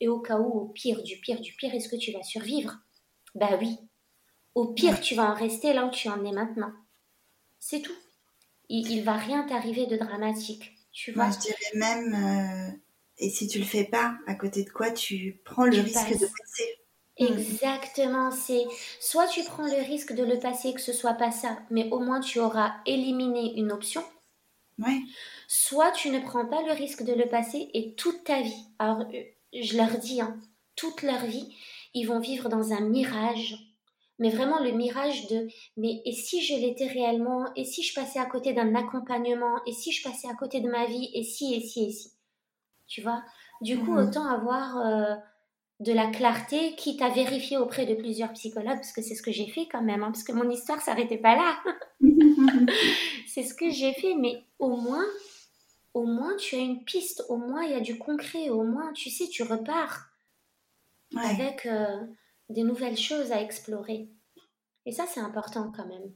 Et 0.00 0.08
au 0.08 0.20
cas 0.20 0.38
où, 0.38 0.46
au 0.60 0.66
pire, 0.68 1.02
du 1.02 1.18
pire, 1.20 1.40
du 1.40 1.52
pire, 1.54 1.74
est-ce 1.74 1.88
que 1.88 1.96
tu 1.96 2.12
vas 2.12 2.22
survivre? 2.22 2.78
Bah 3.34 3.56
oui. 3.60 3.78
Au 4.54 4.72
pire, 4.74 5.00
tu 5.00 5.14
vas 5.16 5.30
en 5.30 5.34
rester 5.34 5.72
là 5.72 5.86
où 5.86 5.90
tu 5.90 6.08
en 6.08 6.24
es 6.24 6.32
maintenant. 6.32 6.72
C'est 7.60 7.82
tout. 7.82 7.96
Il, 8.70 8.90
il 8.90 9.04
va 9.04 9.14
rien 9.18 9.44
t'arriver 9.46 9.86
de 9.86 9.98
dramatique. 9.98 10.78
Tu 10.92 11.12
vois 11.12 11.26
Moi, 11.26 11.30
je 11.30 11.38
dirais 11.38 11.72
même, 11.74 12.14
euh, 12.14 12.76
et 13.18 13.30
si 13.30 13.46
tu 13.48 13.58
le 13.60 13.64
fais 13.64 13.84
pas, 13.84 14.18
à 14.26 14.34
côté 14.34 14.64
de 14.64 14.70
quoi 14.70 14.90
tu 14.90 15.40
prends 15.44 15.64
le 15.64 15.78
Tu 15.78 15.80
risque 15.80 15.92
passes. 15.92 16.18
de 16.18 16.26
passer 16.26 16.78
Exactement, 17.18 18.32
c'est 18.32 18.64
soit 18.98 19.28
tu 19.28 19.44
prends 19.44 19.66
le 19.66 19.80
risque 19.86 20.12
de 20.12 20.24
le 20.24 20.40
passer 20.40 20.74
que 20.74 20.80
ce 20.80 20.92
soit 20.92 21.14
pas 21.14 21.30
ça, 21.30 21.60
mais 21.70 21.88
au 21.92 22.00
moins 22.00 22.18
tu 22.20 22.40
auras 22.40 22.76
éliminé 22.86 23.54
une 23.58 23.70
option, 23.72 24.02
Ouais. 24.78 25.00
soit 25.48 25.92
tu 25.92 26.10
ne 26.10 26.20
prends 26.20 26.46
pas 26.46 26.62
le 26.62 26.72
risque 26.72 27.02
de 27.02 27.12
le 27.12 27.26
passer 27.28 27.70
et 27.74 27.94
toute 27.94 28.24
ta 28.24 28.40
vie, 28.42 28.64
alors 28.78 29.00
euh, 29.12 29.22
je 29.52 29.76
leur 29.76 29.98
dis, 29.98 30.20
hein, 30.20 30.38
toute 30.76 31.02
leur 31.02 31.24
vie, 31.26 31.54
ils 31.94 32.06
vont 32.06 32.20
vivre 32.20 32.48
dans 32.48 32.72
un 32.72 32.80
mirage, 32.80 33.56
mais 34.20 34.30
vraiment 34.30 34.60
le 34.62 34.72
mirage 34.72 35.28
de, 35.28 35.48
mais 35.78 36.02
et 36.06 36.12
si 36.12 36.42
je 36.42 36.54
l'étais 36.54 36.86
réellement, 36.88 37.46
et 37.56 37.64
si 37.64 37.82
je 37.82 37.94
passais 37.94 38.20
à 38.20 38.26
côté 38.26 38.52
d'un 38.54 38.76
accompagnement, 38.76 39.56
et 39.66 39.72
si 39.72 39.92
je 39.92 40.04
passais 40.08 40.28
à 40.28 40.34
côté 40.36 40.60
de 40.60 40.70
ma 40.70 40.86
vie, 40.86 41.10
et 41.14 41.24
si, 41.24 41.54
et 41.54 41.60
si, 41.62 41.86
et 41.86 41.92
si, 41.92 42.12
tu 42.88 43.02
vois? 43.02 43.22
Du 43.62 43.78
coup, 43.78 43.94
Mhm. 43.94 43.96
autant 43.96 44.26
avoir 44.26 44.78
euh, 44.78 45.16
de 45.80 45.92
la 45.92 46.08
clarté, 46.08 46.76
quitte 46.76 47.02
à 47.02 47.10
vérifier 47.10 47.58
auprès 47.58 47.86
de 47.86 47.94
plusieurs 47.94 48.32
psychologues, 48.34 48.76
parce 48.76 48.92
que 48.92 49.02
c'est 49.02 49.16
ce 49.16 49.22
que 49.22 49.32
j'ai 49.32 49.48
fait 49.48 49.68
quand 49.70 49.82
même, 49.82 50.02
hein, 50.04 50.12
parce 50.12 50.24
que 50.24 50.32
mon 50.32 50.50
histoire 50.50 50.80
s'arrêtait 50.82 51.18
pas 51.18 51.36
là. 51.36 51.58
c'est 53.26 53.42
ce 53.42 53.54
que 53.54 53.70
j'ai 53.70 53.92
fait, 53.94 54.14
mais 54.14 54.42
au 54.58 54.76
moins, 54.76 55.04
au 55.94 56.04
moins 56.06 56.36
tu 56.36 56.56
as 56.56 56.60
une 56.60 56.84
piste, 56.84 57.24
au 57.28 57.36
moins 57.38 57.64
il 57.64 57.72
y 57.72 57.74
a 57.74 57.80
du 57.80 57.98
concret, 57.98 58.50
au 58.50 58.64
moins 58.64 58.92
tu 58.94 59.10
sais, 59.10 59.28
tu 59.28 59.42
repars 59.44 60.10
Ouais. 61.14 61.22
avec 61.22 61.66
euh, 61.66 62.06
des 62.50 62.64
nouvelles 62.64 62.98
choses 62.98 63.32
à 63.32 63.42
explorer. 63.42 64.10
Et 64.86 64.92
ça, 64.92 65.06
c'est 65.06 65.20
important 65.20 65.72
quand 65.74 65.86
même. 65.86 66.12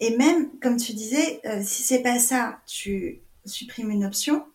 Et 0.00 0.16
même, 0.16 0.58
comme 0.60 0.76
tu 0.76 0.92
disais, 0.94 1.40
euh, 1.46 1.62
si 1.62 1.82
c'est 1.82 2.02
pas 2.02 2.18
ça, 2.18 2.60
tu 2.66 3.22
supprimes 3.44 3.90
une 3.90 4.04
option. 4.04 4.46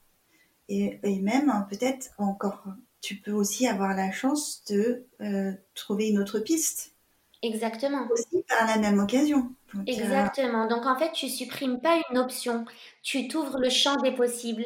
Et, 0.70 1.00
et 1.04 1.20
même, 1.20 1.50
hein, 1.50 1.68
peut-être 1.70 2.12
encore, 2.20 2.66
tu 3.02 3.18
peux 3.18 3.32
aussi 3.34 3.68
avoir 3.68 3.96
la 3.96 4.12
chance 4.12 4.64
de 4.70 5.08
euh, 5.22 5.54
trouver 5.76 6.10
une 6.10 6.20
autre 6.20 6.40
piste 6.40 6.96
Exactement. 7.42 8.08
aussi 8.10 8.44
par 8.48 8.68
la 8.68 8.78
même 8.78 9.00
occasion. 9.00 9.56
Donc, 9.74 9.90
euh, 10.04 10.28
Exactement. 10.32 10.68
Donc 10.68 10.86
en 10.86 10.98
fait, 10.98 11.12
tu 11.12 11.28
supprimes 11.30 11.82
pas 11.82 12.02
une 12.10 12.18
option, 12.18 12.64
tu 13.04 13.28
t'ouvres 13.28 13.58
le 13.60 13.70
champ 13.70 13.98
des 13.98 14.14
possibles. 14.16 14.66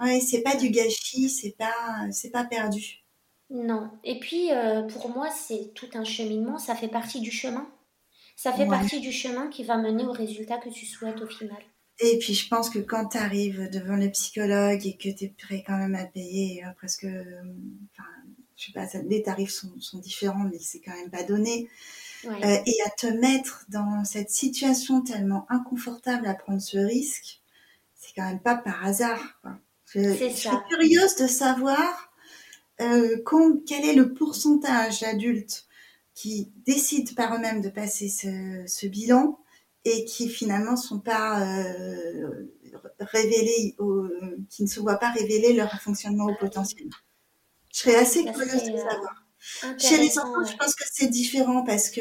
ouais, 0.00 0.20
c'est 0.20 0.42
pas 0.42 0.56
du 0.56 0.70
gâchis, 0.70 1.28
c'est 1.30 1.56
pas, 1.58 2.06
c'est 2.12 2.30
pas 2.30 2.44
perdu. 2.44 3.04
Non. 3.50 3.90
Et 4.02 4.18
puis, 4.18 4.52
euh, 4.52 4.82
pour 4.82 5.08
moi, 5.10 5.30
c'est 5.30 5.72
tout 5.74 5.88
un 5.94 6.04
cheminement, 6.04 6.58
ça 6.58 6.74
fait 6.74 6.88
partie 6.88 7.20
du 7.20 7.30
chemin. 7.30 7.68
Ça 8.34 8.52
fait 8.52 8.66
partie 8.66 9.00
du 9.00 9.12
chemin 9.12 9.48
qui 9.48 9.64
va 9.64 9.78
mener 9.78 10.04
au 10.04 10.12
résultat 10.12 10.58
que 10.58 10.68
tu 10.68 10.84
souhaites 10.84 11.22
au 11.22 11.26
final. 11.26 11.56
Et 12.00 12.18
puis, 12.18 12.34
je 12.34 12.48
pense 12.48 12.68
que 12.68 12.78
quand 12.78 13.08
tu 13.08 13.16
arrives 13.16 13.70
devant 13.70 13.96
le 13.96 14.10
psychologue 14.10 14.86
et 14.86 14.98
que 14.98 15.08
tu 15.08 15.24
es 15.24 15.34
prêt 15.38 15.64
quand 15.66 15.78
même 15.78 15.94
à 15.94 16.04
payer 16.04 16.62
euh, 16.64 16.68
presque. 16.76 17.04
Euh, 17.04 17.24
enfin, 17.92 18.08
je 18.56 18.66
sais 18.66 18.72
pas, 18.72 18.86
les 19.08 19.22
tarifs 19.22 19.52
sont, 19.52 19.72
sont 19.80 19.98
différents, 19.98 20.44
mais 20.50 20.58
c'est 20.58 20.80
quand 20.80 20.94
même 20.94 21.10
pas 21.10 21.22
donné. 21.22 21.68
et 22.24 22.74
à 22.86 22.90
te 22.98 23.06
mettre 23.06 23.64
dans 23.68 24.04
cette 24.04 24.30
situation 24.30 25.02
tellement 25.02 25.46
inconfortable 25.50 26.26
à 26.26 26.34
prendre 26.34 26.60
ce 26.60 26.78
risque, 26.78 27.40
c'est 27.94 28.12
quand 28.16 28.26
même 28.26 28.40
pas 28.40 28.56
par 28.56 28.84
hasard. 28.84 29.40
Je, 29.86 30.00
je 30.00 30.28
suis 30.30 30.48
curieuse 30.70 31.16
de 31.16 31.26
savoir 31.26 32.10
euh, 32.80 33.22
quel 33.66 33.84
est 33.84 33.94
le 33.94 34.12
pourcentage 34.12 35.00
d'adultes 35.00 35.66
qui 36.14 36.52
décident 36.64 37.12
par 37.14 37.34
eux-mêmes 37.34 37.60
de 37.60 37.68
passer 37.68 38.08
ce, 38.08 38.86
bilan 38.86 39.38
et 39.84 40.04
qui 40.04 40.28
finalement 40.28 40.76
sont 40.76 41.00
pas 41.00 41.42
euh, 41.42 42.48
révélés, 42.98 43.76
qui 44.50 44.62
ne 44.62 44.68
se 44.68 44.80
voient 44.80 44.98
pas 44.98 45.10
révéler 45.10 45.52
leur 45.52 45.70
fonctionnement 45.80 46.26
au 46.26 46.34
potentiel? 46.34 46.88
Je 47.76 47.82
serais 47.82 47.96
assez 47.96 48.24
curieuse 48.24 48.64
de 48.64 48.72
euh, 48.72 48.90
savoir. 48.90 49.22
Chez 49.78 49.98
les 49.98 50.18
enfants, 50.18 50.44
je 50.50 50.56
pense 50.56 50.74
que 50.74 50.84
c'est 50.90 51.08
différent 51.08 51.62
parce 51.62 51.90
que 51.90 52.00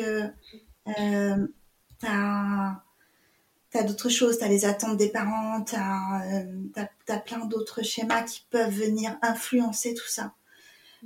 euh, 0.87 1.47
tu 1.99 2.07
as, 2.07 2.81
as 3.73 3.83
d'autres 3.83 4.07
choses, 4.07 4.37
tu 4.37 4.45
as 4.45 4.47
les 4.47 4.63
attentes 4.63 4.95
des 4.95 5.09
parents, 5.09 5.61
tu 5.63 5.75
as, 5.75 6.23
as, 7.07 7.17
plein 7.17 7.43
d'autres 7.45 7.83
schémas 7.83 8.21
qui 8.21 8.45
peuvent 8.49 8.73
venir 8.73 9.17
influencer 9.21 9.93
tout 9.93 10.07
ça. 10.07 10.33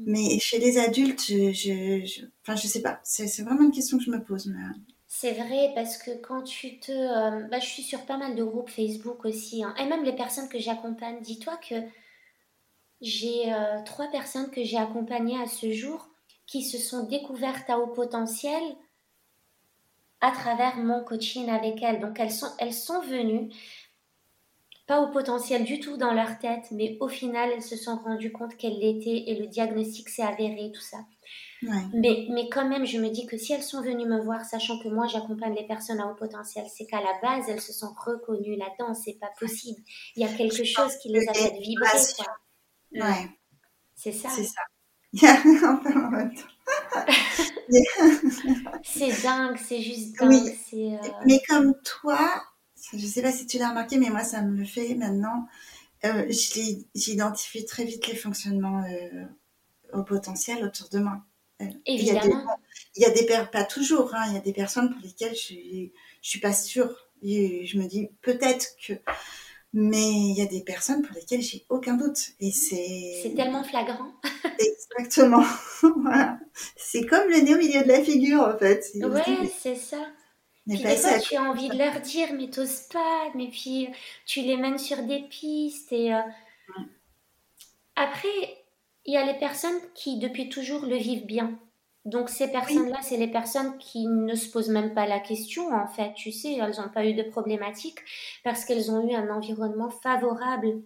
Mais 0.05 0.39
chez 0.39 0.59
les 0.59 0.77
adultes, 0.77 1.25
je, 1.27 1.51
je, 1.51 2.25
enfin, 2.41 2.55
je 2.55 2.67
sais 2.67 2.81
pas. 2.81 2.99
C'est 3.03 3.43
vraiment 3.43 3.63
une 3.63 3.71
question 3.71 3.97
que 3.97 4.03
je 4.03 4.12
me 4.12 4.23
pose. 4.23 4.47
Mais... 4.47 4.62
Euh. 4.62 4.79
C'est 5.07 5.33
vrai 5.33 5.71
parce 5.75 5.97
que 5.97 6.12
quand 6.21 6.43
tu 6.43 6.79
te... 6.79 6.91
Euh, 6.91 7.47
bah, 7.47 7.59
je 7.59 7.65
suis 7.65 7.83
sur 7.83 8.05
pas 8.05 8.17
mal 8.17 8.35
de 8.35 8.43
groupes 8.43 8.69
Facebook 8.69 9.25
aussi. 9.25 9.63
Hein. 9.63 9.73
et 9.79 9.85
même 9.85 10.03
les 10.03 10.15
personnes 10.15 10.49
que 10.49 10.59
j'accompagne. 10.59 11.21
Dis-toi 11.21 11.57
que 11.57 11.75
j'ai 13.01 13.53
euh, 13.53 13.81
trois 13.85 14.09
personnes 14.12 14.51
que 14.51 14.63
j'ai 14.63 14.77
accompagnées 14.77 15.41
à 15.41 15.47
ce 15.47 15.71
jour 15.71 16.09
qui 16.45 16.63
se 16.63 16.77
sont 16.77 17.05
découvertes 17.05 17.69
à 17.69 17.79
haut 17.79 17.88
potentiel 17.88 18.62
à 20.21 20.31
travers 20.31 20.77
mon 20.77 21.03
coaching 21.03 21.49
avec 21.49 21.81
elles. 21.81 21.99
Donc 21.99 22.19
elles 22.19 22.31
sont, 22.31 22.51
elles 22.57 22.73
sont 22.73 23.01
venues 23.01 23.49
pas 24.89 25.02
au 25.02 25.08
potentiel 25.12 25.63
du 25.65 25.80
tout 25.80 25.97
dans 25.97 26.13
leur 26.15 26.39
tête, 26.39 26.65
mais 26.71 26.97
au 26.99 27.08
final, 27.08 27.52
elles 27.54 27.62
se 27.62 27.75
sont 27.75 27.97
rendues 27.97 28.32
compte 28.32 28.58
qu'elles 28.58 28.80
l'étaient 28.80 29.25
et 29.28 29.36
le 29.39 29.45
diagnostic 29.45 30.10
s'est 30.10 30.23
avéré, 30.23 30.71
tout 30.73 30.82
ça. 30.82 30.97
Mais, 31.93 32.25
mais 32.32 32.49
quand 32.49 32.67
même, 32.67 32.88
je 32.88 32.97
me 32.97 33.10
dis 33.10 33.28
que 33.28 33.38
si 33.38 33.54
elles 33.54 33.62
sont 33.62 33.84
venues 33.84 34.08
me 34.08 34.19
voir, 34.19 34.43
sachant 34.45 34.80
que 34.80 34.88
moi 34.88 35.06
j'accompagne 35.06 35.54
les 35.54 35.67
personnes 35.67 35.99
à 35.99 36.08
haut 36.08 36.15
potentiel, 36.15 36.65
c'est 36.75 36.88
qu'à 36.88 37.02
la 37.02 37.13
base, 37.21 37.47
elles 37.49 37.62
se 37.62 37.71
sont 37.71 37.93
reconnues 38.04 38.56
là-dedans, 38.56 38.95
c'est 38.95 39.19
pas 39.19 39.30
possible. 39.39 39.80
Il 40.15 40.23
y 40.23 40.25
a 40.25 40.34
quelque 40.34 40.63
chose 40.63 40.97
qui 40.97 41.10
les 41.10 41.30
a 41.30 41.34
fait 41.36 41.60
vibrer. 41.60 41.88
Ouais. 42.93 43.30
C'est 43.93 44.12
ça. 44.12 44.30
C'est 44.30 44.45
ça. 44.45 44.62
c'est 48.84 49.21
dingue, 49.21 49.58
c'est 49.58 49.82
juste 49.82 50.17
dingue. 50.19 50.52
Euh, 50.73 50.97
mais 51.28 51.39
comme 51.47 51.75
toi, 51.84 52.41
je 52.93 53.06
sais 53.06 53.21
pas 53.21 53.32
si 53.32 53.45
tu 53.45 53.58
l'as 53.58 53.69
remarqué, 53.69 53.97
mais 53.97 54.10
moi, 54.10 54.23
ça 54.23 54.41
me 54.41 54.58
le 54.58 54.65
fait 54.65 54.95
maintenant. 54.95 55.47
Euh, 56.06 56.32
J'identifie 56.95 57.65
très 57.65 57.84
vite 57.84 58.08
les 58.08 58.15
fonctionnements 58.15 58.84
euh, 58.86 59.25
au 59.93 60.04
potentiel 60.04 60.63
autour 60.63 60.89
de 60.89 60.99
moi. 60.99 61.21
Euh, 61.62 61.65
Évidemment. 61.86 62.45
Il 62.95 63.04
y 63.04 63.06
a 63.06 63.10
des, 63.10 63.28
pas 63.52 63.63
toujours, 63.65 64.13
hein, 64.15 64.23
il 64.28 64.34
y 64.34 64.38
a 64.38 64.41
des 64.41 64.54
personnes 64.54 64.91
pour 64.91 65.02
lesquelles 65.02 65.36
je 65.36 65.56
je 66.21 66.30
suis 66.30 66.39
pas 66.39 66.54
sûre. 66.54 67.10
Et 67.21 67.65
je 67.65 67.78
me 67.78 67.86
dis 67.86 68.10
peut-être 68.21 68.67
que, 68.86 68.93
mais 69.73 70.10
il 70.10 70.38
y 70.38 70.41
a 70.41 70.45
des 70.45 70.62
personnes 70.62 71.02
pour 71.02 71.13
lesquelles 71.15 71.41
j'ai 71.41 71.65
aucun 71.69 71.95
doute. 71.95 72.32
Et 72.39 72.52
c'est. 72.52 73.19
C'est 73.21 73.36
tellement 73.36 73.63
flagrant. 73.63 74.13
Exactement. 74.60 75.43
voilà. 76.02 76.39
C'est 76.78 77.06
comme 77.06 77.30
le 77.30 77.41
nez 77.41 77.56
au 77.56 77.58
milieu 77.58 77.84
de 77.84 77.89
la 77.89 78.02
figure, 78.02 78.41
en 78.41 78.58
fait. 78.58 78.86
Ouais, 78.95 79.52
c'est 79.60 79.75
ça. 79.75 80.06
Puis 80.69 80.84
des 80.84 80.95
fois, 80.95 81.19
tu 81.19 81.36
as 81.36 81.41
envie 81.41 81.69
de 81.69 81.77
leur 81.77 81.99
dire, 81.99 82.29
mais 82.34 82.49
t'oses 82.49 82.82
pas, 82.91 83.29
mais 83.34 83.47
puis 83.47 83.89
tu 84.25 84.41
les 84.41 84.55
mènes 84.55 84.77
sur 84.77 85.01
des 85.03 85.21
pistes. 85.23 85.91
Et 85.91 86.13
euh, 86.13 86.21
après, 87.95 88.63
il 89.05 89.13
y 89.13 89.17
a 89.17 89.25
les 89.25 89.39
personnes 89.39 89.79
qui, 89.95 90.19
depuis 90.19 90.49
toujours, 90.49 90.86
le 90.86 90.95
vivent 90.95 91.25
bien. 91.25 91.58
Donc 92.05 92.29
ces 92.29 92.51
personnes-là, 92.51 92.99
c'est 93.01 93.17
les 93.17 93.27
personnes 93.27 93.77
qui 93.77 94.08
ne 94.08 94.36
se 94.36 94.49
posent 94.49 94.69
même 94.69 94.93
pas 94.93 95.05
la 95.05 95.19
question, 95.19 95.73
en 95.73 95.88
fait. 95.88 96.13
Tu 96.13 96.32
sais, 96.32 96.53
elles 96.53 96.75
n'ont 96.77 96.89
pas 96.89 97.05
eu 97.05 97.13
de 97.13 97.23
problématiques 97.23 97.99
parce 98.43 98.63
qu'elles 98.63 98.91
ont 98.91 99.08
eu 99.08 99.15
un 99.15 99.29
environnement 99.29 99.89
favorable 99.89 100.82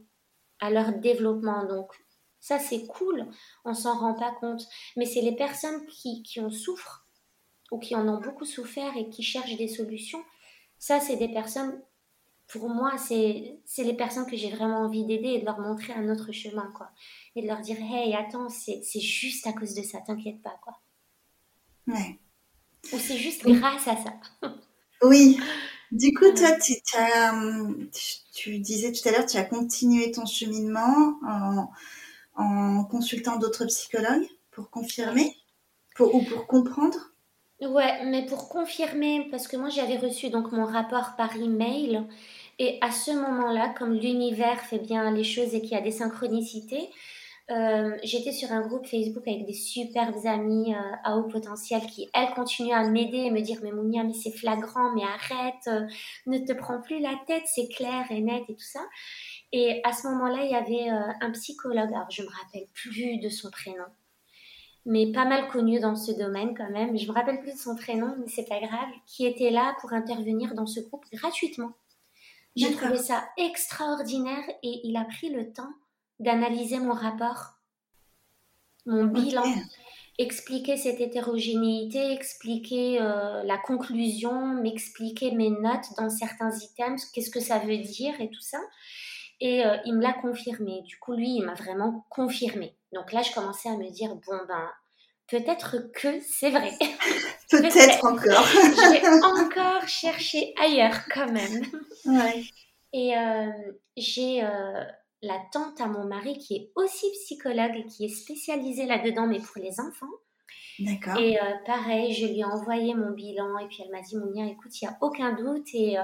à 0.60 0.69
leur 0.69 0.93
développement. 0.93 1.65
Donc 1.65 1.91
ça, 2.39 2.58
c'est 2.58 2.86
cool, 2.88 3.28
on 3.63 3.74
s'en 3.74 3.98
rend 3.98 4.15
pas 4.15 4.32
compte. 4.39 4.67
Mais 4.98 5.06
c'est 5.06 5.22
les 5.22 5.36
personnes 5.36 5.86
qui, 5.88 6.24
qui 6.24 6.41
en 6.41 6.50
souffrent 6.50 7.03
ou 7.74 7.80
qui 7.80 7.96
en 7.96 8.08
ont 8.08 8.22
beaucoup 8.22 8.46
souffert 8.46 8.96
et 8.96 9.10
qui 9.10 9.24
cherchent 9.24 9.58
des 9.58 9.68
solutions, 9.68 10.24
ça, 10.78 11.00
c'est 11.00 11.16
des 11.16 11.28
personnes, 11.28 11.82
pour 12.48 12.70
moi, 12.70 12.94
c'est 13.00 13.58
les 13.80 13.94
personnes 13.96 14.28
que 14.28 14.38
j'ai 14.38 14.52
vraiment 14.52 14.82
envie 14.82 15.06
d'aider 15.06 15.30
et 15.30 15.40
de 15.40 15.46
leur 15.46 15.60
montrer 15.60 15.92
un 15.92 16.08
autre 16.08 16.32
chemin, 16.32 16.72
quoi. 16.76 16.92
Et 17.36 17.42
de 17.42 17.48
leur 17.48 17.62
dire, 17.62 17.78
hey, 17.80 18.14
attends, 18.14 18.48
c'est 18.50 19.00
juste 19.00 19.48
à 19.48 19.54
cause 19.54 19.74
de 19.74 19.82
ça, 19.82 20.02
t'inquiète 20.02 20.42
pas, 20.44 20.56
quoi. 20.62 20.80
Ouais. 21.88 22.20
Ou 22.94 23.00
c'est 23.00 23.18
juste 23.18 23.44
grâce 23.44 23.88
à 23.88 23.98
ça. 23.98 24.14
oui. 25.02 25.40
Du 25.92 26.14
coup, 26.14 26.32
toi, 26.36 26.52
tu, 26.60 26.74
tu, 28.34 28.60
disais 28.60 28.92
tout 28.92 29.08
à 29.08 29.12
l'heure, 29.12 29.26
tu 29.26 29.38
as 29.38 29.46
continué 29.46 30.12
ton 30.12 30.28
cheminement 30.28 31.18
en, 31.26 31.72
en 32.36 32.84
consultant 32.84 33.38
d'autres 33.38 33.66
psychologues 33.66 34.28
pour 34.52 34.70
confirmer 34.70 35.36
pour, 35.96 36.14
ou 36.14 36.24
pour 36.24 36.46
comprendre 36.46 37.12
Ouais, 37.69 38.06
mais 38.06 38.26
pour 38.26 38.49
confirmer, 38.49 39.28
parce 39.32 39.47
que 39.47 39.58
moi 39.58 39.69
j'avais 39.69 39.97
reçu 39.97 40.30
donc 40.30 40.52
mon 40.52 40.65
rapport 40.65 41.15
par 41.15 41.36
email, 41.36 42.04
et 42.60 42.78
à 42.82 42.91
ce 42.91 43.12
moment-là, 43.12 43.73
comme 43.78 43.93
l'univers 43.93 44.60
fait 44.62 44.80
bien 44.80 45.12
les 45.12 45.23
choses 45.23 45.56
et 45.56 45.62
qu'il 45.62 45.71
y 45.71 45.76
a 45.76 45.82
des 45.82 45.91
synchronicités, 45.91 46.89
euh, 47.52 47.97
j'étais 48.04 48.32
sur 48.32 48.52
un 48.52 48.62
groupe 48.62 48.88
Facebook 48.88 49.28
avec 49.28 49.45
des 49.45 49.54
superbes 49.54 50.26
amies 50.26 50.73
euh, 50.73 50.95
à 51.04 51.17
haut 51.17 51.28
potentiel 51.28 51.82
qui, 51.82 52.10
elles, 52.13 52.34
continuent 52.34 52.73
à 52.73 52.88
m'aider 52.88 53.17
et 53.17 53.32
me 53.32 53.41
dire 53.41 53.60
Mais 53.62 53.71
Mounia, 53.71 54.04
mais 54.04 54.13
c'est 54.13 54.32
flagrant, 54.32 54.93
mais 54.95 55.04
arrête, 55.04 55.67
euh, 55.67 55.86
ne 56.26 56.38
te 56.39 56.54
prends 56.54 56.82
plus 56.82 56.99
la 56.99 57.15
tête, 57.28 57.43
c'est 57.45 57.67
clair 57.67 58.06
et 58.12 58.21
net 58.21 58.43
et 58.47 58.56
tout 58.56 58.62
ça. 58.62 58.80
Et 59.52 59.82
à 59.84 59.91
ce 59.91 60.08
moment-là, 60.08 60.45
il 60.45 60.52
y 60.52 60.56
avait 60.56 60.89
un 60.89 61.32
psychologue, 61.32 61.89
alors 61.93 62.10
je 62.10 62.23
me 62.23 62.30
rappelle 62.30 62.65
plus 62.73 63.17
de 63.17 63.30
son 63.30 63.52
prénom, 63.52 63.86
mais 64.86 65.12
pas 65.12 65.26
mal 65.26 65.48
connu 65.50 65.80
dans 65.80 65.96
ce 65.96 66.12
domaine 66.12 66.56
quand 66.56 66.69
même. 66.69 66.98
Je 66.98 67.08
me 67.08 67.13
rappelle 67.13 67.39
plus 67.39 67.54
de 67.54 67.58
son 67.58 67.76
prénom, 67.76 68.15
mais 68.19 68.28
c'est 68.28 68.48
pas 68.48 68.60
grave, 68.60 68.89
qui 69.06 69.26
était 69.26 69.50
là 69.50 69.76
pour 69.80 69.93
intervenir 69.93 70.54
dans 70.54 70.65
ce 70.65 70.80
groupe 70.82 71.06
gratuitement. 71.13 71.74
J'ai 72.56 72.76
trouvé 72.76 72.98
ça 72.98 73.24
extraordinaire 73.38 74.43
et 74.62 74.82
il 74.84 74.96
a 74.96 75.06
pris 75.06 75.30
le 75.30 75.52
temps 75.52 75.74
d'analyser 76.19 76.80
mon 76.80 76.93
rapport, 76.93 77.56
mon 78.86 79.06
bilan, 79.06 79.43
expliquer 80.19 80.78
cette 80.78 81.02
hétérogénéité, 81.02 82.12
expliquer 82.12 83.02
euh, 83.02 83.41
la 83.43 83.58
conclusion, 83.58 84.62
m'expliquer 84.62 85.32
mes 85.32 85.50
notes 85.50 85.88
dans 85.98 86.10
certains 86.10 86.52
items, 86.56 87.06
qu'est-ce 87.06 87.32
que 87.32 87.39
ça 87.39 87.60
veut 87.60 87.80
dire 87.80 88.19
et 88.22 88.30
tout 88.30 88.41
ça. 88.41 88.60
Et 89.44 89.66
euh, 89.66 89.76
il 89.84 89.96
me 89.96 90.02
l'a 90.02 90.14
confirmé. 90.14 90.84
Du 90.84 90.98
coup, 90.98 91.12
lui, 91.12 91.36
il 91.36 91.44
m'a 91.44 91.54
vraiment 91.54 92.06
confirmé. 92.10 92.78
Donc 92.94 93.12
là, 93.12 93.22
je 93.22 93.34
commençais 93.34 93.68
à 93.68 93.76
me 93.76 93.90
dire, 93.90 94.16
bon, 94.16 94.40
ben, 94.48 94.70
peut-être 95.28 95.92
que 95.92 96.22
c'est 96.22 96.50
vrai. 96.50 96.72
peut-être 97.52 98.06
encore. 98.06 98.48
J'ai 98.94 99.06
encore 99.06 99.86
cherché 99.86 100.54
ailleurs 100.58 100.98
quand 101.14 101.30
même. 101.30 101.62
Ouais. 102.06 102.46
Et 102.94 103.18
euh, 103.18 103.52
j'ai 103.98 104.46
euh, 104.46 104.84
la 105.22 105.42
tante 105.52 105.82
à 105.82 105.88
mon 105.88 106.06
mari 106.06 106.38
qui 106.38 106.56
est 106.56 106.72
aussi 106.76 107.12
psychologue 107.12 107.76
et 107.76 107.86
qui 107.86 108.06
est 108.06 108.16
spécialisée 108.16 108.86
là-dedans, 108.86 109.28
mais 109.28 109.39
pour 109.39 109.62
les 109.62 109.78
enfants. 109.82 110.06
D'accord. 110.80 111.20
Et 111.20 111.38
pareil, 111.66 112.14
je 112.14 112.28
lui 112.28 112.39
ai 112.39 112.46
envoyé 112.46 112.96
mon 112.96 113.12
bilan 113.12 113.58
et 113.58 113.68
puis 113.68 113.84
elle 113.84 113.91
m'a 113.91 114.02
dit, 114.02 114.16
Mounia, 114.16 114.46
écoute, 114.46 114.82
il 114.82 114.86
n'y 114.86 114.94
a 114.94 114.98
aucun 115.02 115.34
doute 115.34 115.68
et 115.74 115.98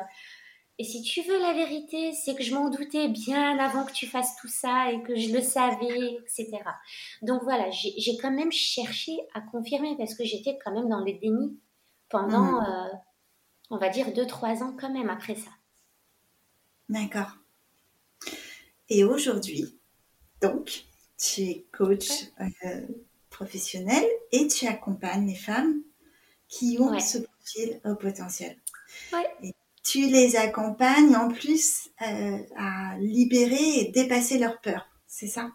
et 0.80 0.86
si 0.86 1.02
tu 1.02 1.22
veux 1.24 1.38
la 1.38 1.52
vérité, 1.52 2.14
c'est 2.14 2.36
que 2.36 2.42
je 2.42 2.54
m'en 2.54 2.70
doutais 2.70 3.10
bien 3.10 3.60
avant 3.60 3.84
que 3.84 3.92
tu 3.92 4.08
fasses 4.08 4.38
tout 4.38 4.48
ça 4.48 4.90
et 4.94 5.04
que 5.04 5.14
je 5.14 5.34
le 5.34 5.42
savais, 5.42 6.18
etc. 6.22 6.58
Donc 7.22 7.44
voilà, 7.44 7.70
j'ai 7.70 8.16
quand 8.18 8.32
même 8.32 8.54
cherché 8.54 9.12
à 9.34 9.42
confirmer 9.42 9.98
parce 9.98 10.16
que 10.16 10.24
j'étais 10.24 10.58
quand 10.64 10.72
même 10.72 10.88
dans 10.88 11.04
le 11.04 11.12
déni 11.20 11.60
pendant, 12.08 12.62
mmh. 12.62 12.66
euh, 12.66 12.96
on 13.72 13.78
va 13.78 13.90
dire, 13.90 14.08
2-3 14.12 14.64
ans 14.64 14.74
quand 14.80 14.90
même 14.90 15.10
après 15.10 15.36
ça. 15.36 15.52
D'accord. 16.88 17.36
Et 18.88 19.04
aujourd'hui, 19.04 19.78
donc, 20.42 20.86
tu 21.18 21.42
es 21.42 21.66
coach 21.74 22.08
euh, 22.40 22.88
professionnel 23.30 24.06
et 24.32 24.48
tu 24.48 24.66
accompagnes 24.66 25.28
les 25.28 25.36
femmes 25.36 25.82
qui 26.48 26.78
ont 26.80 26.98
ce 27.02 27.18
profil 27.18 27.82
au 27.84 27.96
potentiel. 27.96 28.58
Et 29.44 29.54
tu 29.84 30.08
les 30.08 30.36
accompagnes 30.36 31.16
en 31.16 31.30
plus 31.30 31.90
euh, 32.02 32.38
à 32.58 32.98
libérer 33.00 33.80
et 33.80 33.92
dépasser 33.92 34.38
leur 34.38 34.60
peur, 34.62 34.88
c'est 35.08 35.28
ça? 35.28 35.52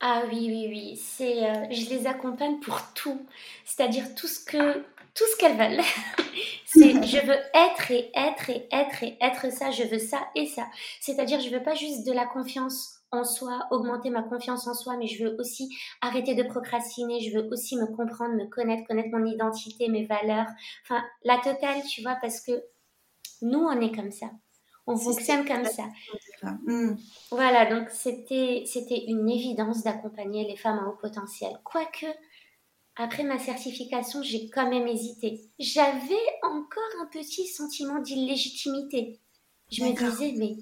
Ah 0.00 0.24
oui, 0.28 0.48
oui, 0.48 0.66
oui. 0.68 1.00
C'est, 1.00 1.44
euh, 1.44 1.66
je 1.70 1.88
les 1.90 2.06
accompagne 2.08 2.58
pour 2.58 2.80
tout, 2.94 3.24
c'est-à-dire 3.64 4.14
tout 4.16 4.26
ce 4.26 4.44
que 4.44 4.84
tout 5.14 5.24
ce 5.30 5.36
qu'elles 5.36 5.56
veulent. 5.56 5.84
c'est 6.66 7.06
je 7.06 7.24
veux 7.24 7.38
être 7.54 7.90
et 7.90 8.10
être 8.14 8.50
et 8.50 8.66
être 8.72 9.02
et 9.02 9.16
être 9.20 9.52
ça, 9.52 9.70
je 9.70 9.84
veux 9.84 9.98
ça 9.98 10.18
et 10.34 10.46
ça. 10.46 10.66
C'est-à-dire 11.00 11.40
je 11.40 11.50
veux 11.50 11.62
pas 11.62 11.74
juste 11.74 12.06
de 12.06 12.12
la 12.12 12.26
confiance 12.26 13.02
en 13.12 13.24
soi, 13.24 13.66
augmenter 13.70 14.08
ma 14.10 14.22
confiance 14.22 14.66
en 14.66 14.74
soi, 14.74 14.96
mais 14.96 15.06
je 15.06 15.24
veux 15.24 15.36
aussi 15.38 15.68
arrêter 16.00 16.34
de 16.34 16.42
procrastiner, 16.42 17.20
je 17.20 17.38
veux 17.38 17.46
aussi 17.52 17.76
me 17.76 17.86
comprendre, 17.86 18.34
me 18.34 18.46
connaître, 18.46 18.86
connaître 18.88 19.10
mon 19.12 19.26
identité, 19.26 19.88
mes 19.88 20.06
valeurs, 20.06 20.46
enfin 20.84 21.04
la 21.24 21.36
totale, 21.36 21.82
tu 21.88 22.02
vois, 22.02 22.16
parce 22.20 22.40
que 22.40 22.52
nous, 23.42 23.60
on 23.60 23.80
est 23.80 23.94
comme 23.94 24.10
ça. 24.10 24.30
On 24.86 24.96
fonctionne 24.96 25.46
comme 25.46 25.64
ça. 25.64 25.84
Mm. 26.42 26.96
Voilà, 27.30 27.66
donc 27.66 27.88
c'était 27.90 28.64
c'était 28.66 29.04
une 29.06 29.28
évidence 29.28 29.84
d'accompagner 29.84 30.46
les 30.46 30.56
femmes 30.56 30.80
à 30.80 30.88
haut 30.88 30.96
potentiel. 31.00 31.52
Quoique, 31.62 32.06
après 32.96 33.22
ma 33.22 33.38
certification, 33.38 34.22
j'ai 34.22 34.50
quand 34.50 34.68
même 34.68 34.88
hésité. 34.88 35.40
J'avais 35.58 36.24
encore 36.42 36.82
un 37.00 37.06
petit 37.06 37.46
sentiment 37.46 38.00
d'illégitimité. 38.00 39.20
Je 39.70 39.84
me 39.84 39.92
disais, 39.92 40.34
mais 40.36 40.56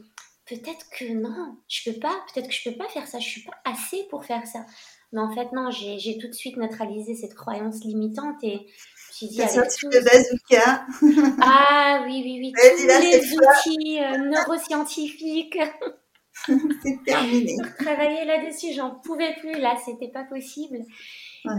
peut-être 0.46 0.86
que 0.90 1.12
non, 1.12 1.56
je 1.66 1.90
peux 1.90 1.98
pas, 1.98 2.22
peut-être 2.32 2.48
que 2.48 2.54
je 2.54 2.70
peux 2.70 2.76
pas 2.76 2.88
faire 2.88 3.08
ça, 3.08 3.18
je 3.18 3.28
suis 3.28 3.42
pas 3.42 3.56
assez 3.64 4.04
pour 4.10 4.24
faire 4.24 4.46
ça. 4.46 4.66
Mais 5.12 5.20
en 5.20 5.34
fait, 5.34 5.50
non, 5.52 5.70
j'ai 5.70 6.18
tout 6.18 6.28
de 6.28 6.32
suite 6.32 6.56
neutralisé 6.56 7.14
cette 7.14 7.34
croyance 7.34 7.82
limitante 7.84 8.42
et 8.44 8.66
j'ai 9.18 9.28
dit 9.28 9.42
avec 9.42 9.70
tout... 9.78 9.88
le 9.90 10.00
bazooka. 10.00 10.86
Ah 11.42 12.02
oui, 12.06 12.22
oui, 12.24 12.40
oui, 12.40 12.52
tous 12.52 12.86
les 12.86 13.34
outils 13.34 14.02
euh, 14.02 14.18
neuroscientifiques. 14.18 15.58
C'est 16.46 17.04
terminé. 17.04 17.56
travailler 17.78 18.24
là-dessus, 18.24 18.72
j'en 18.72 18.94
pouvais 18.94 19.34
plus, 19.40 19.58
là, 19.58 19.76
c'était 19.84 20.10
pas 20.10 20.24
possible. 20.24 20.78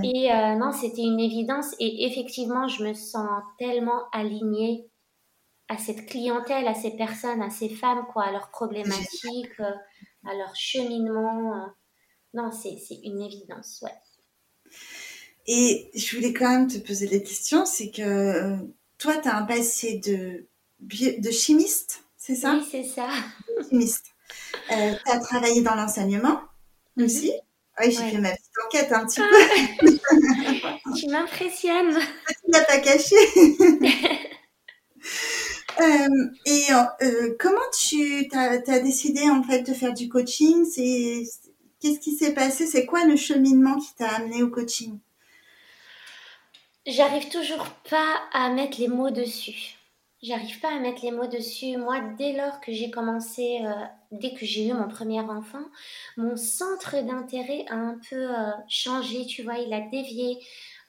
Et 0.03 0.31
euh, 0.31 0.55
non, 0.55 0.71
c'était 0.71 1.01
une 1.01 1.19
évidence. 1.19 1.75
Et 1.79 2.05
effectivement, 2.05 2.67
je 2.67 2.83
me 2.83 2.93
sens 2.93 3.41
tellement 3.57 4.09
alignée 4.11 4.87
à 5.67 5.77
cette 5.77 6.05
clientèle, 6.07 6.67
à 6.67 6.73
ces 6.73 6.95
personnes, 6.95 7.41
à 7.41 7.49
ces 7.49 7.69
femmes, 7.69 8.05
quoi, 8.11 8.25
à 8.25 8.31
leurs 8.31 8.51
problématiques, 8.51 9.59
euh, 9.59 9.73
à 10.25 10.35
leur 10.35 10.55
cheminement. 10.55 11.55
Euh. 11.55 11.67
Non, 12.33 12.51
c'est 12.51 12.77
une 13.03 13.21
évidence, 13.21 13.83
ouais. 13.83 14.71
Et 15.53 15.91
je 15.95 16.15
voulais 16.15 16.31
quand 16.31 16.49
même 16.49 16.67
te 16.67 16.77
poser 16.77 17.07
la 17.07 17.19
question, 17.19 17.65
c'est 17.65 17.91
que 17.91 18.55
toi, 18.97 19.17
tu 19.17 19.27
as 19.27 19.35
un 19.35 19.43
passé 19.43 19.99
de, 20.05 20.47
de 20.79 21.31
chimiste, 21.31 22.05
c'est 22.21 22.35
ça? 22.35 22.53
Oui, 22.53 22.67
c'est 22.69 22.83
ça. 22.83 23.09
Chimiste. 23.67 24.05
tu 24.69 24.75
as 24.75 25.19
travaillé 25.19 25.61
dans 25.61 25.73
l'enseignement 25.73 26.39
mhm. 26.95 27.05
aussi? 27.05 27.33
Oui, 27.79 27.91
j'ai 27.91 28.11
fait 28.11 28.19
ma 28.19 28.29
petite 28.29 28.51
enquête 28.65 28.91
un 28.93 29.07
petit 29.07 29.21
peu. 29.21 30.95
tu 30.95 31.07
m'impressionnes. 31.07 31.97
Tu 31.99 32.51
l'as 32.51 32.63
pas 32.63 32.79
caché. 32.79 33.15
Euh, 35.79 36.07
et 36.45 36.65
euh, 37.01 37.33
comment 37.39 37.57
tu 37.73 38.27
as, 38.33 38.79
décidé 38.81 39.21
en 39.29 39.41
fait 39.41 39.63
de 39.63 39.73
faire 39.73 39.93
du 39.93 40.09
coaching? 40.09 40.65
C'est 40.65 41.23
qu'est-ce 41.79 41.99
qui 41.99 42.15
s'est 42.15 42.33
passé? 42.33 42.67
C'est 42.67 42.85
quoi 42.85 43.05
le 43.05 43.15
cheminement 43.15 43.79
qui 43.79 43.95
t'a 43.95 44.09
amené 44.09 44.43
au 44.43 44.49
coaching? 44.49 44.99
J'arrive 46.87 47.29
toujours 47.29 47.67
pas 47.91 48.15
à 48.33 48.49
mettre 48.49 48.79
les 48.79 48.87
mots 48.87 49.11
dessus. 49.11 49.77
J'arrive 50.23 50.59
pas 50.61 50.73
à 50.75 50.79
mettre 50.79 51.03
les 51.03 51.11
mots 51.11 51.27
dessus. 51.27 51.77
Moi, 51.77 51.99
dès 52.17 52.33
lors 52.33 52.59
que 52.59 52.71
j'ai 52.71 52.89
commencé, 52.89 53.59
euh, 53.63 53.85
dès 54.11 54.33
que 54.33 54.47
j'ai 54.47 54.67
eu 54.67 54.73
mon 54.73 54.87
premier 54.87 55.19
enfant, 55.19 55.63
mon 56.17 56.35
centre 56.35 56.99
d'intérêt 57.03 57.65
a 57.69 57.75
un 57.75 57.99
peu 58.09 58.35
euh, 58.35 58.51
changé, 58.67 59.27
tu 59.27 59.43
vois, 59.43 59.59
il 59.59 59.71
a 59.71 59.81
dévié. 59.81 60.39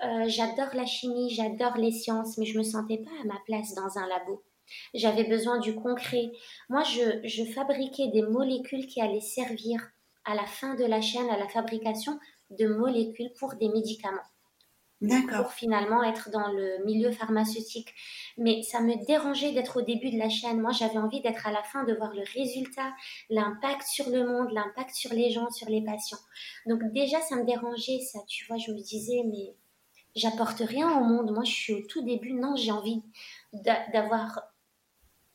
Euh, 0.03 0.25
j'adore 0.29 0.75
la 0.75 0.87
chimie, 0.87 1.29
j'adore 1.29 1.77
les 1.77 1.93
sciences, 1.93 2.39
mais 2.39 2.47
je 2.47 2.57
me 2.57 2.65
sentais 2.65 2.99
pas 2.99 3.11
à 3.23 3.27
ma 3.27 3.39
place 3.45 3.75
dans 3.75 3.99
un 3.99 4.09
labo. 4.09 4.43
J'avais 4.95 5.25
besoin 5.25 5.59
du 5.59 5.75
concret. 5.75 6.33
Moi, 6.71 6.85
je, 6.85 7.21
je 7.25 7.45
fabriquais 7.45 8.09
des 8.09 8.23
molécules 8.23 8.87
qui 8.87 9.03
allaient 9.03 9.21
servir 9.21 9.91
à 10.25 10.35
la 10.35 10.47
fin 10.47 10.75
de 10.75 10.87
la 10.87 11.03
chaîne, 11.03 11.29
à 11.29 11.37
la 11.37 11.49
fabrication 11.49 12.19
de 12.49 12.67
molécules 12.67 13.33
pour 13.39 13.57
des 13.57 13.69
médicaments 13.69 14.23
pour 15.09 15.53
finalement 15.53 16.03
être 16.03 16.31
dans 16.31 16.51
le 16.53 16.85
milieu 16.85 17.11
pharmaceutique. 17.11 17.95
Mais 18.39 18.63
ça 18.63 18.81
me 18.81 19.05
dérangeait 19.07 19.53
d'être 19.53 19.81
au 19.81 19.83
début 19.83 20.11
de 20.11 20.19
la 20.19 20.29
chaîne. 20.29 20.61
Moi, 20.61 20.73
j'avais 20.73 20.99
envie 20.99 21.21
d'être 21.21 21.47
à 21.47 21.53
la 21.53 21.63
fin, 21.63 21.85
de 21.85 21.95
voir 21.95 22.13
le 22.15 22.23
résultat, 22.35 22.93
l'impact 23.31 23.83
sur 23.83 24.09
le 24.11 24.27
monde, 24.27 24.53
l'impact 24.53 24.95
sur 24.95 25.13
les 25.13 25.31
gens, 25.31 25.51
sur 25.51 25.69
les 25.69 25.83
patients. 25.83 26.19
Donc 26.67 26.81
déjà, 26.93 27.21
ça 27.21 27.37
me 27.37 27.45
dérangeait, 27.45 28.01
ça. 28.01 28.21
Tu 28.29 28.47
vois, 28.47 28.59
je 28.59 28.73
me 28.73 28.81
disais, 28.81 29.23
mais 29.25 29.55
j'apporte 30.15 30.61
rien 30.61 30.99
au 30.99 31.05
monde. 31.05 31.33
Moi, 31.33 31.45
je 31.45 31.53
suis 31.53 31.75
au 31.75 31.83
tout 31.87 32.03
début. 32.03 32.33
Non, 32.35 32.55
j'ai 32.57 32.73
envie 32.73 33.03
d'avoir 33.53 34.43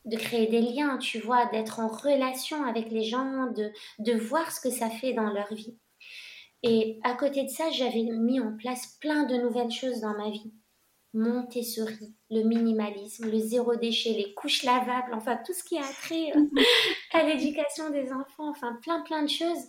de 0.06 0.16
créer 0.16 0.48
des 0.48 0.62
liens, 0.62 0.98
tu 0.98 1.20
vois, 1.20 1.48
d'être 1.48 1.80
en 1.80 1.90
relation 1.90 2.64
avec 2.64 2.90
les 2.92 3.04
gens, 3.04 3.48
de, 3.52 3.72
de 4.00 4.14
voir 4.14 4.52
ce 4.52 4.62
que 4.62 4.70
ça 4.70 4.90
fait 4.90 5.14
dans 5.14 5.30
leur 5.30 5.54
vie. 5.54 5.78
Et 6.64 7.00
à 7.04 7.14
côté 7.14 7.44
de 7.44 7.50
ça, 7.50 7.70
j'avais 7.72 8.04
mis 8.04 8.40
en 8.40 8.56
place 8.58 8.98
plein 9.00 9.24
de 9.24 9.36
nouvelles 9.36 9.72
choses 9.72 10.02
dans 10.02 10.18
ma 10.18 10.30
vie. 10.30 10.52
Montessori, 11.14 12.14
le 12.30 12.44
minimalisme, 12.44 13.30
le 13.30 13.40
zéro 13.40 13.76
déchet, 13.76 14.14
les 14.14 14.34
couches 14.34 14.64
lavables, 14.64 15.14
enfin 15.14 15.38
tout 15.46 15.54
ce 15.54 15.64
qui 15.64 15.78
a 15.78 15.84
trait 15.84 16.32
euh, 16.36 16.46
à 17.14 17.24
l'éducation 17.24 17.90
des 17.90 18.12
enfants, 18.12 18.50
enfin 18.50 18.78
plein 18.82 19.02
plein 19.02 19.24
de 19.24 19.30
choses. 19.30 19.68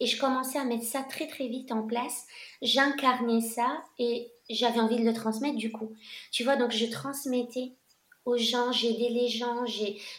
Et 0.00 0.06
je 0.06 0.18
commençais 0.18 0.58
à 0.58 0.64
mettre 0.64 0.84
ça 0.84 1.02
très 1.04 1.28
très 1.28 1.46
vite 1.46 1.70
en 1.70 1.86
place. 1.86 2.26
J'incarnais 2.60 3.40
ça 3.40 3.84
et 3.98 4.32
j'avais 4.50 4.80
envie 4.80 4.98
de 4.98 5.04
le 5.04 5.14
transmettre 5.14 5.56
du 5.56 5.70
coup. 5.70 5.92
Tu 6.32 6.42
vois, 6.42 6.56
donc 6.56 6.72
je 6.72 6.86
transmettais 6.86 7.76
aux 8.24 8.36
gens, 8.36 8.70
j'ai 8.70 8.90
aidé 8.90 9.08
les 9.08 9.28
gens, 9.28 9.66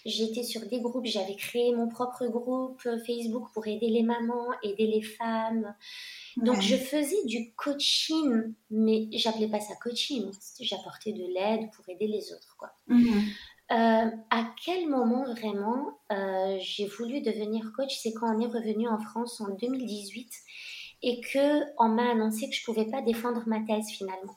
j'étais 0.06 0.44
sur 0.44 0.66
des 0.68 0.82
groupes, 0.82 1.06
j'avais 1.06 1.36
créé 1.36 1.74
mon 1.74 1.88
propre 1.88 2.28
groupe 2.28 2.82
euh, 2.86 3.00
Facebook 3.06 3.48
pour 3.54 3.66
aider 3.66 3.88
les 3.88 4.04
mamans, 4.04 4.50
aider 4.62 4.88
les 4.88 5.02
femmes. 5.02 5.74
Donc 6.38 6.62
je 6.62 6.76
faisais 6.76 7.24
du 7.26 7.54
coaching, 7.54 8.54
mais 8.70 9.08
j'appelais 9.12 9.48
pas 9.48 9.62
ça 9.62 9.76
coaching, 9.82 10.32
j'apportais 10.60 11.14
de 11.14 11.26
l'aide 11.34 11.70
pour 11.72 11.88
aider 11.88 12.08
les 12.08 12.34
autres. 12.34 12.56
Quoi. 12.58 12.72
Mhm. 12.88 13.24
Euh, 13.72 14.10
à 14.30 14.54
quel 14.66 14.90
moment 14.90 15.24
vraiment 15.34 15.98
euh, 16.12 16.58
j'ai 16.60 16.86
voulu 16.86 17.22
devenir 17.22 17.72
coach? 17.76 17.98
C'est 17.98 18.14
quand 18.14 18.36
on 18.36 18.42
est 18.42 18.48
revenu 18.48 18.88
en 18.90 19.00
France 19.00 19.40
en 19.40 19.56
2018 19.56 20.30
et 21.04 21.22
que 21.22 21.64
on 21.80 21.88
m'a 21.88 22.12
annoncé 22.12 22.50
que 22.50 22.56
je 22.56 22.64
pouvais 22.66 22.86
pas 22.86 23.02
défendre 23.02 23.44
ma 23.48 23.62
thèse 23.62 23.90
finalement. 23.90 24.36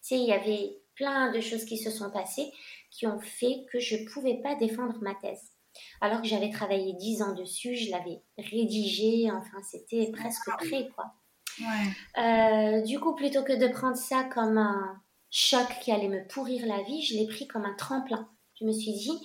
Tu 0.00 0.08
sais, 0.08 0.18
il 0.18 0.26
y 0.26 0.32
avait 0.32 0.81
plein 1.02 1.32
de 1.32 1.40
choses 1.40 1.64
qui 1.64 1.78
se 1.78 1.90
sont 1.90 2.10
passées 2.10 2.52
qui 2.90 3.06
ont 3.06 3.18
fait 3.18 3.66
que 3.72 3.80
je 3.80 3.96
ne 3.96 4.08
pouvais 4.08 4.40
pas 4.42 4.54
défendre 4.54 4.98
ma 5.00 5.14
thèse. 5.16 5.50
Alors 6.00 6.20
que 6.20 6.28
j'avais 6.28 6.50
travaillé 6.50 6.92
dix 6.94 7.22
ans 7.22 7.34
dessus, 7.34 7.74
je 7.74 7.90
l'avais 7.90 8.22
rédigé, 8.38 9.30
enfin 9.32 9.58
c'était 9.68 10.10
presque 10.12 10.48
prêt 10.58 10.88
quoi. 10.94 11.14
Euh, 12.18 12.82
du 12.82 13.00
coup, 13.00 13.14
plutôt 13.14 13.42
que 13.42 13.52
de 13.52 13.72
prendre 13.72 13.96
ça 13.96 14.24
comme 14.24 14.58
un 14.58 15.02
choc 15.30 15.66
qui 15.80 15.90
allait 15.90 16.08
me 16.08 16.26
pourrir 16.28 16.66
la 16.66 16.82
vie, 16.82 17.02
je 17.02 17.14
l'ai 17.14 17.26
pris 17.26 17.46
comme 17.46 17.64
un 17.64 17.74
tremplin. 17.74 18.28
Je 18.60 18.64
me 18.64 18.72
suis 18.72 18.92
dit, 18.92 19.18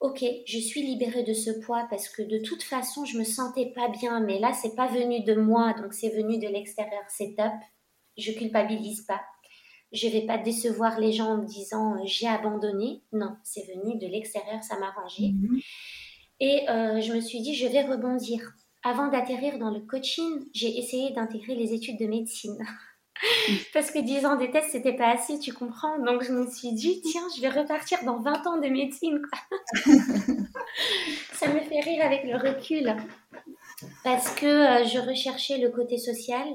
ok, 0.00 0.24
je 0.46 0.58
suis 0.58 0.82
libérée 0.82 1.22
de 1.22 1.32
ce 1.32 1.50
poids 1.50 1.86
parce 1.88 2.08
que 2.08 2.22
de 2.22 2.38
toute 2.38 2.62
façon, 2.62 3.04
je 3.04 3.18
me 3.18 3.24
sentais 3.24 3.72
pas 3.74 3.88
bien, 3.88 4.20
mais 4.20 4.38
là, 4.38 4.52
c'est 4.52 4.74
pas 4.74 4.88
venu 4.88 5.22
de 5.22 5.34
moi, 5.34 5.72
donc 5.74 5.92
c'est 5.92 6.10
venu 6.10 6.38
de 6.38 6.48
l'extérieur, 6.48 7.02
c'est 7.08 7.34
top. 7.36 7.52
Je 8.16 8.32
culpabilise 8.32 9.02
pas. 9.02 9.20
Je 9.96 10.08
vais 10.08 10.22
pas 10.22 10.38
décevoir 10.38 11.00
les 11.00 11.12
gens 11.12 11.32
en 11.32 11.38
me 11.38 11.46
disant 11.46 11.94
euh, 11.94 12.02
j'ai 12.04 12.28
abandonné. 12.28 13.02
Non, 13.12 13.36
c'est 13.42 13.66
venu 13.66 13.98
de 13.98 14.06
l'extérieur, 14.06 14.62
ça 14.62 14.78
m'a 14.78 14.90
rangé. 14.90 15.32
Mhm. 15.32 15.60
Et 16.40 16.68
euh, 16.68 17.00
je 17.00 17.12
me 17.14 17.20
suis 17.20 17.40
dit 17.40 17.54
je 17.54 17.66
vais 17.66 17.82
rebondir. 17.82 18.52
Avant 18.84 19.08
d'atterrir 19.08 19.58
dans 19.58 19.70
le 19.70 19.80
coaching, 19.80 20.44
j'ai 20.52 20.78
essayé 20.78 21.10
d'intégrer 21.10 21.56
les 21.56 21.72
études 21.72 21.98
de 21.98 22.06
médecine. 22.06 22.58
Parce 23.72 23.90
que 23.90 23.98
10 23.98 24.26
ans 24.26 24.36
des 24.36 24.50
tests, 24.50 24.70
c'était 24.70 24.94
pas 24.94 25.10
assez, 25.10 25.38
tu 25.38 25.52
comprends 25.52 25.98
Donc 25.98 26.22
je 26.22 26.32
me 26.32 26.48
suis 26.50 26.72
dit, 26.72 27.00
tiens, 27.02 27.26
je 27.34 27.40
vais 27.40 27.48
repartir 27.48 28.04
dans 28.04 28.20
20 28.20 28.46
ans 28.46 28.58
de 28.58 28.68
médecine. 28.68 29.20
ça 31.32 31.48
me 31.48 31.60
fait 31.60 31.80
rire 31.80 32.04
avec 32.04 32.24
le 32.24 32.36
recul. 32.36 32.94
Parce 34.04 34.34
que 34.34 34.46
euh, 34.46 34.84
je 34.84 34.98
recherchais 34.98 35.58
le 35.58 35.70
côté 35.70 35.98
social, 35.98 36.46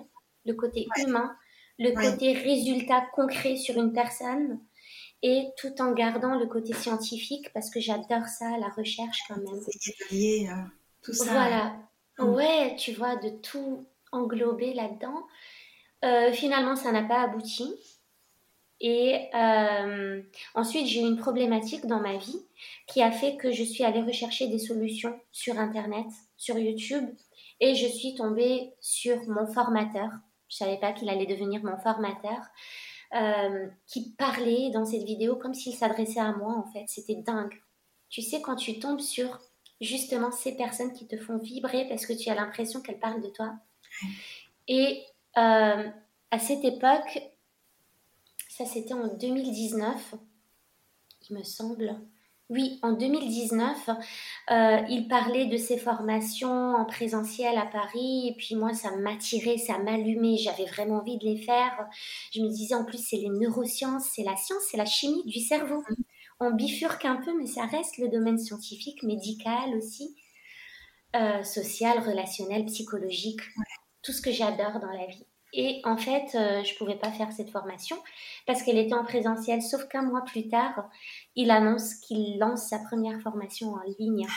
le 0.46 0.54
côté 0.54 0.88
humain, 0.98 1.36
le 1.80 1.92
côté 1.92 2.34
résultat 2.34 3.02
concret 3.14 3.56
sur 3.56 3.78
une 3.78 3.94
personne 3.94 4.60
et 5.24 5.48
tout 5.58 5.82
en 5.82 5.92
gardant 5.92 6.36
le 6.36 6.48
côté 6.48 6.74
scientifique 6.74 7.52
parce 7.54 7.70
que 7.70 7.80
j'adore 7.80 8.28
ça, 8.28 8.58
la 8.58 8.70
recherche 8.70 9.20
quand 9.28 9.38
même. 9.38 9.62
C'est 9.80 10.50
euh, 10.50 10.54
tout 11.02 11.14
ça. 11.14 11.32
Voilà. 11.32 11.76
Mm. 12.18 12.34
Ouais, 12.34 12.76
tu 12.78 12.94
vois, 12.94 13.16
de 13.18 13.30
tout 13.30 13.86
englober 14.12 14.74
là-dedans. 14.74 15.24
Euh, 16.04 16.32
finalement, 16.34 16.76
ça 16.76 16.92
n'a 16.92 17.04
pas 17.04 17.22
abouti. 17.22 17.76
Et 18.84 19.30
euh, 19.36 20.22
ensuite, 20.56 20.88
j'ai 20.88 21.02
eu 21.02 21.06
une 21.06 21.18
problématique 21.18 21.86
dans 21.86 22.00
ma 22.00 22.18
vie 22.18 22.42
qui 22.88 23.04
a 23.04 23.12
fait 23.12 23.38
que 23.38 23.52
je 23.52 23.64
suis 23.64 23.84
allée 23.84 24.02
rechercher 24.02 24.48
des 24.48 24.58
solutions 24.58 25.20
sur 25.32 25.60
Internet, 25.60 26.08
sur 26.36 26.58
YouTube, 26.58 27.08
et 27.60 27.76
je 27.76 27.86
suis 27.86 28.16
tombée 28.16 28.74
sur 28.80 29.18
mon 29.30 29.46
formateur. 29.46 30.10
Je 30.52 30.58
savais 30.58 30.78
pas 30.78 30.92
qu'il 30.92 31.10
allait 31.10 31.26
devenir 31.26 31.64
mon 31.64 31.78
formateur, 31.78 32.42
euh, 33.16 33.68
qui 33.88 34.12
parlait 34.12 34.70
dans 34.72 34.86
cette 34.86 35.04
vidéo 35.04 35.38
comme 35.38 35.54
s'il 35.54 35.74
s'adressait 35.74 36.20
à 36.20 36.34
moi. 36.34 36.54
En 36.54 36.70
fait, 36.72 36.84
c'était 36.88 37.16
dingue. 37.16 37.62
Tu 38.10 38.22
sais, 38.22 38.42
quand 38.42 38.58
tu 38.58 38.78
tombes 38.78 39.00
sur 39.00 39.40
justement 39.80 40.32
ces 40.32 40.56
personnes 40.56 40.92
qui 40.92 41.08
te 41.08 41.18
font 41.18 41.38
vibrer 41.38 41.88
parce 41.88 42.06
que 42.06 42.14
tu 42.14 42.30
as 42.30 42.36
l'impression 42.36 42.82
qu'elles 42.82 43.00
parlent 43.00 43.22
de 43.22 43.30
toi. 43.30 43.54
Et 44.68 45.04
euh, 45.38 45.90
à 46.32 46.40
cette 46.40 46.66
époque, 46.66 47.20
ça 48.50 48.66
c'était 48.66 48.94
en 48.94 49.08
2019, 49.16 50.16
il 51.30 51.38
me 51.38 51.44
semble. 51.44 51.98
Oui, 52.52 52.80
en 52.84 52.92
2019, 52.92 53.90
euh, 54.52 54.82
il 54.90 55.08
parlait 55.08 55.46
de 55.46 55.56
ses 55.56 55.78
formations 55.78 56.76
en 56.76 56.84
présentiel 56.84 57.58
à 57.58 57.66
Paris 57.66 58.28
et 58.28 58.36
puis 58.38 58.56
moi 58.56 58.74
ça 58.74 58.92
m'attirait, 58.98 59.58
ça 59.58 59.78
m'allumait, 59.78 60.36
j'avais 60.36 60.66
vraiment 60.66 60.98
envie 60.98 61.18
de 61.18 61.24
les 61.24 61.38
faire. 61.38 61.88
Je 62.36 62.42
me 62.42 62.50
disais 62.50 62.76
en 62.76 62.84
plus 62.84 62.98
c'est 62.98 63.16
les 63.16 63.30
neurosciences, 63.30 64.10
c'est 64.14 64.24
la 64.24 64.36
science, 64.36 64.64
c'est 64.70 64.76
la 64.76 64.84
chimie 64.84 65.24
du 65.26 65.40
cerveau. 65.40 65.82
On 66.42 66.52
bifurque 66.52 67.06
un 67.06 67.22
peu 67.22 67.34
mais 67.38 67.48
ça 67.48 67.66
reste 67.68 67.98
le 68.00 68.10
domaine 68.10 68.38
scientifique, 68.38 69.02
médical 69.04 69.74
aussi, 69.78 70.14
euh, 71.16 71.44
social, 71.44 72.00
relationnel, 72.00 72.66
psychologique, 72.66 73.42
tout 74.04 74.12
ce 74.12 74.22
que 74.22 74.32
j'adore 74.32 74.82
dans 74.82 74.92
la 74.92 75.06
vie. 75.06 75.26
Et 75.54 75.82
en 75.84 75.98
fait, 75.98 76.36
euh, 76.36 76.64
je 76.64 76.74
ne 76.74 76.78
pouvais 76.78 76.96
pas 76.96 77.12
faire 77.12 77.32
cette 77.32 77.50
formation 77.50 77.98
parce 78.48 78.64
qu'elle 78.64 78.78
était 78.78 78.94
en 78.94 79.04
présentiel. 79.04 79.62
Sauf 79.62 79.88
qu'un 79.88 80.04
mois 80.04 80.24
plus 80.24 80.48
tard, 80.48 80.90
il 81.36 81.52
annonce 81.52 81.96
qu'il 81.96 82.40
lance 82.40 82.70
sa 82.70 82.80
première 82.80 83.20
formation 83.22 83.74
en 83.74 83.82
ligne. 84.00 84.28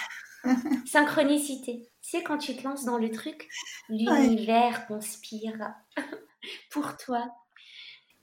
Synchronicité. 0.87 1.89
C'est 2.01 2.23
quand 2.23 2.39
tu 2.39 2.57
te 2.57 2.65
lances 2.65 2.85
dans 2.85 2.99
le 2.99 3.11
truc, 3.11 3.49
l'univers 3.89 4.87
conspire 4.87 5.75
pour 6.71 6.97
toi. 6.97 7.31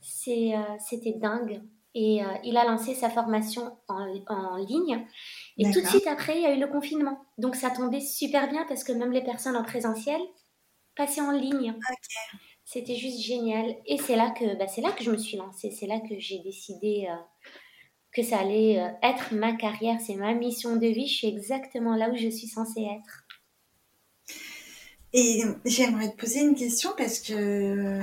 C'est, 0.02 0.56
euh, 0.56 0.78
c'était 0.80 1.14
dingue. 1.14 1.62
Et 1.94 2.24
euh, 2.24 2.28
il 2.44 2.56
a 2.58 2.66
lancé 2.66 2.94
sa 2.94 3.10
formation 3.10 3.78
en, 3.88 4.06
en 4.28 4.56
ligne. 4.58 5.06
Et 5.58 5.70
tout 5.72 5.82
de 5.82 5.88
suite 5.88 6.08
après, 6.08 6.38
il 6.38 6.42
y 6.42 6.46
a 6.46 6.56
eu 6.56 6.60
le 6.60 6.68
confinement. 6.68 7.26
Donc 7.38 7.56
ça 7.56 7.70
tombait 7.70 8.00
super 8.00 8.50
bien 8.50 8.66
parce 8.66 8.84
que 8.84 8.94
même 8.94 9.12
les 9.12 9.24
personnes 9.24 9.58
en 9.58 9.64
présentiel 9.64 10.22
passaient 10.96 11.22
en 11.22 11.32
ligne. 11.32 11.76
C'était 12.72 12.96
juste 12.96 13.20
génial. 13.20 13.76
Et 13.86 13.98
c'est 13.98 14.16
là 14.16 14.32
que, 14.32 14.58
bah, 14.58 14.66
c'est 14.66 14.80
là 14.80 14.94
que 14.94 15.04
je 15.04 15.12
me 15.12 15.18
suis 15.18 15.36
lancée. 15.36 15.72
C'est 15.72 15.88
là 15.88 16.00
que 16.00 16.18
j'ai 16.20 16.40
décidé 16.40 17.06
euh, 17.10 17.16
que 18.14 18.24
ça 18.24 18.40
allait 18.40 18.80
euh, 18.80 18.88
être 19.04 19.34
ma 19.34 19.52
carrière. 19.54 20.00
C'est 20.00 20.16
ma 20.16 20.34
mission 20.34 20.78
de 20.78 20.88
vie. 20.88 21.06
Je 21.06 21.14
suis 21.14 21.28
exactement 21.28 21.98
là 21.98 22.10
où 22.10 22.16
je 22.16 22.30
suis 22.30 22.48
censée 22.48 22.84
être. 22.84 23.26
Et 25.12 25.42
j'aimerais 25.66 26.12
te 26.12 26.16
poser 26.16 26.40
une 26.40 26.56
question 26.56 26.92
parce 26.98 27.20
que, 27.20 28.00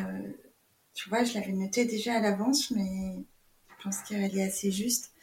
tu 0.92 1.08
vois, 1.08 1.24
je 1.24 1.32
l'avais 1.32 1.52
noté 1.52 1.86
déjà 1.86 2.16
à 2.16 2.20
l'avance, 2.20 2.70
mais 2.70 3.24
je 3.70 3.82
pense 3.82 4.02
qu'elle 4.02 4.36
est 4.36 4.42
assez 4.42 4.70
juste. 4.70 5.14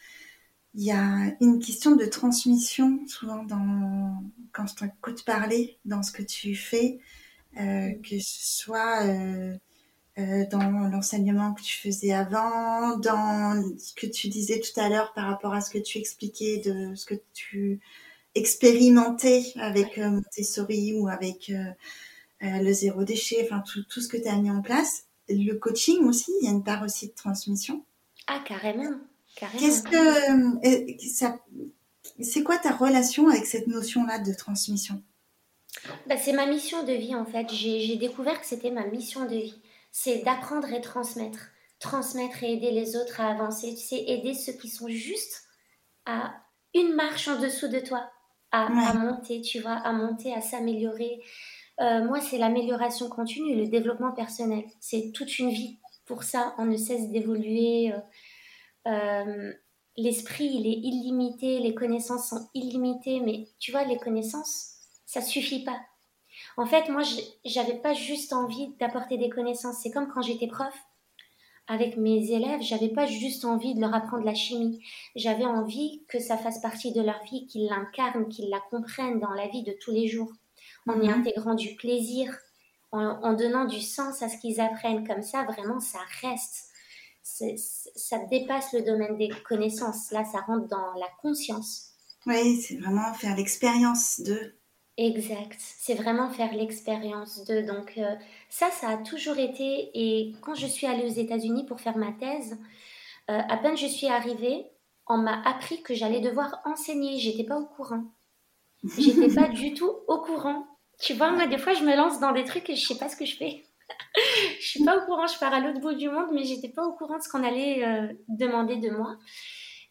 Il 0.74 0.84
y 0.84 0.91
a 0.91 1.36
une 1.39 1.60
question 1.60 1.96
de 1.96 2.06
transmission 2.06 3.00
souvent 3.06 3.43
dans, 3.43 4.24
quand 4.52 4.66
je 4.66 4.74
t'écoute 4.74 5.24
parler, 5.24 5.78
dans 5.86 6.02
ce 6.02 6.12
que 6.12 6.24
tu 6.24 6.56
fais. 6.56 7.00
Euh, 7.58 7.91
que 8.03 8.20
ce 8.20 8.58
soit 8.64 9.06
euh, 9.06 9.56
euh, 10.18 10.45
dans 10.51 10.89
l'enseignement 10.89 11.53
que 11.53 11.62
tu 11.62 11.78
faisais 11.80 12.12
avant, 12.12 12.97
dans 12.97 13.64
ce 13.78 13.93
que 13.93 14.08
tu 14.08 14.28
disais 14.28 14.60
tout 14.60 14.78
à 14.78 14.89
l'heure 14.89 15.14
par 15.14 15.28
rapport 15.28 15.53
à 15.53 15.62
ce 15.62 15.70
que 15.70 15.78
tu 15.78 15.97
expliquais 15.97 16.58
de 16.58 16.93
ce 16.95 17.06
que 17.06 17.16
tu 17.34 17.80
expérimentais 18.34 19.53
avec 19.56 19.97
Montessori 19.97 20.93
ou 20.99 21.08
avec 21.08 21.49
le 22.41 22.74
zéro 22.74 23.06
déchet, 23.06 23.38
enfin 23.45 23.64
tout, 23.66 23.84
tout 23.84 24.01
ce 24.01 24.10
que 24.10 24.18
tu 24.18 24.28
as 24.28 24.36
mis 24.36 24.51
en 24.51 24.62
place. 24.62 25.06
Le 25.30 25.53
coaching 25.53 26.03
aussi, 26.03 26.34
il 26.41 26.45
y 26.45 26.49
a 26.49 26.51
une 26.51 26.64
part 26.64 26.84
aussi 26.84 27.08
de 27.08 27.14
transmission. 27.14 27.86
Ah, 28.28 28.43
carrément. 28.45 28.99
Qu'est-ce 29.36 29.84
que 29.84 31.08
ça, 31.08 31.39
c'est 32.20 32.43
quoi 32.43 32.58
ta 32.58 32.72
relation 32.72 33.30
avec 33.30 33.45
cette 33.45 33.68
notion-là 33.68 34.20
de 34.20 34.34
transmission? 34.34 35.01
Bah, 36.08 36.18
c'est 36.18 36.34
ma 36.34 36.46
mission 36.46 36.84
de 36.84 36.94
vie 36.94 37.16
en 37.16 37.26
fait. 37.26 37.50
J'ai 37.52 37.96
découvert 37.98 38.40
que 38.40 38.48
c'était 38.48 38.72
ma 38.72 38.86
mission 38.86 39.26
de 39.26 39.36
vie. 39.36 39.62
C'est 39.92 40.24
d'apprendre 40.24 40.72
et 40.72 40.82
transmettre. 40.82 41.40
Transmettre 41.80 42.44
et 42.44 42.54
aider 42.54 42.72
les 42.72 42.96
autres 42.96 43.22
à 43.22 43.30
avancer. 43.30 43.76
Tu 43.76 43.82
sais, 43.82 44.04
aider 44.08 44.34
ceux 44.34 44.54
qui 44.54 44.70
sont 44.70 44.88
juste 44.88 45.44
à 46.06 46.34
une 46.74 46.94
marche 46.94 47.28
en 47.28 47.40
dessous 47.40 47.68
de 47.68 47.80
toi, 47.80 48.10
à, 48.52 48.70
monter, 48.70 49.42
tu 49.42 49.60
vois, 49.60 49.74
à 49.74 49.92
monter, 49.94 50.34
à 50.34 50.42
s'améliorer. 50.42 51.22
Euh, 51.82 52.06
moi, 52.06 52.22
c'est 52.22 52.38
l'amélioration 52.38 53.10
continue, 53.10 53.56
le 53.56 53.68
développement 53.68 54.12
personnel. 54.12 54.64
C'est 54.80 55.12
toute 55.14 55.40
une 55.40 55.50
vie. 55.50 55.80
Pour 56.06 56.24
ça, 56.24 56.54
on 56.58 56.66
ne 56.66 56.78
cesse 56.78 57.10
d'évoluer. 57.10 57.94
Euh, 57.94 58.00
euh, 58.88 59.54
l'esprit, 59.98 60.46
il 60.46 60.68
est 60.68 60.80
illimité, 60.80 61.60
les 61.60 61.74
connaissances 61.74 62.30
sont 62.30 62.50
illimitées, 62.54 63.20
mais 63.20 63.48
tu 63.60 63.72
vois, 63.72 63.84
les 63.84 63.98
connaissances, 63.98 64.75
ça 65.16 65.22
suffit 65.22 65.63
pas. 65.63 65.80
En 66.57 66.66
fait, 66.66 66.89
moi, 66.89 67.01
j'avais 67.45 67.76
pas 67.76 67.93
juste 67.93 68.34
envie 68.34 68.76
d'apporter 68.82 69.18
des 69.18 69.30
connaissances. 69.30 69.78
C'est 69.82 69.91
comme 69.91 70.11
quand 70.11 70.22
j'étais 70.22 70.47
prof. 70.47 70.74
Avec 71.68 71.95
mes 71.95 72.32
élèves, 72.32 72.61
j'avais 72.61 72.89
pas 72.89 73.05
juste 73.05 73.45
envie 73.45 73.74
de 73.74 73.80
leur 73.80 73.93
apprendre 73.93 74.26
la 74.26 74.36
chimie. 74.36 74.84
J'avais 75.16 75.45
envie 75.45 76.03
que 76.09 76.20
ça 76.20 76.38
fasse 76.38 76.59
partie 76.59 76.91
de 76.91 77.01
leur 77.01 77.24
vie, 77.24 77.47
qu'ils 77.47 77.68
l'incarnent, 77.68 78.28
qu'ils 78.28 78.49
la 78.49 78.59
comprennent 78.70 79.20
dans 79.20 79.32
la 79.32 79.47
vie 79.47 79.63
de 79.63 79.74
tous 79.82 79.91
les 79.91 80.07
jours. 80.07 80.32
En 80.86 81.01
y 81.01 81.07
mhm. 81.07 81.22
intégrant 81.22 81.55
du 81.55 81.76
plaisir, 81.76 82.38
en, 82.91 83.34
donnant 83.34 83.66
du 83.66 83.82
sens 83.82 84.22
à 84.22 84.28
ce 84.28 84.38
qu'ils 84.38 84.59
apprennent. 84.59 85.07
Comme 85.07 85.24
ça, 85.24 85.43
vraiment, 85.45 85.80
ça 85.80 85.99
reste. 86.22 86.72
Ça 87.24 88.20
dépasse 88.30 88.74
le 88.74 88.84
domaine 88.84 89.18
des 89.18 89.30
connaissances. 89.47 90.11
Là, 90.11 90.26
ça 90.26 90.41
rentre 90.41 90.68
dans 90.68 90.93
la 90.99 91.07
conscience. 91.22 91.93
Oui, 92.28 92.61
c'est 92.61 92.78
vraiment 92.78 93.13
faire 93.13 93.36
l'expérience 93.38 94.20
de 94.20 94.55
Exact, 94.98 95.58
c'est 95.60 95.93
vraiment 95.93 96.30
faire 96.30 96.54
l'expérience 96.54 97.43
de. 97.43 97.62
Donc 97.62 97.98
euh, 97.98 98.16
ça, 98.50 98.70
ça 98.72 98.89
a 98.89 98.98
toujours 98.98 99.38
été. 99.38 99.91
Et 99.93 100.34
quand 100.41 100.56
je 100.56 100.68
suis 100.68 100.88
allée 100.88 101.04
aux 101.04 101.20
États-Unis 101.20 101.66
pour 101.66 101.82
faire 101.82 101.98
ma 101.98 102.14
thèse, 102.14 102.58
euh, 103.30 103.41
à 103.50 103.58
peine 103.58 103.76
je 103.76 103.88
suis 103.88 104.08
arrivée, 104.08 104.66
on 105.08 105.18
m'a 105.18 105.41
appris 105.41 105.82
que 105.84 105.93
j'allais 105.93 106.22
devoir 106.22 106.62
enseigner. 106.64 107.20
J'étais 107.20 107.43
pas 107.43 107.60
au 107.60 107.66
courant. 107.66 108.06
J'étais 108.98 109.34
pas 109.36 109.50
du 109.50 109.74
tout 109.74 109.91
au 110.08 110.20
courant. 110.22 110.66
Tu 111.02 111.14
vois, 111.14 111.32
moi 111.32 111.48
des 111.48 111.58
fois 111.58 111.74
je 111.74 111.84
me 111.84 111.96
lance 111.98 112.22
dans 112.22 112.32
des 112.32 112.46
trucs 112.46 112.70
et 112.70 112.76
je 112.76 112.88
sais 112.88 112.98
pas 112.98 113.10
ce 113.10 113.18
que 113.18 113.26
je 113.26 113.36
fais. 113.36 113.66
je 114.62 114.66
suis 114.66 114.86
pas 114.86 114.98
au 114.98 115.06
courant, 115.06 115.28
je 115.28 115.38
pars 115.38 115.54
à 115.54 115.60
l'autre 115.60 115.82
bout 115.82 115.93
du 115.93 116.10
monde, 116.10 116.30
mais 116.32 116.46
j'étais 116.46 116.70
pas 116.70 116.86
au 116.86 116.93
courant 116.93 117.18
de 117.18 117.22
ce 117.22 117.28
qu'on 117.28 117.43
allait 117.43 117.86
euh, 117.86 118.14
demander 118.30 118.78
de 118.78 118.91
moi. 118.91 119.18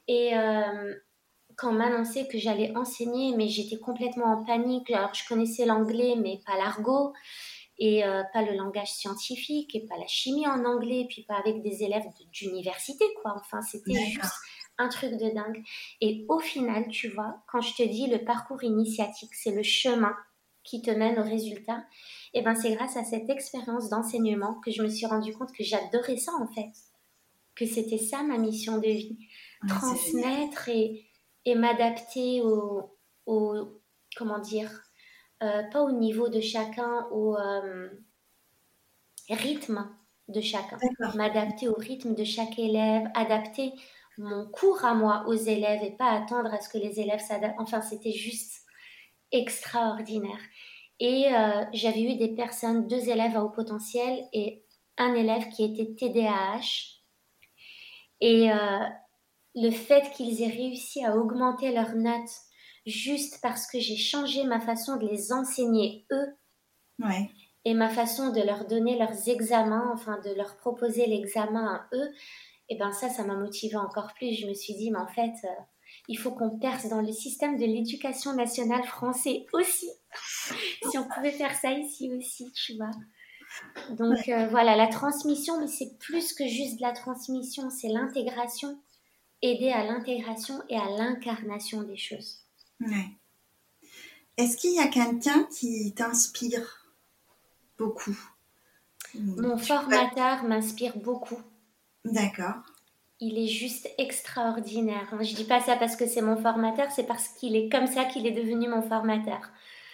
Et 0.09 0.32
quand 1.57 1.70
on 1.70 1.74
m'annonçait 1.74 2.26
que 2.26 2.38
j'allais 2.38 2.76
enseigner, 2.76 3.36
mais 3.36 3.48
j'étais 3.48 3.78
complètement 3.78 4.26
en 4.26 4.44
panique. 4.44 4.90
Alors, 4.90 5.14
je 5.14 5.26
connaissais 5.28 5.66
l'anglais, 5.66 6.14
mais 6.16 6.40
pas 6.46 6.57
l'argot, 6.57 7.12
et 7.78 8.05
euh, 8.05 8.22
pas 8.32 8.42
le 8.42 8.57
langage 8.57 8.92
scientifique, 8.92 9.74
et 9.74 9.86
pas 9.86 9.96
la 9.96 10.07
chimie 10.07 10.46
en 10.46 10.64
anglais, 10.64 11.00
et 11.00 11.07
puis 11.07 11.22
pas 11.22 11.36
avec 11.36 11.62
des 11.62 11.82
élèves 11.82 12.07
d'université, 12.32 13.05
quoi. 13.22 13.34
Enfin, 13.38 13.61
c'était 13.62 13.94
juste 13.94 14.32
un 14.78 14.88
truc 14.88 15.12
de 15.12 15.34
dingue. 15.34 15.62
Et 16.00 16.24
au 16.28 16.38
final, 16.38 16.88
tu 16.88 17.09
vois, 17.09 17.42
quand 17.50 17.61
je 17.61 17.74
te 17.74 17.82
dis 17.82 18.07
le 18.07 18.24
parcours 18.24 18.62
initiatique, 18.62 19.34
c'est 19.34 19.52
le 19.52 19.62
chemin 19.62 20.14
qui 20.62 20.80
te 20.80 20.90
mène 20.90 21.18
au 21.18 21.22
résultat, 21.22 21.84
et 22.32 22.38
eh 22.38 22.42
ben 22.42 22.55
c'est 22.55 22.74
grâce 22.74 22.96
à 22.96 23.05
cette 23.05 23.28
expérience 23.28 23.90
d'enseignement 23.90 24.55
que 24.64 24.70
je 24.70 24.82
me 24.82 24.88
suis 24.88 25.05
rendu 25.05 25.34
compte 25.34 25.52
que 25.52 25.62
j'adorais 25.62 26.16
ça 26.16 26.32
en 26.40 26.46
fait, 26.46 26.72
que 27.55 27.66
c'était 27.66 27.98
ça 27.98 28.22
ma 28.22 28.38
mission 28.38 28.78
de 28.78 28.88
vie, 28.88 29.18
transmettre 29.68 30.70
et, 30.70 31.05
et 31.45 31.55
m'adapter 31.55 32.42
au, 32.42 32.97
au, 33.26 33.80
comment 34.16 34.38
dire, 34.38 34.70
euh, 35.42 35.62
pas 35.64 35.82
au 35.82 35.92
niveau 35.92 36.28
de 36.28 36.40
chacun, 36.40 37.07
au 37.11 37.36
euh, 37.36 37.88
rythme 39.28 39.88
de 40.28 40.40
chacun. 40.40 40.78
M'adapter 41.14 41.68
au 41.68 41.74
rythme 41.74 42.14
de 42.14 42.24
chaque 42.24 42.59
élève, 42.59 43.09
adapter 43.14 43.72
mon 44.16 44.47
cours 44.47 44.84
à 44.84 44.95
moi 44.95 45.24
aux 45.26 45.34
élèves 45.34 45.82
et 45.82 45.90
pas 45.90 46.11
attendre 46.11 46.53
à 46.55 46.61
ce 46.61 46.68
que 46.68 46.78
les 46.78 47.01
élèves 47.01 47.20
s'adaptent. 47.20 47.57
Enfin, 47.59 47.82
c'était 47.82 48.12
juste 48.12 48.62
extraordinaire. 49.32 50.40
Et 51.01 51.26
euh, 51.34 51.64
j'avais 51.72 52.03
eu 52.03 52.16
des 52.16 52.34
personnes, 52.34 52.86
deux 52.86 53.09
élèves 53.09 53.36
à 53.36 53.45
haut 53.45 53.51
potentiel 53.51 54.24
et 54.32 54.64
un 54.97 55.14
élève 55.14 55.49
qui 55.49 55.64
était 55.64 55.95
TDAH. 55.95 57.01
Et 58.20 58.51
le 59.55 59.70
fait 59.70 60.11
qu'ils 60.12 60.42
aient 60.42 60.48
réussi 60.48 61.05
à 61.05 61.16
augmenter 61.16 61.72
leurs 61.72 61.94
notes 61.94 62.30
juste 62.86 63.40
parce 63.40 63.66
que 63.66 63.78
j'ai 63.80 63.96
changé 63.96 64.44
ma 64.44 64.61
façon 64.61 64.96
de 64.96 65.07
les 65.07 65.32
enseigner 65.32 66.07
eux, 66.12 66.36
et 67.64 67.74
ma 67.74 67.88
façon 67.88 68.30
de 68.30 68.40
leur 68.40 68.66
donner 68.66 68.98
leurs 68.98 69.28
examens, 69.28 69.90
enfin 69.92 70.20
de 70.24 70.30
leur 70.34 70.57
proposer 70.57 71.07
l'examen 71.07 71.66
à 71.66 71.96
eux, 71.96 72.11
et 72.68 72.74
eh 72.74 72.78
ben 72.78 72.92
ça, 72.92 73.11
ça 73.11 73.24
m'a 73.24 73.36
motivée 73.36 73.76
encore 73.76 74.14
plus. 74.14 74.34
Je 74.34 74.46
me 74.46 74.55
suis 74.55 74.74
dit, 74.74 74.90
mais 74.90 74.98
en 74.98 75.07
fait, 75.07 75.34
euh, 75.44 75.62
il 76.09 76.16
faut 76.16 76.30
qu'on 76.30 76.59
perce 76.59 76.88
dans 76.88 77.02
le 77.02 77.12
système 77.12 77.59
de 77.59 77.64
l'éducation 77.64 78.32
nationale 78.34 78.84
français 78.84 79.44
aussi. 79.52 79.90
si 80.90 80.96
on 80.96 81.07
pouvait 81.07 81.30
faire 81.30 81.55
ça 81.55 81.72
ici 81.72 82.11
aussi, 82.16 82.50
tu 82.52 82.76
vois. 82.76 82.90
Donc 83.90 84.28
euh, 84.28 84.46
voilà, 84.48 84.76
la 84.76 84.86
transmission, 84.86 85.61
mais 85.61 85.66
c'est 85.66 85.98
plus 85.98 86.32
que 86.32 86.46
juste 86.46 86.76
de 86.76 86.82
la 86.82 86.92
transmission, 86.92 87.68
c'est 87.68 87.88
l'intégration, 87.88 88.80
aider 89.43 89.70
à 89.70 89.85
l'intégration 89.85 90.62
et 90.68 90.76
à 90.76 90.89
l'incarnation 90.97 91.82
des 91.82 91.97
choses. 91.97 92.41
Ouais. 92.80 93.09
Est-ce 94.37 94.57
qu'il 94.57 94.74
y 94.74 94.80
a 94.80 94.89
quelqu'un 94.89 95.45
qui 95.45 95.93
t'inspire 95.95 96.91
beaucoup 97.78 98.18
Mon 99.14 99.57
formateur 99.59 100.45
m'inspire 100.45 100.97
beaucoup. 100.97 101.41
D'accord. 102.05 102.62
Il 103.20 103.39
est 103.39 103.49
juste 103.49 103.89
extraordinaire. 103.97 105.09
Je 105.20 105.35
dis 105.35 105.45
pas 105.45 105.61
ça 105.61 105.76
parce 105.76 105.95
que 105.95 106.07
c'est 106.07 106.20
mon 106.20 106.37
formateur, 106.37 106.91
c'est 106.91 107.07
parce 107.07 107.28
qu'il 107.28 107.55
est 107.55 107.70
comme 107.70 107.87
ça 107.87 108.05
qu'il 108.05 108.26
est 108.26 108.32
devenu 108.32 108.68
mon 108.68 108.82
formateur. 108.82 109.41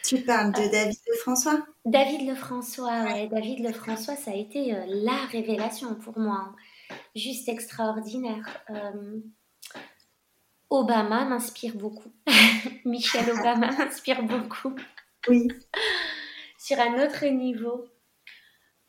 Tu 0.02 0.22
parles 0.22 0.52
de 0.52 0.60
euh, 0.60 0.70
David 0.70 0.98
Lefrançois? 1.08 1.66
David 1.84 2.28
Lefrançois, 2.28 3.02
ouais. 3.02 3.28
David 3.28 3.60
Lefrançois, 3.60 4.16
ça 4.16 4.30
a 4.30 4.34
été 4.34 4.74
euh, 4.74 4.84
la 4.86 5.26
révélation 5.30 5.94
pour 5.94 6.18
moi. 6.18 6.46
Hein. 6.48 6.56
Juste 7.14 7.48
extraordinaire. 7.48 8.64
Euh, 8.70 9.20
Obama 10.70 11.24
m'inspire 11.24 11.74
beaucoup. 11.74 12.12
Michelle 12.84 13.30
Obama 13.30 13.70
m'inspire 13.78 14.22
beaucoup. 14.22 14.74
Oui. 15.28 15.48
Sur 16.58 16.78
un 16.78 17.04
autre 17.04 17.26
niveau. 17.26 17.86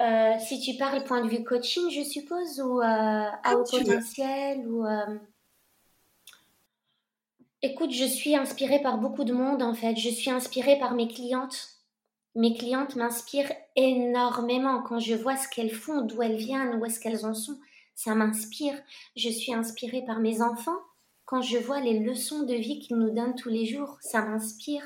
Euh, 0.02 0.34
si 0.40 0.60
tu 0.60 0.78
parles 0.78 1.04
point 1.04 1.24
de 1.24 1.30
vue 1.30 1.44
coaching, 1.44 1.90
je 1.90 2.04
suppose, 2.04 2.60
ou 2.60 2.80
euh, 2.80 2.84
à 2.84 3.56
haut 3.56 3.64
potentiel, 3.64 4.68
ou... 4.68 4.86
Euh, 4.86 5.18
écoute, 7.62 7.92
je 7.92 8.06
suis 8.06 8.36
inspirée 8.36 8.82
par 8.82 8.98
beaucoup 8.98 9.24
de 9.24 9.34
monde, 9.34 9.62
en 9.62 9.74
fait. 9.74 9.96
Je 9.96 10.10
suis 10.10 10.32
inspirée 10.32 10.80
par 10.80 10.94
mes 10.94 11.08
clientes. 11.08 11.70
Mes 12.36 12.56
clientes 12.56 12.96
m'inspirent 12.96 13.52
énormément 13.76 14.82
quand 14.82 15.00
je 15.00 15.14
vois 15.14 15.36
ce 15.36 15.48
qu'elles 15.50 15.74
font, 15.74 16.02
d'où 16.02 16.22
elles 16.22 16.38
viennent, 16.38 16.76
où 16.76 16.86
est-ce 16.86 17.00
qu'elles 17.00 17.26
en 17.26 17.34
sont. 17.34 17.60
Ça 18.04 18.16
m'inspire. 18.16 18.74
Je 19.16 19.30
suis 19.30 19.54
inspirée 19.54 20.04
par 20.04 20.22
mes 20.22 20.42
enfants. 20.42 20.80
Quand 21.26 21.44
je 21.44 21.60
vois 21.60 21.82
les 21.82 22.00
leçons 22.00 22.42
de 22.42 22.56
vie 22.56 22.80
qu'ils 22.80 22.98
nous 22.98 23.12
donnent 23.12 23.36
tous 23.36 23.50
les 23.50 23.68
jours, 23.68 24.00
ça 24.02 24.24
m'inspire. 24.24 24.82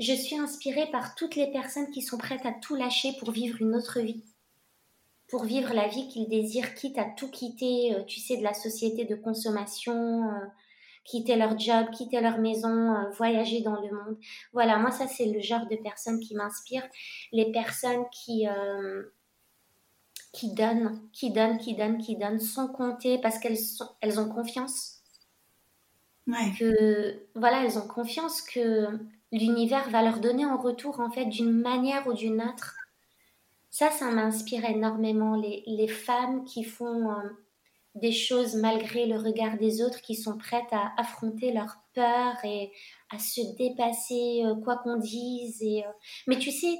Je 0.00 0.14
suis 0.14 0.36
inspirée 0.36 0.90
par 0.90 1.14
toutes 1.14 1.36
les 1.36 1.52
personnes 1.52 1.92
qui 1.92 2.02
sont 2.02 2.18
prêtes 2.18 2.44
à 2.44 2.50
tout 2.50 2.74
lâcher 2.74 3.12
pour 3.20 3.30
vivre 3.30 3.62
une 3.62 3.76
autre 3.76 4.00
vie. 4.00 4.24
Pour 5.28 5.44
vivre 5.44 5.72
la 5.74 5.86
vie 5.86 6.08
qu'ils 6.08 6.28
désirent, 6.28 6.74
quitte 6.74 6.98
à 6.98 7.04
tout 7.04 7.30
quitter, 7.30 7.94
euh, 7.94 8.02
tu 8.02 8.18
sais, 8.18 8.36
de 8.36 8.42
la 8.42 8.52
société 8.52 9.04
de 9.04 9.14
consommation, 9.14 10.28
euh, 10.28 10.46
quitter 11.04 11.36
leur 11.36 11.56
job, 11.56 11.88
quitter 11.92 12.20
leur 12.20 12.38
maison, 12.38 12.96
euh, 12.96 13.10
voyager 13.10 13.60
dans 13.60 13.80
le 13.80 13.92
monde. 13.92 14.18
Voilà, 14.52 14.78
moi 14.78 14.90
ça 14.90 15.06
c'est 15.06 15.26
le 15.26 15.38
genre 15.38 15.68
de 15.68 15.76
personnes 15.76 16.18
qui 16.18 16.34
m'inspirent. 16.34 16.88
Les 17.30 17.52
personnes 17.52 18.06
qui, 18.10 18.48
qui 20.34 20.52
donnent, 20.52 21.00
qui 21.12 21.30
donnent, 21.30 21.58
qui 21.58 21.74
donnent, 21.74 21.98
qui 21.98 22.16
donnent, 22.16 22.40
sans 22.40 22.68
compter 22.68 23.18
parce 23.18 23.38
qu'elles 23.38 23.56
elles 24.00 24.20
ont 24.20 24.28
confiance. 24.28 25.00
Que, 26.58 27.26
voilà, 27.34 27.64
elles 27.64 27.78
ont 27.78 27.86
confiance 27.86 28.42
que 28.42 28.88
l'univers 29.30 29.88
va 29.90 30.02
leur 30.02 30.20
donner 30.20 30.44
en 30.44 30.56
retour, 30.56 31.00
en 31.00 31.10
fait, 31.10 31.26
d'une 31.26 31.52
manière 31.52 32.06
ou 32.06 32.14
d'une 32.14 32.42
autre. 32.42 32.76
Ça, 33.70 33.90
ça 33.90 34.10
m'inspire 34.10 34.64
énormément. 34.64 35.36
Les, 35.36 35.62
les, 35.66 35.88
femmes 35.88 36.44
qui 36.44 36.64
font 36.64 37.10
euh, 37.10 37.14
des 37.94 38.12
choses 38.12 38.56
malgré 38.56 39.06
le 39.06 39.18
regard 39.18 39.58
des 39.58 39.82
autres, 39.82 40.00
qui 40.00 40.14
sont 40.14 40.38
prêtes 40.38 40.72
à 40.72 40.92
affronter 40.96 41.52
leur 41.52 41.76
peur 41.94 42.36
et 42.44 42.72
à 43.10 43.18
se 43.18 43.40
dépasser, 43.56 44.42
euh, 44.44 44.54
quoi 44.56 44.78
qu'on 44.78 44.96
dise. 44.96 45.62
Et, 45.62 45.84
euh, 45.84 45.90
Mais 46.26 46.38
tu 46.38 46.50
sais, 46.50 46.78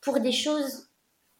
pour 0.00 0.18
des 0.20 0.32
choses, 0.32 0.87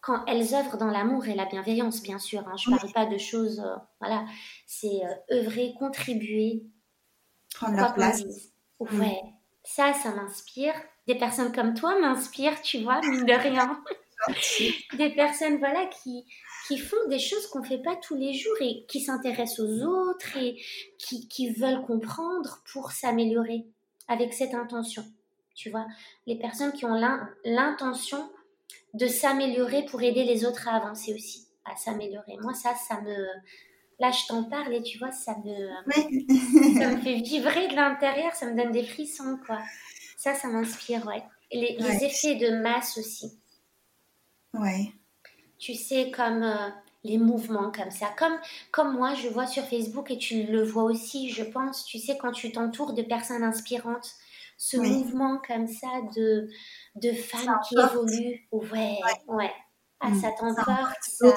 quand 0.01 0.25
elles 0.27 0.53
œuvrent 0.55 0.77
dans 0.77 0.87
l'amour 0.87 1.27
et 1.27 1.35
la 1.35 1.45
bienveillance, 1.45 2.01
bien 2.01 2.19
sûr, 2.19 2.47
hein, 2.47 2.55
je 2.57 2.71
ne 2.71 2.77
parle 2.77 2.91
pas 2.93 3.05
de 3.05 3.17
choses, 3.17 3.63
voilà, 3.99 4.25
c'est 4.65 5.01
œuvrer, 5.31 5.73
contribuer. 5.77 6.63
Prendre 7.53 7.75
leur 7.75 7.93
place. 7.93 8.23
Ouais. 8.79 9.21
Ça, 9.63 9.93
ça 9.93 10.11
m'inspire. 10.11 10.73
Des 11.07 11.15
personnes 11.15 11.51
comme 11.51 11.73
toi 11.73 11.99
m'inspirent, 11.99 12.61
tu 12.61 12.81
vois, 12.81 13.01
mine 13.01 13.25
de 13.25 13.33
rien. 13.33 13.83
des 14.97 15.09
personnes, 15.09 15.57
voilà, 15.57 15.85
qui, 15.87 16.25
qui 16.67 16.77
font 16.77 17.07
des 17.09 17.19
choses 17.19 17.47
qu'on 17.47 17.59
ne 17.59 17.65
fait 17.65 17.81
pas 17.81 17.95
tous 17.95 18.15
les 18.15 18.33
jours 18.33 18.55
et 18.61 18.85
qui 18.87 19.01
s'intéressent 19.01 19.59
aux 19.59 19.83
autres 19.83 20.37
et 20.37 20.61
qui, 20.97 21.27
qui 21.27 21.51
veulent 21.51 21.81
comprendre 21.81 22.59
pour 22.71 22.91
s'améliorer 22.91 23.65
avec 24.07 24.33
cette 24.33 24.53
intention. 24.53 25.03
Tu 25.55 25.69
vois, 25.69 25.87
les 26.25 26.37
personnes 26.37 26.71
qui 26.73 26.85
ont 26.85 26.99
l'intention 27.43 28.31
de 28.93 29.07
s'améliorer 29.07 29.85
pour 29.85 30.01
aider 30.01 30.23
les 30.23 30.45
autres 30.45 30.67
à 30.67 30.75
avancer 30.75 31.13
aussi, 31.13 31.47
à 31.65 31.75
s'améliorer. 31.75 32.37
Moi, 32.41 32.53
ça, 32.53 32.73
ça 32.75 33.01
me, 33.01 33.15
là, 33.99 34.11
je 34.11 34.27
t'en 34.27 34.43
parle 34.43 34.73
et 34.73 34.81
tu 34.81 34.97
vois, 34.97 35.11
ça 35.11 35.35
me, 35.43 35.69
ça 36.79 36.89
me 36.89 37.01
fait 37.01 37.15
vibrer 37.15 37.67
de 37.67 37.75
l'intérieur, 37.75 38.33
ça 38.33 38.47
me 38.47 38.55
donne 38.55 38.71
des 38.71 38.83
frissons, 38.83 39.37
quoi. 39.45 39.59
Ça, 40.17 40.33
ça 40.33 40.47
m'inspire, 40.47 41.05
ouais. 41.07 41.23
les, 41.51 41.77
effets 42.03 42.35
de 42.35 42.61
masse 42.61 42.97
aussi. 42.97 43.39
Ouais. 44.53 44.91
Tu 45.57 45.75
sais, 45.75 46.11
comme 46.11 46.43
euh, 46.43 46.69
les 47.03 47.17
mouvements 47.17 47.71
comme 47.71 47.91
ça. 47.91 48.07
Comme, 48.17 48.37
comme 48.71 48.95
moi, 48.95 49.13
je 49.13 49.27
vois 49.27 49.47
sur 49.47 49.63
Facebook 49.65 50.11
et 50.11 50.17
tu 50.17 50.43
le 50.43 50.63
vois 50.63 50.83
aussi, 50.83 51.29
je 51.29 51.43
pense, 51.43 51.85
tu 51.85 51.99
sais, 51.99 52.17
quand 52.17 52.31
tu 52.31 52.51
t'entoures 52.51 52.93
de 52.93 53.01
personnes 53.01 53.43
inspirantes, 53.43 54.15
ce 54.59 54.75
mouvement 54.75 55.39
comme 55.47 55.67
ça 55.67 55.87
de, 56.15 56.49
de 56.95 57.13
femmes 57.13 57.57
qui 57.67 57.75
évoluent. 57.75 58.45
Ouais, 58.51 58.99
ouais. 59.29 59.51
Ah, 60.01 60.09
mm. 60.09 60.21
ça 60.21 60.31
t'emporte, 60.37 60.97
ça. 61.01 61.27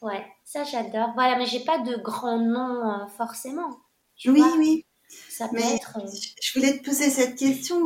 Ouais. 0.00 0.24
Ça, 0.42 0.64
j'adore. 0.64 1.10
Voilà, 1.14 1.36
mais 1.36 1.44
j'ai 1.44 1.60
pas 1.60 1.78
de 1.78 1.96
grand 1.96 2.38
nom 2.38 2.90
euh, 2.90 3.06
forcément. 3.18 3.78
oui, 4.24 4.42
oui. 4.58 4.86
Ça 5.28 5.48
peut 5.48 5.58
être. 5.58 5.98
Euh, 6.02 6.08
je 6.42 6.58
voulais 6.58 6.78
te 6.78 6.84
poser 6.84 7.10
cette 7.10 7.36
question 7.36 7.78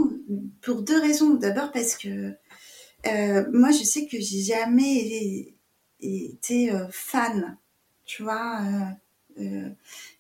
pour 0.62 0.82
deux 0.82 1.00
raisons. 1.00 1.34
D'abord 1.34 1.72
parce 1.72 1.96
que 1.96 2.32
euh, 3.06 3.44
moi, 3.52 3.72
je 3.72 3.82
sais 3.82 4.06
que 4.06 4.18
j'ai 4.20 4.42
jamais 4.42 5.56
été 6.00 6.72
fan. 6.90 7.58
Tu 8.04 8.22
vois, 8.22 8.60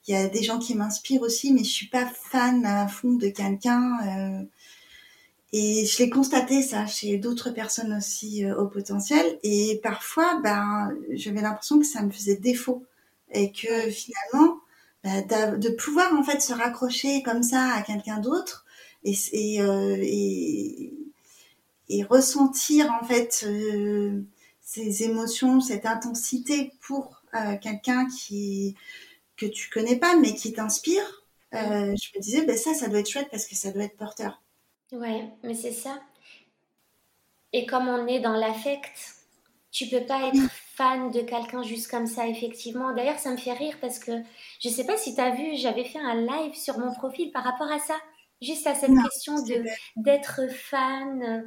il 0.06 0.14
y 0.14 0.16
a 0.16 0.28
des 0.28 0.42
gens 0.42 0.58
qui 0.58 0.74
m'inspirent 0.74 1.22
aussi, 1.22 1.52
mais 1.52 1.64
je 1.64 1.70
suis 1.70 1.88
pas 1.88 2.06
fan 2.06 2.64
à 2.64 2.88
fond 2.88 3.14
de 3.14 3.28
quelqu'un. 3.28 4.46
Et 5.52 5.84
je 5.84 5.98
l'ai 5.98 6.10
constaté 6.10 6.62
ça 6.62 6.86
chez 6.86 7.18
d'autres 7.18 7.50
personnes 7.50 7.92
aussi 7.94 8.44
euh, 8.44 8.56
au 8.56 8.68
potentiel. 8.68 9.38
Et 9.42 9.80
parfois, 9.82 10.40
ben, 10.42 10.92
j'avais 11.10 11.42
l'impression 11.42 11.80
que 11.80 11.86
ça 11.86 12.02
me 12.02 12.10
faisait 12.10 12.36
défaut 12.36 12.84
et 13.32 13.50
que 13.50 13.90
finalement, 13.90 14.60
ben, 15.02 15.58
de 15.58 15.68
pouvoir 15.70 16.14
en 16.14 16.22
fait 16.22 16.40
se 16.40 16.52
raccrocher 16.52 17.22
comme 17.22 17.42
ça 17.42 17.72
à 17.74 17.82
quelqu'un 17.82 18.18
d'autre 18.18 18.64
et, 19.02 19.60
euh, 19.60 19.96
ressentir 22.08 22.92
en 22.92 23.04
fait 23.04 23.44
euh, 23.46 24.22
ces 24.60 25.02
émotions, 25.02 25.60
cette 25.60 25.86
intensité 25.86 26.72
pour 26.80 27.22
euh, 27.34 27.56
quelqu'un 27.56 28.06
qui 28.06 28.76
que 29.40 29.46
tu 29.46 29.70
connais 29.70 29.96
pas 29.96 30.16
mais 30.16 30.34
qui 30.34 30.52
t'inspire. 30.52 31.24
je 31.52 31.58
me 31.58 32.20
disais, 32.20 32.44
ben 32.44 32.56
ça, 32.56 32.74
ça 32.74 32.88
doit 32.88 33.00
être 33.00 33.10
chouette 33.10 33.28
parce 33.30 33.46
que 33.46 33.54
ça 33.54 33.72
doit 33.72 33.84
être 33.84 33.96
porteur. 33.96 34.42
Ouais, 34.92 35.24
mais 35.42 35.54
c'est 35.54 35.72
ça. 35.72 35.98
Et 37.52 37.66
comme 37.66 37.88
on 37.88 38.06
est 38.06 38.20
dans 38.20 38.36
l'affect, 38.36 39.16
tu 39.70 39.86
peux 39.86 40.04
pas 40.04 40.28
être 40.28 40.50
fan 40.74 41.10
de 41.10 41.20
quelqu'un 41.20 41.62
juste 41.62 41.90
comme 41.90 42.06
ça, 42.06 42.26
effectivement. 42.26 42.92
D'ailleurs, 42.94 43.18
ça 43.18 43.30
me 43.30 43.36
fait 43.36 43.52
rire 43.52 43.76
parce 43.80 43.98
que 43.98 44.12
je 44.60 44.68
sais 44.68 44.84
pas 44.84 44.96
si 44.96 45.14
tu 45.14 45.20
as 45.20 45.30
vu, 45.30 45.56
j'avais 45.56 45.84
fait 45.84 45.98
un 45.98 46.14
live 46.14 46.54
sur 46.54 46.78
mon 46.78 46.92
profil 46.92 47.30
par 47.32 47.44
rapport 47.44 47.70
à 47.70 47.78
ça. 47.78 47.96
Juste 48.42 48.66
à 48.66 48.74
cette 48.74 48.92
question 49.04 49.42
de 49.42 49.64
d'être 49.96 50.50
fan, 50.50 51.44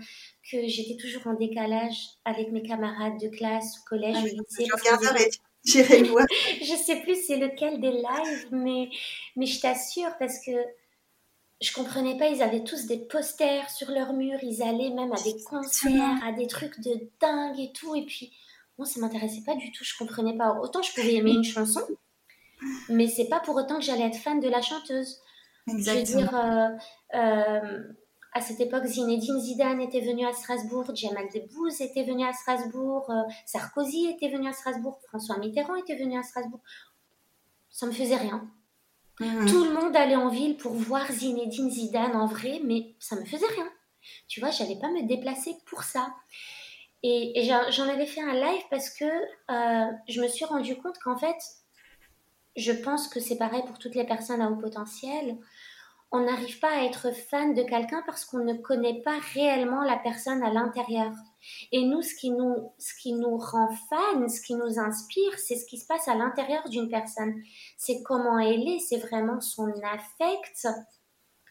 que 0.51 0.67
j'étais 0.67 0.95
toujours 0.95 1.25
en 1.25 1.33
décalage 1.33 1.97
avec 2.23 2.51
mes 2.51 2.61
camarades 2.61 3.19
de 3.19 3.29
classe, 3.29 3.79
au 3.79 3.89
collège, 3.89 4.17
au 4.17 4.25
lycée. 4.25 4.67
J'irai 5.65 6.03
voir. 6.09 6.25
je 6.61 6.75
sais 6.75 7.01
plus 7.01 7.25
c'est 7.25 7.37
lequel 7.37 7.79
des 7.79 7.91
lives, 7.91 8.47
mais, 8.51 8.89
mais 9.35 9.45
je 9.45 9.59
t'assure 9.61 10.11
parce 10.19 10.39
que 10.45 10.51
je 11.61 11.71
comprenais 11.71 12.17
pas, 12.17 12.27
ils 12.27 12.41
avaient 12.41 12.63
tous 12.63 12.87
des 12.87 12.97
posters 12.97 13.69
sur 13.69 13.89
leur 13.89 14.13
mur, 14.13 14.37
ils 14.41 14.61
allaient 14.61 14.89
même 14.89 15.13
à 15.13 15.21
des 15.21 15.41
concerts, 15.43 16.23
à 16.25 16.33
des 16.33 16.47
trucs 16.47 16.79
de 16.81 17.07
dingue 17.21 17.59
et 17.59 17.71
tout. 17.71 17.95
Et 17.95 18.05
puis, 18.05 18.33
moi, 18.77 18.85
ça 18.85 18.99
m'intéressait 18.99 19.43
pas 19.45 19.55
du 19.55 19.71
tout, 19.71 19.83
je 19.83 19.95
comprenais 19.97 20.35
pas. 20.35 20.59
Autant 20.61 20.81
je 20.81 20.93
pouvais 20.93 21.15
aimer 21.15 21.31
une 21.31 21.43
chanson, 21.43 21.81
mais 22.89 23.07
c'est 23.07 23.29
pas 23.29 23.39
pour 23.39 23.55
autant 23.55 23.77
que 23.77 23.85
j'allais 23.85 24.07
être 24.07 24.17
fan 24.17 24.39
de 24.39 24.49
la 24.49 24.61
chanteuse. 24.61 25.21
Exactement. 25.67 26.05
Je 26.05 26.15
veux 26.15 26.21
dire, 26.21 26.35
euh, 26.35 26.69
euh, 27.15 27.83
à 28.33 28.41
cette 28.41 28.59
époque, 28.59 28.85
Zinedine 28.85 29.39
Zidane 29.39 29.81
était 29.81 30.01
venu 30.01 30.25
à 30.25 30.33
Strasbourg, 30.33 30.85
Jamal 30.95 31.27
Debbouze 31.33 31.81
était 31.81 32.03
venu 32.03 32.25
à 32.25 32.33
Strasbourg, 32.33 33.09
euh, 33.11 33.21
Sarkozy 33.45 34.07
était 34.07 34.29
venu 34.29 34.47
à 34.47 34.53
Strasbourg, 34.53 34.99
François 35.07 35.37
Mitterrand 35.37 35.75
était 35.75 35.95
venu 35.95 36.17
à 36.17 36.23
Strasbourg. 36.23 36.61
Ça 37.69 37.85
me 37.85 37.91
faisait 37.91 38.17
rien. 38.17 38.49
Mhm. 39.19 39.45
Tout 39.47 39.63
le 39.63 39.73
monde 39.73 39.95
allait 39.95 40.15
en 40.15 40.29
ville 40.29 40.57
pour 40.57 40.73
voir 40.73 41.11
Zinedine 41.11 41.69
Zidane 41.69 42.15
en 42.15 42.25
vrai, 42.25 42.59
mais 42.63 42.95
ça 42.99 43.15
me 43.15 43.25
faisait 43.25 43.47
rien. 43.47 43.69
Tu 44.27 44.39
vois, 44.39 44.49
j'allais 44.49 44.79
pas 44.79 44.89
me 44.89 45.07
déplacer 45.07 45.55
pour 45.67 45.83
ça. 45.83 46.13
Et, 47.03 47.49
j'en 47.69 47.87
avais 47.87 48.05
fait 48.05 48.21
un 48.21 48.33
live 48.33 48.63
parce 48.69 48.89
que 48.89 49.05
euh, 49.05 49.91
je 50.07 50.21
me 50.21 50.27
suis 50.27 50.45
rendu 50.45 50.75
compte 50.77 50.97
qu'en 51.03 51.17
fait, 51.17 51.35
je 52.55 52.71
pense 52.71 53.07
que 53.07 53.19
c'est 53.19 53.37
pareil 53.37 53.61
pour 53.67 53.77
toutes 53.77 53.95
les 53.95 54.05
personnes 54.05 54.41
à 54.41 54.49
haut 54.49 54.55
potentiel 54.55 55.37
on 56.15 56.21
n'arrive 56.21 56.59
pas 56.59 56.69
à 56.69 56.83
être 56.83 57.11
fan 57.11 57.55
de 57.55 57.63
quelqu'un 57.63 58.03
parce 58.05 58.23
qu'on 58.23 58.43
ne 58.43 58.53
connaît 58.53 59.01
pas 59.01 59.17
réellement 59.33 59.81
la 59.81 59.97
personne 59.97 60.43
à 60.43 60.53
l'intérieur. 60.53 61.11
Et 61.71 61.85
nous, 61.85 62.03
ce 62.03 62.13
qui 62.13 62.29
nous, 62.29 62.71
ce 62.77 62.93
qui 63.01 63.13
nous 63.13 63.35
rend 63.35 63.69
fan, 63.89 64.29
ce 64.29 64.39
qui 64.39 64.53
nous 64.53 64.79
inspire, 64.79 65.39
c'est 65.39 65.55
ce 65.55 65.65
qui 65.65 65.79
se 65.79 65.87
passe 65.87 66.07
à 66.07 66.13
l'intérieur 66.13 66.69
d'une 66.69 66.87
personne. 66.87 67.41
C'est 67.77 68.03
comment 68.03 68.37
elle 68.37 68.67
est, 68.67 68.79
c'est 68.79 68.99
vraiment 68.99 69.41
son 69.41 69.73
affect, 69.81 70.67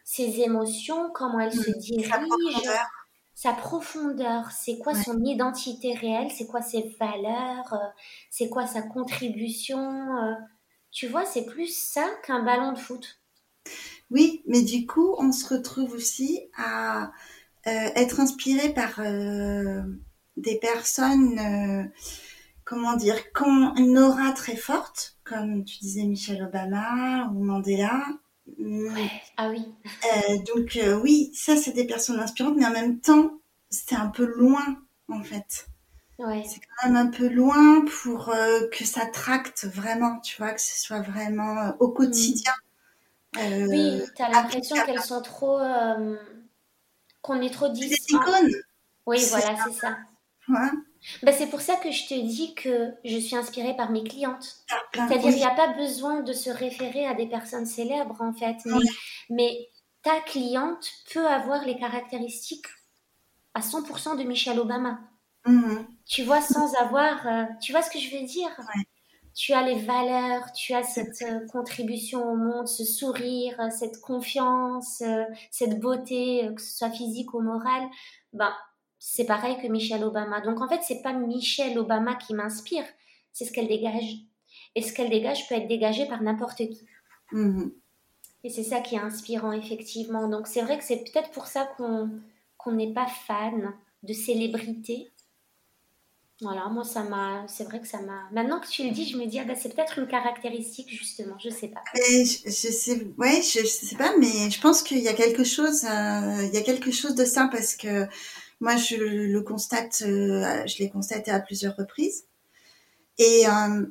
ses 0.05 0.39
émotions, 0.39 1.11
comment 1.13 1.41
elle 1.41 1.53
se 1.53 1.71
dirige, 1.79 2.09
sa 3.35 3.51
profondeur, 3.51 4.49
c'est 4.51 4.77
quoi 4.77 4.95
son 4.95 5.25
identité 5.25 5.93
réelle, 5.93 6.31
c'est 6.31 6.47
quoi 6.47 6.61
ses 6.61 6.95
valeurs, 6.99 7.73
euh, 7.73 7.89
c'est 8.29 8.47
quoi 8.47 8.65
sa 8.65 8.81
contribution? 8.81 9.79
Euh. 9.79 10.35
tu 10.91 11.07
vois, 11.07 11.25
c'est 11.25 11.45
plus 11.45 11.75
ça 11.75 12.07
qu'un 12.23 12.43
ballon 12.43 12.71
de 12.71 12.79
foot. 12.79 13.22
Oui, 14.11 14.43
mais 14.47 14.61
du 14.61 14.85
coup, 14.85 15.15
on 15.17 15.31
se 15.31 15.53
retrouve 15.53 15.93
aussi 15.93 16.41
à 16.55 17.11
euh, 17.65 17.89
être 17.95 18.19
inspiré 18.19 18.73
par 18.73 18.99
euh, 18.99 19.81
des 20.35 20.59
personnes, 20.59 21.39
euh, 21.39 21.83
comment 22.65 22.97
dire, 22.97 23.15
qui 23.31 23.43
ont 23.43 23.73
une 23.75 23.97
aura 23.97 24.33
très 24.33 24.57
forte, 24.57 25.17
comme 25.23 25.63
tu 25.63 25.79
disais 25.79 26.03
Michelle 26.03 26.43
Obama 26.43 27.29
ou 27.33 27.43
Mandela. 27.43 28.03
Ouais. 28.59 29.09
Ah 29.37 29.49
oui. 29.49 29.65
donc 30.45 30.77
oui, 31.01 31.31
ça 31.33 31.55
c'est 31.55 31.71
des 31.71 31.85
personnes 31.85 32.19
inspirantes, 32.19 32.57
mais 32.57 32.65
en 32.65 32.71
même 32.71 32.99
temps, 32.99 33.39
c'était 33.69 33.95
un 33.95 34.09
peu 34.09 34.25
loin 34.25 34.83
en 35.07 35.23
fait. 35.23 35.67
Ouais. 36.19 36.43
C'est 36.45 36.59
quand 36.59 36.89
même 36.89 36.97
un 36.97 37.09
peu 37.09 37.29
loin 37.29 37.85
pour 38.03 38.33
que 38.71 38.83
ça 38.83 39.05
tracte 39.05 39.65
vraiment, 39.65 40.19
tu 40.19 40.35
vois, 40.37 40.51
que 40.51 40.61
ce 40.61 40.77
soit 40.77 41.01
vraiment 41.01 41.73
au 41.79 41.89
quotidien. 41.89 42.51
Euh, 43.37 43.67
oui, 43.67 44.01
tu 44.15 44.21
as 44.21 44.29
l'impression 44.29 44.75
qu'elles 44.85 45.01
sont 45.01 45.21
trop. 45.21 45.59
Euh, 45.59 46.17
qu'on 47.21 47.41
est 47.41 47.53
trop 47.53 47.69
distantes. 47.69 48.21
Oui, 49.05 49.25
voilà, 49.29 49.55
c'est 49.65 49.73
ça. 49.73 49.97
Bah, 51.21 51.31
c'est 51.33 51.47
pour 51.47 51.61
ça 51.61 51.75
que 51.75 51.91
je 51.91 52.07
te 52.07 52.13
dis 52.13 52.53
que 52.55 52.93
je 53.03 53.17
suis 53.17 53.35
inspirée 53.35 53.75
par 53.75 53.91
mes 53.91 54.03
clientes. 54.03 54.63
C'est-à-dire 54.93 55.21
qu'il 55.21 55.35
n'y 55.35 55.43
a 55.43 55.55
pas 55.55 55.73
besoin 55.73 56.21
de 56.21 56.33
se 56.33 56.49
référer 56.49 57.05
à 57.05 57.13
des 57.13 57.27
personnes 57.27 57.65
célèbres, 57.65 58.21
en 58.21 58.33
fait. 58.33 58.57
Mais, 59.29 59.69
ta 60.01 60.19
cliente 60.19 60.91
peut 61.13 61.25
avoir 61.25 61.63
les 61.63 61.77
caractéristiques 61.77 62.67
à 63.53 63.61
100% 63.61 64.17
de 64.17 64.23
Michelle 64.23 64.59
Obama. 64.59 64.99
Mhm. 65.45 65.87
Tu 66.05 66.23
vois, 66.23 66.41
sans 66.41 66.73
avoir... 66.75 67.25
Euh, 67.25 67.45
tu 67.61 67.71
vois 67.71 67.81
ce 67.81 67.89
que 67.89 67.99
je 67.99 68.15
veux 68.15 68.25
dire? 68.25 68.49
Tu 69.35 69.53
as 69.53 69.63
les 69.63 69.79
valeurs, 69.79 70.51
tu 70.53 70.73
as 70.73 70.83
cette 70.83 71.21
euh, 71.23 71.47
contribution 71.47 72.31
au 72.31 72.35
monde, 72.35 72.67
ce 72.67 72.83
sourire, 72.83 73.59
euh, 73.59 73.69
cette 73.71 73.99
confiance, 73.99 75.01
euh, 75.01 75.23
cette 75.49 75.79
beauté, 75.79 76.49
que 76.55 76.61
ce 76.61 76.77
soit 76.77 76.91
physique 76.91 77.33
ou 77.33 77.41
morale, 77.41 77.83
ben, 78.31 78.53
c'est 78.99 79.25
pareil 79.25 79.57
que 79.61 79.67
Michelle 79.67 80.03
Obama. 80.03 80.41
Donc 80.41 80.61
en 80.61 80.67
fait, 80.67 80.81
c'est 80.83 81.01
pas 81.01 81.13
Michelle 81.13 81.77
Obama 81.79 82.15
qui 82.15 82.33
m'inspire, 82.33 82.85
c'est 83.31 83.45
ce 83.45 83.51
qu'elle 83.51 83.67
dégage. 83.67 84.17
Et 84.75 84.81
ce 84.81 84.93
qu'elle 84.93 85.09
dégage 85.09 85.47
peut 85.49 85.55
être 85.55 85.67
dégagé 85.67 86.05
par 86.05 86.21
n'importe 86.21 86.57
qui. 86.57 86.85
Mm-hmm. 87.31 87.71
Et 88.43 88.49
c'est 88.49 88.63
ça 88.63 88.81
qui 88.81 88.95
est 88.95 88.99
inspirant, 88.99 89.51
effectivement. 89.51 90.27
Donc 90.27 90.47
c'est 90.47 90.61
vrai 90.61 90.77
que 90.77 90.83
c'est 90.83 91.03
peut-être 91.03 91.31
pour 91.31 91.47
ça 91.47 91.65
qu'on 91.77 92.71
n'est 92.71 92.93
pas 92.93 93.07
fan 93.07 93.73
de 94.03 94.13
célébrités 94.13 95.12
voilà, 96.41 96.67
moi, 96.67 96.83
ça 96.83 97.03
m'a. 97.03 97.45
C'est 97.47 97.63
vrai 97.63 97.79
que 97.79 97.87
ça 97.87 98.01
m'a. 98.01 98.27
Maintenant 98.31 98.59
que 98.59 98.67
tu 98.67 98.83
le 98.83 98.91
dis, 98.91 99.07
je 99.07 99.17
me 99.17 99.25
dis, 99.27 99.39
ah, 99.39 99.45
bah, 99.45 99.53
c'est 99.55 99.73
peut-être 99.73 99.99
une 99.99 100.07
caractéristique, 100.07 100.89
justement, 100.89 101.37
je 101.39 101.49
sais 101.49 101.67
pas. 101.67 101.81
je, 101.95 102.49
sais, 102.51 103.07
ouais, 103.17 103.41
je, 103.41 103.65
sais 103.65 103.95
pas, 103.95 104.13
mais 104.17 104.49
je 104.49 104.59
pense 104.59 104.81
qu'il 104.81 104.99
y 104.99 105.07
a 105.07 105.13
quelque 105.13 105.43
chose, 105.43 105.85
euh, 105.85 106.43
il 106.43 106.53
y 106.53 106.57
a 106.57 106.61
quelque 106.61 106.91
chose 106.91 107.15
de 107.15 107.23
ça 107.23 107.49
parce 107.51 107.75
que 107.75 108.07
moi, 108.59 108.75
je 108.77 108.95
le 108.95 109.41
constate, 109.41 110.01
euh, 110.05 110.65
je 110.65 110.79
l'ai 110.79 110.89
constaté 110.89 111.29
à 111.29 111.39
plusieurs 111.39 111.75
reprises. 111.75 112.25
Et 113.19 113.47
euh, 113.47 113.85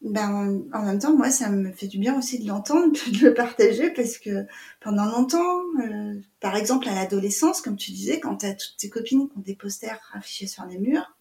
ben, 0.00 0.62
en 0.72 0.82
même 0.82 0.98
temps, 0.98 1.14
moi, 1.14 1.30
ça 1.30 1.50
me 1.50 1.72
fait 1.72 1.88
du 1.88 1.98
bien 1.98 2.18
aussi 2.18 2.38
de 2.38 2.48
l'entendre, 2.48 2.92
de 3.12 3.26
le 3.26 3.34
partager 3.34 3.90
parce 3.90 4.16
que 4.16 4.46
pendant 4.80 5.04
longtemps, 5.04 5.60
par 6.40 6.56
exemple, 6.56 6.88
à 6.88 6.94
l'adolescence, 6.94 7.60
comme 7.60 7.76
tu 7.76 7.90
disais, 7.92 8.18
quand 8.18 8.38
tu 8.38 8.46
as 8.46 8.54
toutes 8.54 8.76
tes 8.78 8.88
copines 8.88 9.28
qui 9.28 9.36
ont 9.36 9.42
des 9.42 9.56
posters 9.56 10.00
affichés 10.14 10.46
sur 10.46 10.64
les 10.64 10.78
murs, 10.78 11.15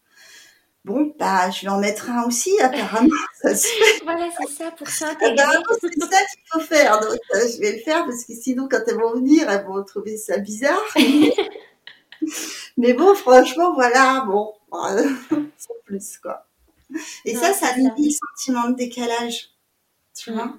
Bon, 0.86 1.12
bah, 1.18 1.50
je 1.50 1.62
vais 1.62 1.70
en 1.70 1.80
mettre 1.80 2.12
un 2.12 2.28
aussi, 2.28 2.52
apparemment. 2.62 3.10
voilà, 3.44 4.30
c'est 4.38 4.54
ça, 4.56 4.70
pour 4.70 4.88
ça. 4.88 5.14
Eh 5.20 5.34
ben, 5.34 5.48
c'est 5.82 6.00
ça 6.00 6.20
qu'il 6.20 6.44
faut 6.52 6.60
faire. 6.60 7.00
Donc, 7.00 7.18
euh, 7.34 7.50
je 7.52 7.60
vais 7.60 7.72
le 7.72 7.80
faire 7.80 8.06
parce 8.06 8.24
que 8.24 8.34
sinon, 8.34 8.68
quand 8.70 8.82
elles 8.86 9.00
vont 9.00 9.16
venir, 9.16 9.50
elles 9.50 9.66
vont 9.66 9.84
trouver 9.84 10.16
ça 10.16 10.38
bizarre. 10.38 10.78
Mais 12.78 12.94
bon, 12.94 13.16
franchement, 13.16 13.74
voilà, 13.74 14.26
bon, 14.28 14.54
euh, 14.74 15.10
sans 15.58 15.74
plus, 15.86 16.20
quoi. 16.20 16.46
Et 17.26 17.36
ça, 17.36 17.52
ça 17.52 17.74
dit 17.74 17.82
le 17.82 18.12
sentiment 18.12 18.70
de 18.70 18.76
décalage, 18.76 19.56
tu 20.16 20.34
vois. 20.34 20.54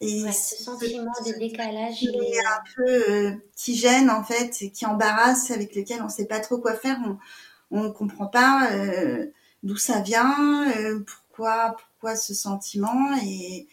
Et 0.00 0.30
ce 0.30 0.62
sentiment 0.62 1.10
de 1.26 1.36
décalage 1.40 1.96
qui 1.96 2.06
est 2.06 2.46
un 2.46 2.60
peu 2.76 3.10
euh, 3.10 3.32
qui 3.56 3.74
gêne 3.74 4.10
en 4.10 4.22
fait, 4.22 4.50
qui 4.72 4.86
embarrasse, 4.86 5.50
avec 5.50 5.74
lequel 5.74 6.02
on 6.02 6.04
ne 6.04 6.10
sait 6.10 6.26
pas 6.26 6.38
trop 6.38 6.58
quoi 6.58 6.74
faire, 6.74 6.98
on 7.72 7.82
ne 7.82 7.88
comprend 7.88 8.28
pas 8.28 8.70
d'où 9.66 9.76
ça 9.76 10.00
vient, 10.00 10.70
euh, 10.70 11.00
pourquoi, 11.00 11.76
pourquoi 11.76 12.16
ce 12.16 12.34
sentiment 12.34 13.16
et, 13.24 13.66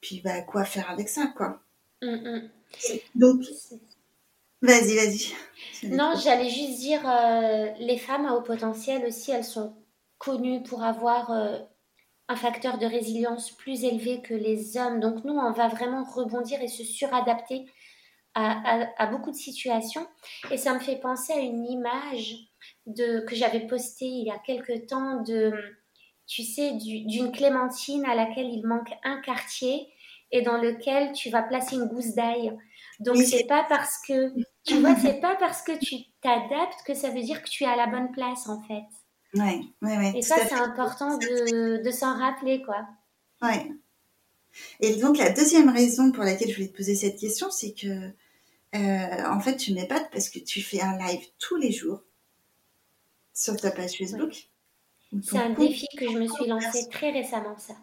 puis 0.00 0.20
bah, 0.20 0.40
quoi 0.42 0.64
faire 0.64 0.88
avec 0.90 1.08
ça, 1.08 1.26
quoi. 1.36 1.60
Mm, 2.00 2.14
mm. 2.14 2.50
Donc, 3.16 3.42
vas-y, 4.62 4.94
vas-y. 4.94 5.32
Non, 5.88 6.14
j'allais 6.22 6.48
juste 6.48 6.78
dire, 6.78 7.02
euh, 7.08 7.72
les 7.78 7.98
femmes 7.98 8.26
à 8.26 8.34
haut 8.34 8.42
potentiel 8.42 9.04
aussi, 9.04 9.32
elles 9.32 9.44
sont 9.44 9.74
connues 10.18 10.62
pour 10.62 10.84
avoir 10.84 11.32
euh, 11.32 11.58
un 12.28 12.36
facteur 12.36 12.78
de 12.78 12.86
résilience 12.86 13.50
plus 13.50 13.84
élevé 13.84 14.22
que 14.22 14.34
les 14.34 14.76
hommes. 14.76 15.00
Donc 15.00 15.24
nous, 15.24 15.34
on 15.34 15.52
va 15.52 15.68
vraiment 15.68 16.04
rebondir 16.04 16.62
et 16.62 16.68
se 16.68 16.84
suradapter 16.84 17.66
à, 18.34 18.86
à 18.96 19.06
beaucoup 19.06 19.30
de 19.30 19.36
situations. 19.36 20.06
Et 20.50 20.56
ça 20.56 20.74
me 20.74 20.80
fait 20.80 20.96
penser 20.96 21.32
à 21.32 21.40
une 21.40 21.64
image 21.64 22.36
de, 22.86 23.20
que 23.26 23.34
j'avais 23.34 23.66
posté 23.66 24.06
il 24.06 24.26
y 24.26 24.30
a 24.30 24.38
quelque 24.38 24.86
temps 24.86 25.22
de, 25.22 25.52
tu 26.26 26.42
sais, 26.42 26.72
d'une 26.74 27.32
clémentine 27.32 28.04
à 28.04 28.14
laquelle 28.14 28.48
il 28.48 28.66
manque 28.66 28.90
un 29.04 29.20
quartier 29.20 29.88
et 30.32 30.42
dans 30.42 30.60
lequel 30.60 31.12
tu 31.12 31.30
vas 31.30 31.42
placer 31.42 31.76
une 31.76 31.86
gousse 31.86 32.14
d'ail. 32.14 32.56
Donc 33.00 33.16
c'est 33.18 33.46
pas 33.46 33.64
parce 33.68 33.98
que 34.06 34.32
tu 34.64 34.80
vois, 34.80 34.96
c'est 34.96 35.20
pas 35.20 35.36
parce 35.36 35.62
que 35.62 35.78
tu 35.78 35.96
t'adaptes 36.20 36.82
que 36.84 36.94
ça 36.94 37.10
veut 37.10 37.22
dire 37.22 37.42
que 37.42 37.48
tu 37.48 37.64
es 37.64 37.66
à 37.66 37.76
la 37.76 37.86
bonne 37.86 38.10
place 38.12 38.48
en 38.48 38.60
fait. 38.62 38.84
Ouais, 39.34 39.60
ouais, 39.82 39.96
ouais. 39.98 40.12
Et 40.16 40.22
ça 40.22 40.36
c'est 40.48 40.54
important 40.54 41.18
de, 41.18 41.82
de 41.82 41.90
s'en 41.90 42.18
rappeler 42.18 42.62
quoi. 42.62 42.86
Ouais. 43.42 43.70
Et 44.80 44.96
donc 44.96 45.18
la 45.18 45.30
deuxième 45.30 45.68
raison 45.68 46.10
pour 46.10 46.24
laquelle 46.24 46.48
je 46.48 46.54
voulais 46.54 46.68
te 46.68 46.76
poser 46.76 46.94
cette 46.94 47.18
question, 47.18 47.50
c'est 47.50 47.74
que 47.74 48.10
euh, 48.74 49.28
en 49.30 49.40
fait 49.40 49.56
tu 49.56 49.72
m'épates 49.74 50.10
parce 50.10 50.28
que 50.28 50.38
tu 50.38 50.62
fais 50.62 50.80
un 50.80 50.98
live 50.98 51.24
tous 51.38 51.56
les 51.56 51.70
jours 51.70 52.02
sur 53.36 53.56
ta 53.56 53.70
page 53.70 53.98
Facebook. 53.98 54.48
C'est 55.22 55.38
un 55.38 55.50
défi 55.50 55.86
que 55.96 56.10
je 56.10 56.18
me 56.18 56.26
suis 56.26 56.46
lancé 56.46 56.88
très 56.88 57.10
récemment, 57.10 57.56
ça. 57.58 57.74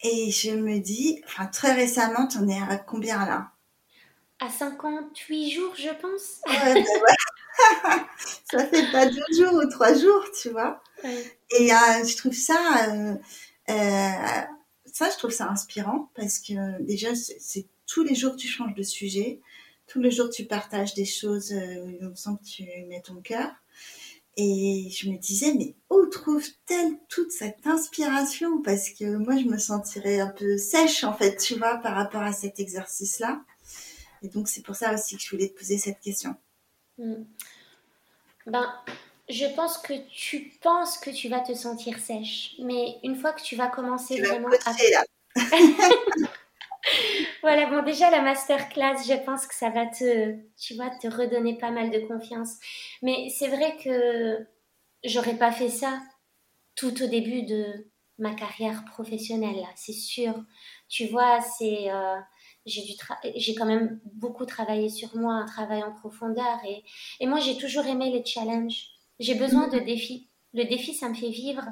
Et 0.00 0.30
je 0.32 0.50
me 0.50 0.80
dis, 0.80 1.22
enfin 1.26 1.46
très 1.46 1.72
récemment, 1.74 2.26
tu 2.26 2.38
en 2.38 2.48
es 2.48 2.58
à 2.58 2.78
combien 2.78 3.24
là? 3.24 3.52
À 4.40 4.50
58 4.50 5.50
jours, 5.50 5.74
je 5.76 5.90
pense. 6.00 6.40
Ouais, 6.48 6.82
bah 6.82 8.06
ça 8.50 8.66
fait 8.66 8.90
pas 8.90 9.06
deux 9.06 9.22
jours 9.36 9.52
ou 9.54 9.68
trois 9.70 9.94
jours, 9.94 10.24
tu 10.40 10.48
vois. 10.48 10.82
Et 11.04 11.72
euh, 11.72 12.04
je 12.04 12.16
trouve 12.16 12.32
ça, 12.32 12.88
euh, 12.88 13.14
euh, 13.70 14.42
ça, 14.86 15.10
je 15.10 15.18
trouve 15.18 15.30
ça 15.30 15.48
inspirant 15.48 16.10
parce 16.16 16.40
que 16.40 16.82
déjà, 16.82 17.14
c'est 17.14 17.68
tous 17.86 18.02
les 18.02 18.16
jours 18.16 18.34
tu 18.34 18.48
changes 18.48 18.74
de 18.74 18.82
sujet, 18.82 19.40
tous 19.86 20.00
les 20.00 20.10
jours 20.10 20.30
tu 20.30 20.46
partages 20.46 20.94
des 20.94 21.04
choses 21.04 21.52
où 21.52 22.04
on 22.04 22.16
sent 22.16 22.30
que 22.42 22.48
tu 22.48 22.64
mets 22.88 23.02
ton 23.02 23.20
cœur. 23.20 23.61
Et 24.36 24.88
je 24.90 25.10
me 25.10 25.18
disais, 25.18 25.52
mais 25.54 25.74
où 25.90 26.06
trouve-t-elle 26.06 26.98
toute 27.08 27.32
cette 27.32 27.66
inspiration? 27.66 28.62
Parce 28.62 28.88
que 28.90 29.16
moi, 29.16 29.36
je 29.36 29.44
me 29.44 29.58
sentirais 29.58 30.20
un 30.20 30.30
peu 30.30 30.56
sèche, 30.56 31.04
en 31.04 31.12
fait, 31.12 31.36
tu 31.36 31.56
vois, 31.56 31.76
par 31.76 31.94
rapport 31.94 32.22
à 32.22 32.32
cet 32.32 32.58
exercice-là. 32.58 33.42
Et 34.22 34.28
donc, 34.28 34.48
c'est 34.48 34.62
pour 34.62 34.76
ça 34.76 34.94
aussi 34.94 35.16
que 35.16 35.22
je 35.22 35.30
voulais 35.30 35.48
te 35.48 35.58
poser 35.58 35.76
cette 35.76 36.00
question. 36.00 36.34
Hmm. 36.96 37.24
Ben, 38.46 38.72
je 39.28 39.46
pense 39.54 39.78
que 39.78 39.94
tu 40.08 40.52
penses 40.62 40.96
que 40.98 41.10
tu 41.10 41.28
vas 41.28 41.40
te 41.40 41.54
sentir 41.54 41.98
sèche, 41.98 42.54
mais 42.58 42.98
une 43.02 43.16
fois 43.16 43.32
que 43.32 43.42
tu 43.42 43.56
vas 43.56 43.68
commencer 43.68 44.20
vraiment 44.20 44.48
à... 44.64 44.74
voilà, 47.42 47.66
bon, 47.66 47.82
déjà 47.82 48.10
la 48.10 48.22
masterclass, 48.22 48.96
je 49.06 49.24
pense 49.24 49.46
que 49.46 49.54
ça 49.54 49.70
va 49.70 49.86
te, 49.86 50.36
tu 50.56 50.74
vois, 50.74 50.90
te 50.90 51.06
redonner 51.08 51.56
pas 51.58 51.70
mal 51.70 51.90
de 51.90 52.00
confiance. 52.06 52.56
Mais 53.02 53.28
c'est 53.30 53.48
vrai 53.48 53.76
que 53.82 54.46
j'aurais 55.04 55.36
pas 55.36 55.52
fait 55.52 55.68
ça 55.70 56.00
tout 56.76 57.02
au 57.02 57.06
début 57.06 57.42
de 57.44 57.88
ma 58.18 58.34
carrière 58.34 58.84
professionnelle, 58.86 59.64
c'est 59.76 59.92
sûr. 59.92 60.34
Tu 60.88 61.06
vois, 61.06 61.40
c'est, 61.40 61.90
euh, 61.90 62.16
j'ai 62.66 63.54
quand 63.54 63.66
même 63.66 64.00
beaucoup 64.14 64.46
travaillé 64.46 64.88
sur 64.88 65.16
moi, 65.16 65.34
un 65.34 65.46
travail 65.46 65.82
en 65.82 65.92
profondeur, 65.92 66.58
et, 66.66 66.84
et 67.20 67.26
moi 67.26 67.40
j'ai 67.40 67.56
toujours 67.58 67.86
aimé 67.86 68.10
les 68.10 68.24
challenges. 68.24 68.88
J'ai 69.18 69.34
besoin 69.34 69.68
de 69.68 69.78
défis. 69.78 70.28
Le 70.54 70.64
défi, 70.64 70.94
ça 70.94 71.08
me 71.08 71.14
fait 71.14 71.30
vivre. 71.30 71.64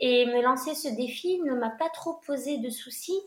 Et 0.00 0.26
me 0.26 0.40
lancer 0.42 0.74
ce 0.74 0.88
défi 0.88 1.40
ne 1.42 1.54
m'a 1.54 1.70
pas 1.70 1.90
trop 1.90 2.14
posé 2.26 2.58
de 2.58 2.70
soucis. 2.70 3.18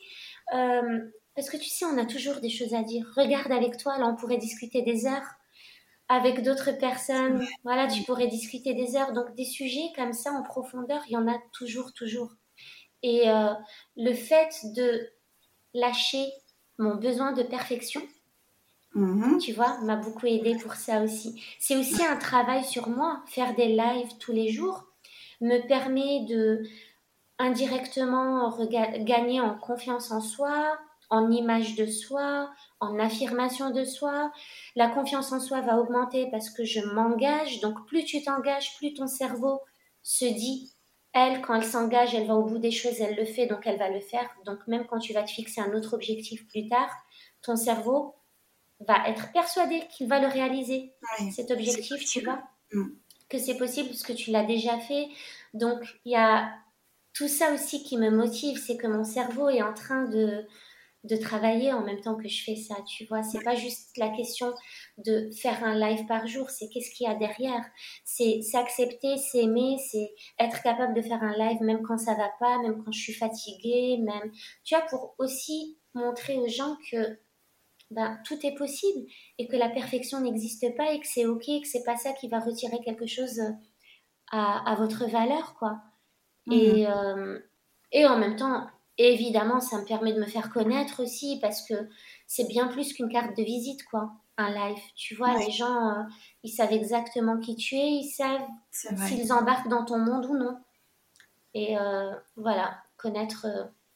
Euh, 0.53 0.99
parce 1.35 1.49
que 1.49 1.57
tu 1.57 1.69
sais, 1.69 1.85
on 1.85 1.97
a 1.97 2.05
toujours 2.05 2.37
des 2.37 2.49
choses 2.49 2.73
à 2.73 2.83
dire. 2.83 3.05
Regarde 3.15 3.51
avec 3.51 3.77
toi, 3.77 3.97
là, 3.97 4.07
on 4.07 4.15
pourrait 4.15 4.37
discuter 4.37 4.81
des 4.81 5.05
heures. 5.05 5.35
Avec 6.09 6.41
d'autres 6.41 6.71
personnes, 6.71 7.45
voilà, 7.63 7.87
tu 7.87 8.03
pourrais 8.03 8.27
discuter 8.27 8.73
des 8.73 8.95
heures. 8.95 9.11
Donc, 9.11 9.35
des 9.35 9.45
sujets 9.45 9.91
comme 9.95 10.13
ça 10.13 10.31
en 10.31 10.41
profondeur, 10.41 11.01
il 11.07 11.13
y 11.13 11.17
en 11.17 11.27
a 11.27 11.37
toujours, 11.51 11.93
toujours. 11.93 12.31
Et 13.03 13.29
euh, 13.29 13.53
le 13.97 14.13
fait 14.13 14.49
de 14.73 15.09
lâcher 15.73 16.25
mon 16.79 16.95
besoin 16.95 17.33
de 17.33 17.43
perfection, 17.43 18.01
mm-hmm. 18.95 19.39
tu 19.39 19.51
vois, 19.53 19.77
m'a 19.81 19.97
beaucoup 19.97 20.25
aidé 20.25 20.55
pour 20.55 20.75
ça 20.75 21.01
aussi. 21.01 21.43
C'est 21.59 21.75
aussi 21.75 22.03
un 22.05 22.15
travail 22.15 22.63
sur 22.63 22.89
moi. 22.89 23.21
Faire 23.27 23.53
des 23.55 23.75
lives 23.75 24.17
tous 24.17 24.31
les 24.31 24.49
jours 24.49 24.85
me 25.41 25.67
permet 25.67 26.25
de 26.25 26.63
indirectement 27.39 28.55
gagner 28.99 29.41
en 29.41 29.57
confiance 29.57 30.11
en 30.11 30.21
soi, 30.21 30.77
en 31.09 31.31
image 31.31 31.75
de 31.75 31.85
soi, 31.85 32.49
en 32.79 32.99
affirmation 32.99 33.69
de 33.69 33.83
soi. 33.83 34.31
La 34.75 34.89
confiance 34.89 35.31
en 35.31 35.39
soi 35.39 35.61
va 35.61 35.79
augmenter 35.79 36.27
parce 36.31 36.49
que 36.49 36.63
je 36.63 36.81
m'engage. 36.81 37.61
Donc 37.61 37.85
plus 37.87 38.03
tu 38.03 38.21
t'engages, 38.21 38.75
plus 38.77 38.93
ton 38.93 39.07
cerveau 39.07 39.61
se 40.03 40.25
dit, 40.25 40.73
elle, 41.13 41.41
quand 41.41 41.55
elle 41.55 41.63
s'engage, 41.63 42.13
elle 42.13 42.27
va 42.27 42.35
au 42.35 42.43
bout 42.43 42.59
des 42.59 42.71
choses, 42.71 42.99
elle 43.01 43.15
le 43.15 43.25
fait, 43.25 43.47
donc 43.47 43.65
elle 43.65 43.79
va 43.79 43.89
le 43.89 43.99
faire. 43.99 44.29
Donc 44.45 44.59
même 44.67 44.85
quand 44.85 44.99
tu 44.99 45.13
vas 45.13 45.23
te 45.23 45.31
fixer 45.31 45.61
un 45.61 45.73
autre 45.73 45.93
objectif 45.93 46.47
plus 46.47 46.67
tard, 46.67 46.89
ton 47.41 47.55
cerveau 47.55 48.15
va 48.81 49.07
être 49.07 49.31
persuadé 49.31 49.81
qu'il 49.89 50.07
va 50.07 50.19
le 50.19 50.27
réaliser, 50.27 50.93
cet 51.31 51.49
objectif, 51.49 52.05
tu 52.05 52.21
vois, 52.21 52.43
mm. 52.71 52.89
que 53.29 53.39
c'est 53.39 53.57
possible 53.57 53.89
parce 53.89 54.03
que 54.03 54.13
tu 54.13 54.31
l'as 54.31 54.43
déjà 54.43 54.77
fait. 54.77 55.07
Donc 55.53 55.79
il 56.05 56.11
y 56.11 56.15
a 56.15 56.53
tout 57.17 57.27
ça 57.27 57.51
aussi 57.51 57.81
qui 57.83 57.97
me 57.97 58.11
motive, 58.11 58.59
c'est 58.63 58.77
que 58.77 58.85
mon 58.85 59.03
cerveau 59.03 59.49
est 59.49 59.63
en 59.63 59.73
train 59.73 60.03
de, 60.05 60.45
travailler 61.21 61.73
en 61.73 61.83
même 61.83 62.01
temps 62.01 62.15
que 62.15 62.27
je 62.27 62.43
fais 62.43 62.55
ça, 62.55 62.75
tu 62.85 63.05
vois. 63.05 63.23
C'est 63.23 63.41
pas 63.41 63.55
juste 63.55 63.97
la 63.97 64.09
question 64.09 64.53
de 64.97 65.31
faire 65.31 65.63
un 65.63 65.73
live 65.73 66.05
par 66.05 66.27
jour, 66.27 66.49
c'est 66.49 66.67
qu'est-ce 66.69 66.91
qu'il 66.91 67.07
y 67.07 67.09
a 67.09 67.15
derrière. 67.15 67.65
C'est 68.03 68.41
s'accepter, 68.41 69.17
s'aimer, 69.17 69.77
c'est 69.79 70.11
être 70.37 70.61
capable 70.61 70.93
de 70.93 71.01
faire 71.01 71.23
un 71.23 71.33
live 71.33 71.61
même 71.61 71.81
quand 71.81 71.97
ça 71.97 72.13
va 72.13 72.29
pas, 72.39 72.61
même 72.61 72.83
quand 72.83 72.91
je 72.91 72.99
suis 72.99 73.13
fatiguée, 73.13 73.97
même, 73.97 74.31
tu 74.63 74.75
vois, 74.75 74.85
pour 74.85 75.15
aussi 75.17 75.79
montrer 75.95 76.37
aux 76.37 76.49
gens 76.49 76.77
que 76.91 77.17
ben, 77.89 78.19
tout 78.25 78.45
est 78.45 78.55
possible 78.55 79.07
et 79.39 79.47
que 79.47 79.55
la 79.55 79.69
perfection 79.69 80.19
n'existe 80.19 80.75
pas 80.75 80.91
et 80.93 80.99
que 80.99 81.07
c'est 81.07 81.25
ok, 81.25 81.45
que 81.45 81.67
c'est 81.67 81.83
pas 81.83 81.97
ça 81.97 82.13
qui 82.13 82.27
va 82.27 82.39
retirer 82.39 82.79
quelque 82.83 83.07
chose 83.07 83.41
à, 84.29 84.71
à 84.71 84.75
votre 84.75 85.09
valeur, 85.09 85.55
quoi. 85.57 85.81
Et, 86.51 86.85
mhm. 86.85 86.91
euh, 86.91 87.39
et 87.91 88.05
en 88.05 88.17
même 88.17 88.35
temps, 88.35 88.67
évidemment, 88.97 89.59
ça 89.59 89.79
me 89.79 89.85
permet 89.85 90.13
de 90.13 90.19
me 90.19 90.25
faire 90.25 90.49
connaître 90.49 91.03
aussi 91.03 91.39
parce 91.41 91.67
que 91.67 91.73
c'est 92.25 92.47
bien 92.47 92.67
plus 92.67 92.93
qu'une 92.93 93.09
carte 93.09 93.35
de 93.37 93.43
visite, 93.43 93.83
quoi. 93.85 94.11
Un 94.37 94.51
live, 94.51 94.81
tu 94.95 95.15
vois, 95.15 95.35
les 95.37 95.49
gens, 95.49 95.89
euh, 95.89 96.03
ils 96.43 96.51
savent 96.51 96.73
exactement 96.73 97.39
qui 97.39 97.55
tu 97.55 97.75
es, 97.75 97.89
ils 97.89 98.09
savent 98.09 98.45
s'ils 98.71 99.33
embarquent 99.33 99.69
dans 99.69 99.83
ton 99.83 99.97
monde 99.97 100.25
ou 100.27 100.37
non. 100.37 100.57
Et 101.55 101.77
euh, 101.77 102.13
voilà, 102.35 102.77
connaître 102.97 103.47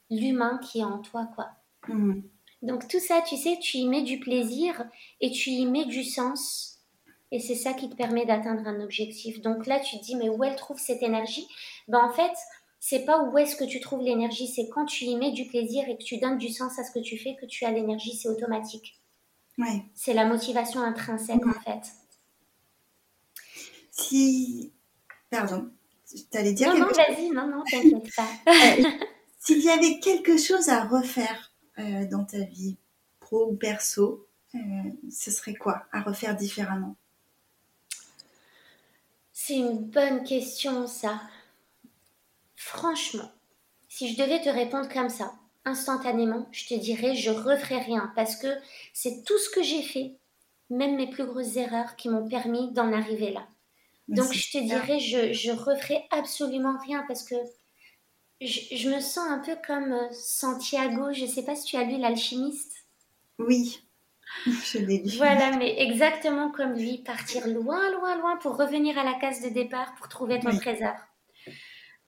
l'humain 0.09 0.59
qui 0.63 0.79
est 0.79 0.83
en 0.83 0.99
toi, 0.99 1.29
quoi. 1.35 1.49
Mhm. 1.87 2.23
Donc 2.63 2.87
tout 2.87 2.99
ça, 2.99 3.21
tu 3.21 3.37
sais, 3.37 3.57
tu 3.59 3.77
y 3.77 3.87
mets 3.87 4.03
du 4.03 4.19
plaisir 4.19 4.85
et 5.19 5.31
tu 5.31 5.49
y 5.49 5.65
mets 5.65 5.85
du 5.85 6.03
sens. 6.03 6.70
Et 7.31 7.39
c'est 7.39 7.55
ça 7.55 7.73
qui 7.73 7.89
te 7.89 7.95
permet 7.95 8.25
d'atteindre 8.25 8.67
un 8.67 8.81
objectif. 8.81 9.41
Donc 9.41 9.65
là, 9.65 9.79
tu 9.79 9.97
te 9.99 10.03
dis, 10.03 10.15
mais 10.15 10.29
où 10.29 10.43
elle 10.43 10.55
trouve 10.57 10.79
cette 10.79 11.01
énergie? 11.01 11.47
Ben, 11.87 11.99
En 11.99 12.11
fait, 12.11 12.33
c'est 12.79 13.05
pas 13.05 13.23
où 13.23 13.37
est-ce 13.37 13.55
que 13.55 13.63
tu 13.63 13.79
trouves 13.79 14.01
l'énergie, 14.01 14.47
c'est 14.47 14.67
quand 14.67 14.85
tu 14.85 15.05
y 15.05 15.15
mets 15.15 15.31
du 15.31 15.45
plaisir 15.45 15.87
et 15.87 15.97
que 15.97 16.03
tu 16.03 16.17
donnes 16.17 16.39
du 16.39 16.49
sens 16.49 16.77
à 16.79 16.83
ce 16.83 16.91
que 16.91 16.99
tu 16.99 17.17
fais 17.17 17.35
que 17.39 17.45
tu 17.45 17.63
as 17.63 17.71
l'énergie, 17.71 18.15
c'est 18.15 18.27
automatique. 18.27 18.99
Ouais. 19.57 19.85
C'est 19.93 20.13
la 20.13 20.25
motivation 20.25 20.81
intrinsèque, 20.81 21.45
en 21.45 21.59
fait. 21.61 21.91
Si. 23.91 24.73
Pardon, 25.29 25.69
tu 26.09 26.37
allais 26.37 26.53
dire. 26.53 26.73
Non, 26.73 26.79
non, 26.79 26.87
vas-y, 26.87 27.29
non, 27.29 27.47
non, 27.47 27.63
t'inquiète 27.63 28.15
pas. 28.15 28.27
Euh, 29.43 29.47
s'il 29.55 29.63
y 29.63 29.69
avait 29.69 29.99
quelque 29.99 30.37
chose 30.37 30.69
à 30.69 30.83
refaire 30.83 31.51
euh, 31.79 32.05
dans 32.07 32.23
ta 32.25 32.43
vie 32.43 32.77
pro 33.19 33.47
ou 33.51 33.55
perso, 33.55 34.27
euh, 34.53 34.59
ce 35.09 35.31
serait 35.31 35.55
quoi? 35.55 35.85
À 35.91 36.01
refaire 36.01 36.35
différemment? 36.35 36.95
C'est 39.43 39.55
une 39.55 39.79
bonne 39.79 40.23
question, 40.23 40.85
ça. 40.85 41.19
Franchement, 42.55 43.31
si 43.89 44.13
je 44.13 44.21
devais 44.21 44.39
te 44.39 44.49
répondre 44.49 44.87
comme 44.87 45.09
ça, 45.09 45.33
instantanément, 45.65 46.47
je 46.51 46.67
te 46.67 46.75
dirais 46.75 47.15
je 47.15 47.31
referais 47.31 47.79
rien 47.79 48.13
parce 48.15 48.35
que 48.35 48.55
c'est 48.93 49.23
tout 49.23 49.39
ce 49.39 49.49
que 49.49 49.63
j'ai 49.63 49.81
fait, 49.81 50.11
même 50.69 50.95
mes 50.95 51.09
plus 51.09 51.25
grosses 51.25 51.55
erreurs 51.55 51.95
qui 51.95 52.07
m'ont 52.07 52.29
permis 52.29 52.71
d'en 52.73 52.93
arriver 52.93 53.31
là. 53.31 53.47
Donc 54.09 54.31
je 54.31 54.51
te 54.51 54.59
dirais 54.59 54.99
je, 54.99 55.33
je 55.33 55.51
referais 55.51 56.05
absolument 56.11 56.77
rien 56.85 57.03
parce 57.07 57.23
que 57.23 57.35
je, 58.41 58.89
me 58.89 58.99
sens 58.99 59.27
un 59.27 59.39
peu 59.39 59.55
comme 59.65 59.91
euh, 59.91 60.11
Santiago. 60.11 61.13
Je 61.13 61.25
ne 61.25 61.29
sais 61.29 61.43
pas 61.43 61.55
si 61.55 61.65
tu 61.65 61.77
as 61.77 61.83
lu 61.83 61.97
L'Alchimiste. 61.97 62.85
Oui, 63.39 63.81
je. 64.45 65.17
Voilà, 65.17 65.57
mais 65.57 65.81
exactement 65.81 66.51
comme 66.51 66.73
lui, 66.73 66.99
partir 66.99 67.47
loin, 67.47 67.91
loin, 67.91 68.17
loin 68.17 68.37
pour 68.37 68.57
revenir 68.57 68.97
à 68.97 69.03
la 69.03 69.13
case 69.15 69.41
de 69.41 69.49
départ 69.49 69.93
pour 69.95 70.07
trouver 70.07 70.39
ton 70.39 70.55
trésor. 70.57 70.95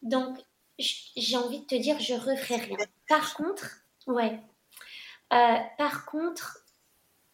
Donc, 0.01 0.37
j'ai 0.79 1.37
envie 1.37 1.61
de 1.61 1.65
te 1.65 1.75
dire, 1.75 1.99
je 1.99 2.13
referai 2.13 2.57
rien. 2.57 2.77
Par 3.07 3.35
contre, 3.35 3.85
ouais. 4.07 4.39
Euh, 5.31 5.57
par 5.77 6.05
contre, 6.05 6.59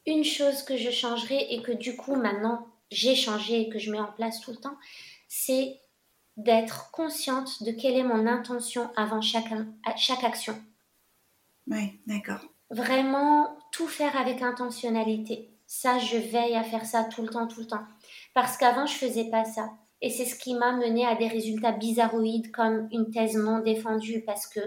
une 0.06 0.24
chose 0.24 0.64
que 0.64 0.78
je 0.78 0.90
changerai 0.90 1.54
et 1.54 1.62
que 1.62 1.72
du 1.72 1.96
coup 1.96 2.16
maintenant 2.16 2.68
j'ai 2.92 3.16
changé 3.16 3.62
et 3.62 3.70
que 3.70 3.80
je 3.80 3.92
mets 3.92 4.00
en 4.00 4.12
place 4.12 4.42
tout 4.42 4.52
le 4.52 4.58
temps, 4.58 4.78
c'est 5.28 5.80
d'être 6.38 6.90
consciente 6.92 7.64
de 7.64 7.72
quelle 7.72 7.96
est 7.96 8.04
mon 8.04 8.26
intention 8.26 8.92
avant 8.96 9.22
chaque, 9.22 9.52
chaque 9.98 10.24
action. 10.24 10.60
Oui, 11.68 12.00
d'accord. 12.08 12.42
Vraiment 12.70 13.58
tout 13.72 13.88
faire 13.88 14.16
avec 14.18 14.42
intentionnalité. 14.42 15.50
Ça, 15.66 16.00
je 16.00 16.18
veille 16.18 16.56
à 16.56 16.64
faire 16.64 16.86
ça 16.86 17.04
tout 17.04 17.22
le 17.22 17.30
temps, 17.30 17.48
tout 17.48 17.62
le 17.62 17.68
temps. 17.68 17.84
Parce 18.34 18.58
qu'avant, 18.58 18.86
je 18.86 18.94
faisais 18.94 19.30
pas 19.30 19.46
ça. 19.46 19.70
Et 20.02 20.10
c'est 20.10 20.26
ce 20.26 20.36
qui 20.36 20.54
m'a 20.54 20.72
mené 20.72 21.06
à 21.06 21.16
des 21.16 21.28
résultats 21.28 21.74
bizarroïdes 21.74 22.52
comme 22.52 22.88
une 22.92 23.12
thèse 23.12 23.36
non 23.36 23.60
défendue 23.60 24.24
parce 24.26 24.48
que 24.48 24.62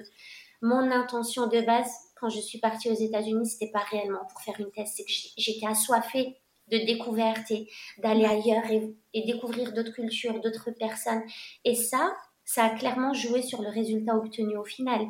mon 0.61 0.90
intention 0.90 1.46
de 1.46 1.61
base, 1.61 1.90
quand 2.16 2.28
je 2.28 2.40
suis 2.40 2.59
partie 2.59 2.90
aux 2.90 2.94
États-Unis, 2.94 3.46
c'était 3.46 3.72
pas 3.72 3.82
réellement 3.90 4.24
pour 4.30 4.40
faire 4.42 4.61
une 4.61 4.70
thèse, 4.70 4.92
c'est 4.94 5.05
que 5.05 5.11
j'étais 5.38 5.66
assoiffée 5.66 6.36
de 6.68 6.78
découverte 6.78 7.50
et 7.50 7.68
d'aller 7.98 8.24
ailleurs 8.24 8.64
et, 8.70 9.22
découvrir 9.26 9.72
d'autres 9.72 9.92
cultures, 9.92 10.40
d'autres 10.40 10.70
personnes. 10.70 11.22
Et 11.64 11.74
ça, 11.74 12.14
ça 12.44 12.64
a 12.64 12.70
clairement 12.70 13.12
joué 13.12 13.42
sur 13.42 13.62
le 13.62 13.68
résultat 13.68 14.16
obtenu 14.16 14.57
au 14.57 14.64
final. 14.64 15.09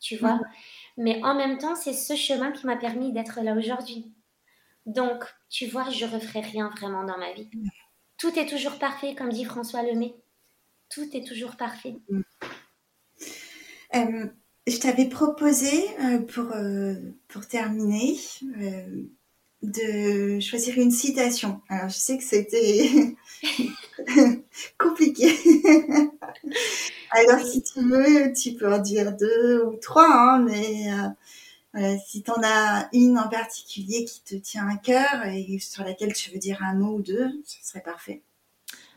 Tu 0.00 0.16
vois? 0.16 0.40
Mais 0.96 1.20
en 1.24 1.34
même 1.34 1.58
temps, 1.58 1.74
c'est 1.74 1.92
ce 1.92 2.14
chemin 2.14 2.52
qui 2.52 2.66
m'a 2.66 2.76
permis 2.76 3.12
d'être 3.12 3.40
là 3.42 3.54
aujourd'hui. 3.54 4.12
Donc, 4.86 5.24
tu 5.48 5.66
vois, 5.66 5.88
je 5.90 6.04
referai 6.04 6.40
rien 6.40 6.70
vraiment 6.76 7.04
dans 7.04 7.18
ma 7.18 7.32
vie. 7.32 7.48
Mm. 7.52 7.68
Tout 8.18 8.38
est 8.38 8.46
toujours 8.46 8.78
parfait, 8.78 9.14
comme 9.14 9.30
dit 9.30 9.44
François 9.44 9.82
Lemay. 9.82 10.14
Tout 10.90 11.08
est 11.14 11.26
toujours 11.26 11.56
parfait. 11.56 11.96
Mm. 12.08 12.20
Euh, 13.94 14.26
je 14.66 14.78
t'avais 14.78 15.08
proposé 15.08 15.88
euh, 16.00 16.18
pour, 16.20 16.52
euh, 16.52 16.94
pour 17.28 17.46
terminer 17.46 18.16
de 19.62 20.40
choisir 20.40 20.78
une 20.78 20.90
citation. 20.90 21.60
Alors, 21.68 21.88
je 21.88 21.96
sais 21.96 22.18
que 22.18 22.24
c'était 22.24 23.16
compliqué. 24.78 25.32
Alors, 27.10 27.40
si 27.40 27.62
tu 27.62 27.80
veux, 27.80 28.32
tu 28.32 28.52
peux 28.54 28.72
en 28.72 28.78
dire 28.78 29.16
deux 29.16 29.64
ou 29.64 29.76
trois, 29.76 30.08
hein, 30.08 30.38
mais 30.40 30.90
euh, 31.76 31.96
si 32.06 32.22
tu 32.22 32.30
en 32.30 32.42
as 32.42 32.88
une 32.92 33.18
en 33.18 33.28
particulier 33.28 34.04
qui 34.04 34.20
te 34.22 34.34
tient 34.36 34.68
à 34.68 34.76
cœur 34.76 35.26
et 35.26 35.58
sur 35.58 35.84
laquelle 35.84 36.12
tu 36.12 36.30
veux 36.30 36.38
dire 36.38 36.62
un 36.62 36.74
mot 36.74 36.96
ou 36.96 37.02
deux, 37.02 37.30
ce 37.44 37.68
serait 37.68 37.82
parfait. 37.82 38.22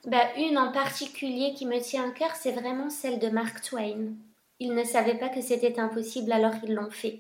Bah, 0.06 0.24
une 0.38 0.58
en 0.58 0.72
particulier 0.72 1.54
qui 1.56 1.66
me 1.66 1.80
tient 1.82 2.10
à 2.10 2.12
cœur, 2.12 2.36
c'est 2.36 2.52
vraiment 2.52 2.90
celle 2.90 3.20
de 3.20 3.30
Mark 3.30 3.62
Twain. 3.62 4.14
Ils 4.60 4.74
ne 4.74 4.84
savaient 4.84 5.18
pas 5.18 5.30
que 5.30 5.42
c'était 5.42 5.80
impossible, 5.80 6.32
alors 6.32 6.54
ils 6.64 6.74
l'ont 6.74 6.92
fait. 6.92 7.20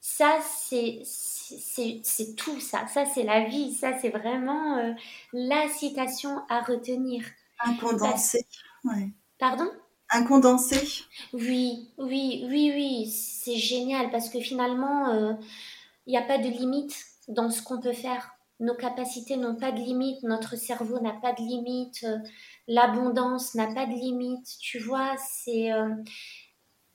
Ça, 0.00 0.38
c'est 0.42 1.02
c'est 1.04 2.34
tout 2.36 2.60
ça. 2.60 2.86
Ça, 2.88 3.04
c'est 3.04 3.22
la 3.22 3.44
vie. 3.44 3.72
Ça, 3.72 3.98
c'est 4.00 4.08
vraiment 4.08 4.78
euh, 4.78 4.92
la 5.32 5.68
citation 5.68 6.42
à 6.48 6.60
retenir. 6.60 7.24
Un 7.64 7.74
condensé. 7.74 8.46
Pardon? 9.38 9.70
Un 10.10 10.24
condensé. 10.24 11.04
Oui, 11.32 11.90
oui, 11.98 12.44
oui, 12.48 12.72
oui. 12.74 13.10
C'est 13.10 13.56
génial 13.56 14.10
parce 14.10 14.28
que 14.28 14.40
finalement, 14.40 15.10
euh, 15.10 15.32
il 16.06 16.10
n'y 16.10 16.18
a 16.18 16.22
pas 16.22 16.38
de 16.38 16.48
limite 16.48 16.94
dans 17.28 17.50
ce 17.50 17.62
qu'on 17.62 17.80
peut 17.80 17.92
faire. 17.92 18.32
Nos 18.60 18.74
capacités 18.74 19.36
n'ont 19.36 19.56
pas 19.56 19.72
de 19.72 19.78
limite. 19.78 20.22
Notre 20.22 20.56
cerveau 20.56 21.00
n'a 21.00 21.14
pas 21.14 21.32
de 21.32 21.42
limite. 21.42 22.04
Euh, 22.04 22.18
l'abondance 22.68 23.54
n'a 23.54 23.72
pas 23.72 23.86
de 23.86 23.94
limite. 23.94 24.46
Tu 24.60 24.78
vois, 24.78 25.16
c'est. 25.18 25.70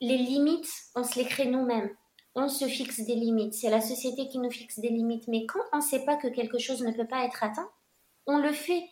les 0.02 0.18
limites, 0.18 0.72
on 0.96 1.04
se 1.04 1.20
les 1.20 1.26
crée 1.26 1.48
nous-mêmes 1.48 1.90
on 2.38 2.50
se 2.50 2.66
fixe 2.66 3.00
des 3.02 3.16
limites. 3.16 3.56
C'est 3.56 3.70
la 3.70 3.82
société 3.82 4.28
qui 4.28 4.38
nous 4.38 4.52
fixe 4.52 4.80
des 4.80 4.90
limites. 4.90 5.28
Mais 5.28 5.46
quand 5.48 5.60
on 5.74 5.78
ne 5.78 5.82
sait 5.82 6.06
pas 6.06 6.18
que 6.18 6.28
quelque 6.28 6.60
chose 6.60 6.84
ne 6.84 6.92
peut 6.92 7.08
pas 7.08 7.26
être 7.26 7.44
atteint, 7.44 7.70
on 8.28 8.38
le 8.38 8.52
fait. 8.52 8.84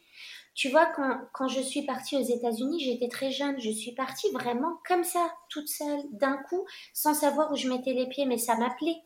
Tu 0.55 0.69
vois, 0.69 0.87
quand, 1.33 1.47
je 1.47 1.61
suis 1.61 1.83
partie 1.83 2.15
aux 2.15 2.23
États-Unis, 2.23 2.79
j'étais 2.79 3.09
très 3.09 3.31
jeune. 3.31 3.59
Je 3.59 3.69
suis 3.69 3.91
partie 3.91 4.29
vraiment 4.31 4.79
comme 4.87 5.03
ça, 5.03 5.31
toute 5.49 5.67
seule, 5.67 6.01
d'un 6.11 6.37
coup, 6.37 6.65
sans 6.93 7.13
savoir 7.13 7.51
où 7.51 7.55
je 7.55 7.69
mettais 7.69 7.93
les 7.93 8.07
pieds, 8.07 8.25
mais 8.25 8.37
ça 8.37 8.55
m'appelait. 8.55 9.01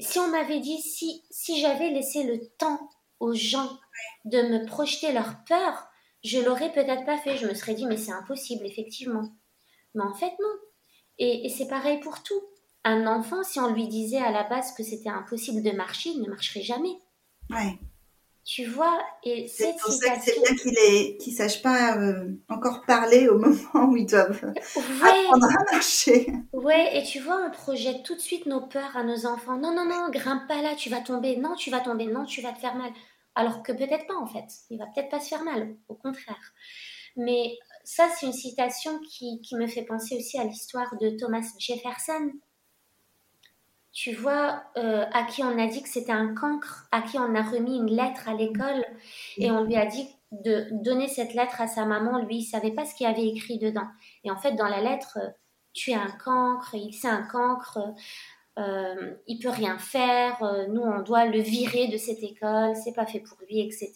Si 0.00 0.18
on 0.18 0.28
m'avait 0.28 0.60
dit, 0.60 0.80
si, 0.80 1.22
si 1.30 1.60
j'avais 1.60 1.90
laissé 1.90 2.24
le 2.24 2.40
temps 2.58 2.80
aux 3.20 3.34
gens 3.34 3.78
de 4.24 4.42
me 4.42 4.66
projeter 4.66 5.12
leur 5.12 5.44
peur, 5.44 5.86
je 6.24 6.40
l'aurais 6.40 6.72
peut-être 6.72 7.04
pas 7.04 7.18
fait. 7.18 7.36
Je 7.36 7.46
me 7.46 7.54
serais 7.54 7.74
dit, 7.74 7.86
mais 7.86 7.96
c'est 7.96 8.12
impossible, 8.12 8.66
effectivement. 8.66 9.30
Mais 9.94 10.02
en 10.02 10.14
fait, 10.14 10.32
non. 10.40 10.56
et 11.18 11.48
c'est 11.50 11.68
pareil 11.68 12.00
pour 12.00 12.22
tout 12.22 12.42
un 12.84 13.06
enfant, 13.06 13.42
si 13.42 13.60
on 13.60 13.72
lui 13.72 13.86
disait 13.88 14.18
à 14.18 14.32
la 14.32 14.44
base 14.44 14.74
que 14.74 14.82
c'était 14.82 15.08
impossible 15.08 15.62
de 15.62 15.70
marcher, 15.70 16.10
il 16.10 16.22
ne 16.22 16.28
marcherait 16.28 16.62
jamais. 16.62 16.96
Tu 18.44 18.64
vois, 18.66 19.00
et 19.22 19.46
c'est 19.46 19.72
pour 19.80 19.92
ça 19.92 20.16
que 20.16 20.22
c'est 20.24 20.40
bien 20.40 20.56
qu'il 20.56 21.32
ne 21.32 21.36
sache 21.36 21.62
pas 21.62 21.96
euh, 21.96 22.28
encore 22.48 22.84
parler 22.84 23.28
au 23.28 23.38
moment 23.38 23.88
où 23.88 23.96
ils 23.96 24.06
doivent 24.06 24.52
apprendre 24.76 25.46
à 25.46 25.72
marcher. 25.72 26.26
Ouais, 26.52 26.98
et 26.98 27.04
tu 27.04 27.20
vois, 27.20 27.40
on 27.46 27.52
projette 27.52 28.02
tout 28.02 28.16
de 28.16 28.20
suite 28.20 28.46
nos 28.46 28.66
peurs 28.66 28.96
à 28.96 29.04
nos 29.04 29.26
enfants. 29.26 29.58
Non, 29.58 29.72
non, 29.72 29.84
non, 29.84 30.10
grimpe 30.10 30.48
pas 30.48 30.60
là, 30.60 30.74
tu 30.74 30.90
vas 30.90 31.00
tomber. 31.00 31.36
Non, 31.36 31.54
tu 31.54 31.70
vas 31.70 31.78
tomber. 31.78 32.06
Non, 32.06 32.24
tu 32.24 32.42
vas 32.42 32.52
te 32.52 32.58
faire 32.58 32.74
mal. 32.74 32.90
Alors 33.36 33.62
que 33.62 33.70
peut-être 33.70 34.08
pas 34.08 34.16
en 34.16 34.26
fait. 34.26 34.46
Il 34.70 34.78
va 34.78 34.86
peut-être 34.86 35.08
pas 35.08 35.20
se 35.20 35.28
faire 35.28 35.44
mal, 35.44 35.76
au 35.88 35.94
contraire. 35.94 36.52
Mais 37.16 37.56
ça, 37.84 38.08
c'est 38.08 38.26
une 38.26 38.32
citation 38.32 38.98
qui, 39.08 39.40
qui 39.42 39.54
me 39.54 39.68
fait 39.68 39.84
penser 39.84 40.16
aussi 40.16 40.36
à 40.38 40.44
l'histoire 40.44 40.96
de 41.00 41.10
Thomas 41.10 41.46
Jefferson 41.60 42.32
tu 43.92 44.14
vois, 44.14 44.62
euh, 44.78 45.04
à 45.12 45.24
qui 45.24 45.42
on 45.42 45.58
a 45.58 45.66
dit 45.66 45.82
que 45.82 45.88
c'était 45.88 46.12
un 46.12 46.34
cancre, 46.34 46.88
à 46.92 47.02
qui 47.02 47.18
on 47.18 47.34
a 47.34 47.42
remis 47.42 47.76
une 47.76 47.94
lettre 47.94 48.28
à 48.28 48.34
l'école 48.34 48.84
et 49.36 49.50
on 49.50 49.64
lui 49.64 49.76
a 49.76 49.86
dit 49.86 50.08
de 50.30 50.68
donner 50.82 51.08
cette 51.08 51.34
lettre 51.34 51.60
à 51.60 51.66
sa 51.66 51.84
maman. 51.84 52.18
Lui, 52.24 52.38
il 52.38 52.44
savait 52.44 52.70
pas 52.70 52.86
ce 52.86 52.94
qu'il 52.94 53.06
avait 53.06 53.28
écrit 53.28 53.58
dedans. 53.58 53.88
Et 54.24 54.30
en 54.30 54.36
fait, 54.36 54.52
dans 54.52 54.68
la 54.68 54.80
lettre, 54.80 55.18
euh, 55.20 55.28
tu 55.74 55.90
es 55.90 55.94
un 55.94 56.10
cancre, 56.10 56.74
il 56.74 56.92
c'est 56.92 57.08
un 57.08 57.22
cancre, 57.22 57.78
euh, 58.58 59.14
il 59.26 59.38
peut 59.38 59.48
rien 59.48 59.78
faire, 59.78 60.42
euh, 60.42 60.66
nous 60.66 60.82
on 60.82 61.00
doit 61.00 61.24
le 61.24 61.40
virer 61.40 61.88
de 61.88 61.96
cette 61.96 62.22
école, 62.22 62.76
c'est 62.76 62.92
pas 62.92 63.06
fait 63.06 63.20
pour 63.20 63.38
lui, 63.48 63.60
etc. 63.60 63.94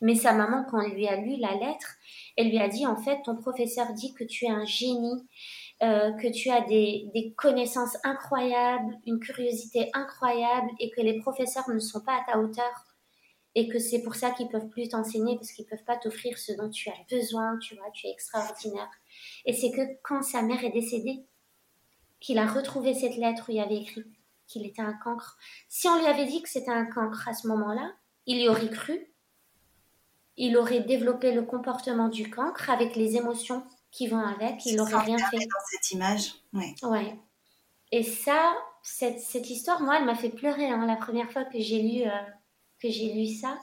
Mais 0.00 0.14
sa 0.14 0.32
maman, 0.32 0.64
quand 0.70 0.80
elle 0.80 0.92
lui 0.92 1.06
a 1.06 1.16
lu 1.16 1.36
la 1.36 1.54
lettre, 1.54 1.96
elle 2.38 2.48
lui 2.48 2.58
a 2.58 2.68
dit 2.68 2.86
en 2.86 2.96
fait, 2.96 3.20
ton 3.24 3.36
professeur 3.36 3.92
dit 3.92 4.14
que 4.14 4.24
tu 4.24 4.46
es 4.46 4.50
un 4.50 4.64
génie 4.64 5.28
euh, 5.82 6.12
que 6.12 6.32
tu 6.32 6.50
as 6.50 6.60
des, 6.62 7.34
connaissances 7.36 7.96
incroyables, 8.04 8.98
une 9.06 9.18
curiosité 9.18 9.90
incroyable 9.92 10.70
et 10.78 10.90
que 10.90 11.00
les 11.00 11.20
professeurs 11.20 11.68
ne 11.68 11.78
sont 11.78 12.00
pas 12.00 12.14
à 12.14 12.24
ta 12.24 12.38
hauteur 12.38 12.86
et 13.56 13.68
que 13.68 13.78
c'est 13.78 14.02
pour 14.02 14.14
ça 14.14 14.30
qu'ils 14.30 14.48
peuvent 14.48 14.68
plus 14.68 14.88
t'enseigner 14.88 15.36
parce 15.36 15.52
qu'ils 15.52 15.66
peuvent 15.66 15.84
pas 15.84 15.96
t'offrir 15.96 16.38
ce 16.38 16.52
dont 16.52 16.70
tu 16.70 16.88
as 16.88 17.04
besoin, 17.10 17.58
tu 17.58 17.76
vois, 17.76 17.90
tu 17.92 18.06
es 18.06 18.10
extraordinaire. 18.10 18.90
Et 19.46 19.52
c'est 19.52 19.70
que 19.70 19.82
quand 20.02 20.22
sa 20.22 20.42
mère 20.42 20.64
est 20.64 20.70
décédée, 20.70 21.24
qu'il 22.20 22.38
a 22.38 22.46
retrouvé 22.46 22.94
cette 22.94 23.16
lettre 23.16 23.44
où 23.48 23.52
il 23.52 23.60
avait 23.60 23.76
écrit 23.76 24.04
qu'il 24.46 24.66
était 24.66 24.82
un 24.82 24.94
cancre. 24.94 25.36
Si 25.68 25.88
on 25.88 25.98
lui 25.98 26.06
avait 26.06 26.26
dit 26.26 26.42
que 26.42 26.48
c'était 26.48 26.70
un 26.70 26.86
cancre 26.86 27.28
à 27.28 27.34
ce 27.34 27.46
moment-là, 27.48 27.92
il 28.26 28.40
y 28.40 28.48
aurait 28.48 28.70
cru. 28.70 29.12
Il 30.36 30.56
aurait 30.56 30.80
développé 30.80 31.32
le 31.32 31.42
comportement 31.42 32.08
du 32.08 32.30
cancre 32.30 32.70
avec 32.70 32.96
les 32.96 33.16
émotions 33.16 33.64
qui 33.94 34.08
vont 34.08 34.18
avec, 34.18 34.66
il 34.66 34.74
n'aurait 34.74 35.04
rien 35.04 35.16
fait. 35.16 35.38
Dans 35.38 35.66
cette 35.70 35.90
image, 35.92 36.34
ouais. 36.52 36.74
Ouais. 36.82 37.16
Et 37.92 38.02
ça, 38.02 38.52
cette, 38.82 39.20
cette 39.20 39.48
histoire, 39.48 39.80
moi, 39.82 39.98
elle 39.98 40.04
m'a 40.04 40.16
fait 40.16 40.30
pleurer 40.30 40.68
hein, 40.68 40.84
la 40.84 40.96
première 40.96 41.30
fois 41.30 41.44
que 41.44 41.60
j'ai 41.60 41.80
lu, 41.80 42.02
euh, 42.02 42.10
que 42.82 42.90
j'ai 42.90 43.12
lu 43.12 43.26
ça. 43.26 43.56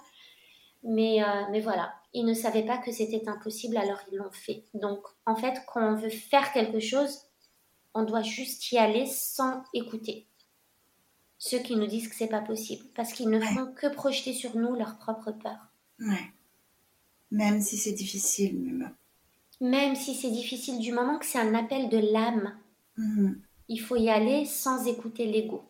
Mais, 0.83 1.21
euh, 1.21 1.43
mais 1.51 1.59
voilà, 1.59 1.93
ils 2.13 2.23
ne 2.23 2.33
savaient 2.33 2.65
pas 2.65 2.77
que 2.77 2.93
c'était 2.93 3.27
impossible, 3.27 3.75
alors 3.75 3.99
ils 4.09 4.17
l'ont 4.17 4.31
fait. 4.31 4.63
Donc, 4.73 5.05
en 5.25 5.35
fait, 5.35 5.61
quand 5.67 5.81
on 5.81 5.95
veut 5.95 6.09
faire 6.09 6.53
quelque 6.53 6.79
chose, 6.79 7.23
on 7.93 8.03
doit 8.03 8.23
juste 8.23 8.71
y 8.71 8.77
aller 8.77 9.05
sans 9.05 9.63
écouter 9.73 10.27
ceux 11.39 11.59
qui 11.59 11.75
nous 11.75 11.87
disent 11.87 12.07
que 12.07 12.15
c'est 12.15 12.27
pas 12.27 12.41
possible, 12.41 12.85
parce 12.95 13.11
qu'ils 13.11 13.29
ne 13.29 13.41
font 13.41 13.73
que 13.73 13.87
projeter 13.87 14.31
sur 14.31 14.55
nous 14.55 14.75
leur 14.75 14.97
propre 14.97 15.31
peur. 15.31 15.57
Ouais. 15.99 16.31
Même 17.31 17.59
si 17.59 17.77
c'est 17.77 17.91
difficile, 17.91 18.57
même 18.57 18.93
même 19.61 19.95
si 19.95 20.15
c'est 20.15 20.31
difficile, 20.31 20.79
du 20.79 20.91
moment 20.91 21.19
que 21.19 21.25
c'est 21.25 21.39
un 21.39 21.53
appel 21.53 21.87
de 21.87 21.99
l'âme, 21.99 22.57
mhm. 22.97 23.39
il 23.69 23.79
faut 23.79 23.95
y 23.95 24.09
aller 24.09 24.45
sans 24.45 24.87
écouter 24.87 25.25
l'ego. 25.25 25.63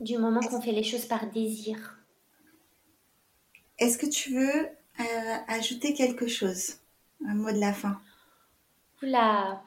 Du 0.00 0.16
moment 0.16 0.40
qu'on 0.40 0.62
fait 0.62 0.72
les 0.72 0.82
choses 0.82 1.04
par 1.04 1.30
désir. 1.30 1.98
Est-ce 3.78 3.98
que 3.98 4.06
tu 4.06 4.34
veux 4.34 4.66
euh, 5.00 5.36
ajouter 5.46 5.92
quelque 5.92 6.26
chose? 6.26 6.76
Un 7.26 7.34
mot 7.34 7.52
de 7.52 7.58
la 7.58 7.74
fin 7.74 8.00
Oula 9.02 9.62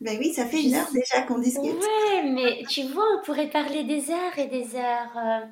Ben 0.00 0.18
oui, 0.18 0.32
ça 0.32 0.46
fait 0.46 0.64
une 0.64 0.74
heure 0.74 0.90
déjà 0.92 1.22
qu'on 1.22 1.38
discute. 1.38 1.64
Ouais, 1.64 2.30
mais 2.30 2.64
tu 2.68 2.82
vois, 2.88 3.04
on 3.16 3.24
pourrait 3.24 3.50
parler 3.50 3.84
des 3.84 4.10
heures 4.10 4.38
et 4.38 4.48
des 4.48 4.74
heures. 4.74 5.16
Euh, 5.16 5.46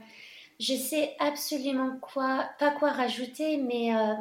je 0.59 0.75
sais 0.75 1.15
absolument 1.21 1.97
quoi, 2.01 2.51
pas 2.59 2.73
quoi 2.73 2.91
rajouter, 2.91 3.57
mais 3.57 3.95
euh, 3.95 4.15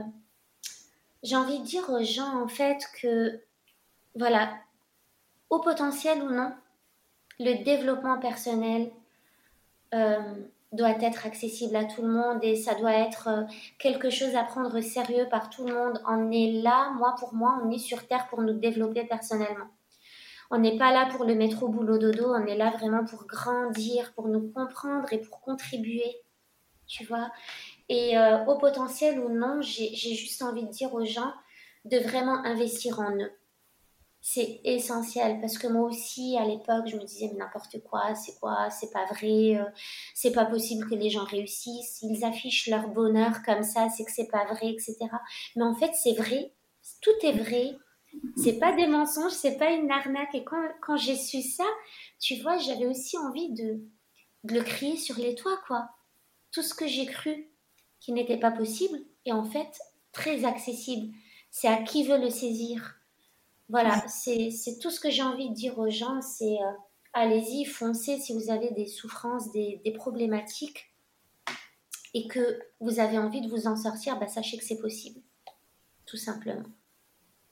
j'ai 1.23 1.35
envie 1.35 1.59
de 1.59 1.65
dire 1.65 1.89
aux 1.89 2.03
gens 2.03 2.41
en 2.41 2.47
fait 2.47 2.85
que, 3.01 3.39
voilà, 4.15 4.53
au 5.49 5.59
potentiel 5.59 6.21
ou 6.23 6.31
non, 6.31 6.53
le 7.39 7.63
développement 7.63 8.19
personnel 8.19 8.91
euh, 9.93 10.33
doit 10.71 10.91
être 11.01 11.25
accessible 11.25 11.75
à 11.75 11.85
tout 11.85 12.01
le 12.01 12.09
monde 12.09 12.39
et 12.43 12.55
ça 12.55 12.75
doit 12.75 12.93
être 12.93 13.27
euh, 13.27 13.43
quelque 13.79 14.09
chose 14.09 14.35
à 14.35 14.43
prendre 14.43 14.79
sérieux 14.81 15.27
par 15.29 15.49
tout 15.49 15.65
le 15.65 15.73
monde. 15.73 16.01
On 16.07 16.31
est 16.31 16.61
là, 16.61 16.91
moi 16.91 17.15
pour 17.17 17.33
moi, 17.33 17.59
on 17.63 17.71
est 17.71 17.79
sur 17.79 18.05
Terre 18.07 18.27
pour 18.27 18.41
nous 18.41 18.53
développer 18.53 19.03
personnellement. 19.05 19.67
On 20.51 20.59
n'est 20.59 20.77
pas 20.77 20.91
là 20.91 21.07
pour 21.11 21.25
le 21.25 21.35
mettre 21.35 21.63
au 21.63 21.69
boulot 21.69 21.97
dodo, 21.97 22.33
on 22.33 22.45
est 22.45 22.57
là 22.57 22.71
vraiment 22.71 23.05
pour 23.05 23.25
grandir, 23.25 24.13
pour 24.13 24.27
nous 24.27 24.51
comprendre 24.51 25.11
et 25.13 25.19
pour 25.19 25.41
contribuer. 25.41 26.17
Tu 26.87 27.05
vois 27.05 27.31
et 27.89 28.17
euh, 28.17 28.45
au 28.45 28.57
potentiel 28.57 29.19
ou 29.19 29.29
non, 29.29 29.61
j'ai 29.61 29.93
juste 29.95 30.41
envie 30.41 30.63
de 30.63 30.69
dire 30.69 30.93
aux 30.93 31.05
gens 31.05 31.33
de 31.85 31.97
vraiment 31.97 32.43
investir 32.45 32.99
en 32.99 33.15
eux. 33.17 33.31
C'est 34.21 34.59
essentiel 34.65 35.39
parce 35.39 35.57
que 35.57 35.67
moi 35.67 35.87
aussi, 35.87 36.37
à 36.37 36.45
l'époque, 36.45 36.87
je 36.87 36.97
me 36.97 37.03
disais, 37.03 37.29
mais 37.31 37.39
n'importe 37.39 37.81
quoi, 37.83 38.15
c'est 38.15 38.37
quoi, 38.39 38.69
c'est 38.69 38.91
pas 38.91 39.05
vrai, 39.05 39.57
euh, 39.57 39.65
c'est 40.13 40.33
pas 40.33 40.45
possible 40.45 40.89
que 40.89 40.95
les 40.95 41.09
gens 41.09 41.23
réussissent, 41.23 42.01
ils 42.01 42.23
affichent 42.25 42.67
leur 42.67 42.89
bonheur 42.89 43.41
comme 43.45 43.63
ça, 43.63 43.87
c'est 43.89 44.03
que 44.03 44.11
c'est 44.11 44.27
pas 44.27 44.45
vrai, 44.45 44.71
etc. 44.71 44.97
Mais 45.55 45.63
en 45.63 45.73
fait, 45.73 45.91
c'est 45.93 46.13
vrai, 46.13 46.53
tout 47.01 47.25
est 47.25 47.31
vrai, 47.31 47.77
c'est 48.35 48.59
pas 48.59 48.73
des 48.73 48.87
mensonges, 48.87 49.31
c'est 49.31 49.57
pas 49.57 49.71
une 49.71 49.91
arnaque. 49.91 50.35
Et 50.35 50.43
quand, 50.43 50.97
j'ai 50.97 51.15
su 51.15 51.41
ça, 51.41 51.65
tu 52.19 52.35
vois, 52.41 52.57
j'avais 52.57 52.87
aussi 52.87 53.17
envie 53.17 53.51
de 53.53 53.81
le 54.43 54.61
crier 54.61 54.97
sur 54.97 55.17
les 55.17 55.35
toits, 55.35 55.59
quoi. 55.67 55.89
Tout 56.51 56.63
ce 56.63 56.73
que 56.73 56.87
j'ai 56.87 57.05
cru, 57.05 57.49
qui 57.99 58.11
n'était 58.11 58.37
pas 58.39 58.51
possible 58.51 58.99
et 59.25 59.31
en 59.31 59.43
fait 59.43 59.79
très 60.11 60.45
accessible. 60.45 61.13
C'est 61.51 61.67
à 61.67 61.81
qui 61.81 62.07
veut 62.07 62.19
le 62.19 62.29
saisir. 62.29 62.95
Voilà, 63.69 64.03
c'est 64.07 64.79
tout 64.81 64.89
ce 64.89 64.99
que 64.99 65.11
j'ai 65.11 65.21
envie 65.21 65.49
de 65.49 65.53
dire 65.53 65.77
aux 65.77 65.89
gens, 65.89 66.21
c'est 66.21 66.57
euh, 66.57 66.71
allez-y, 67.13 67.65
foncez 67.65 68.19
si 68.19 68.33
vous 68.33 68.49
avez 68.49 68.71
des 68.71 68.87
souffrances, 68.87 69.51
des, 69.51 69.93
problématiques 69.95 70.91
et 72.15 72.27
que 72.27 72.59
vous 72.79 72.99
avez 72.99 73.19
envie 73.19 73.41
de 73.41 73.47
vous 73.47 73.67
en 73.67 73.75
sortir, 73.75 74.19
bah, 74.19 74.27
sachez 74.27 74.57
que 74.57 74.63
c'est 74.63 74.79
possible, 74.79 75.21
tout 76.07 76.17
simplement. 76.17 76.65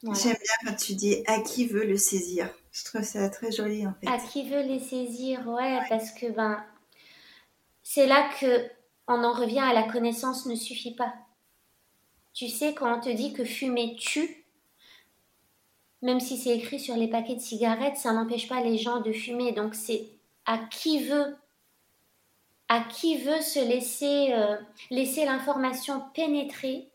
J'aime 0.04 0.38
bien 0.38 0.56
quand 0.72 0.76
tu 0.76 0.96
dis 0.96 1.24
à 1.28 1.42
qui 1.42 1.68
veut 1.68 1.86
le 1.86 1.98
saisir. 1.98 2.50
Je 2.72 2.84
trouve 2.86 3.04
ça 3.04 3.30
très 3.30 3.52
joli 3.52 3.86
en 3.86 3.94
fait. 3.94 4.08
À 4.08 4.18
qui 4.18 4.48
veut 4.50 4.62
les 4.62 4.80
saisir, 4.80 5.48
ouais, 5.48 5.80
parce 5.90 6.12
que 6.12 6.32
ben 6.32 6.64
c'est 7.82 8.06
là 8.06 8.30
que 8.40 8.70
on 9.08 9.24
en 9.24 9.34
revient 9.34 9.60
à 9.60 9.74
la 9.74 9.84
connaissance 9.84 10.46
ne 10.46 10.56
suffit 10.56 10.96
pas. 10.96 11.14
Tu 12.34 12.50
sais, 12.50 12.74
quand 12.74 12.98
on 12.98 13.02
te 13.02 13.10
dit 13.10 13.34
que 13.34 13.44
fumer 13.44 13.96
tue, 13.98 14.46
même 16.02 16.20
si 16.20 16.38
c'est 16.38 16.56
écrit 16.56 16.80
sur 16.80 16.96
les 16.96 17.08
paquets 17.08 17.36
de 17.36 17.42
cigarettes, 17.42 17.98
ça 17.98 18.14
n'empêche 18.14 18.48
pas 18.48 18.62
les 18.62 18.78
gens 18.78 19.02
de 19.02 19.12
fumer. 19.12 19.52
Donc 19.52 19.74
c'est 19.74 20.08
à 20.46 20.58
qui 20.58 21.04
veut, 21.04 21.36
à 22.68 22.82
qui 22.82 23.18
veut 23.18 23.42
se 23.42 23.60
laisser, 23.60 24.34
euh, 24.34 24.58
laisser 24.92 25.26
l'information 25.26 26.04
pénétrer 26.14 26.92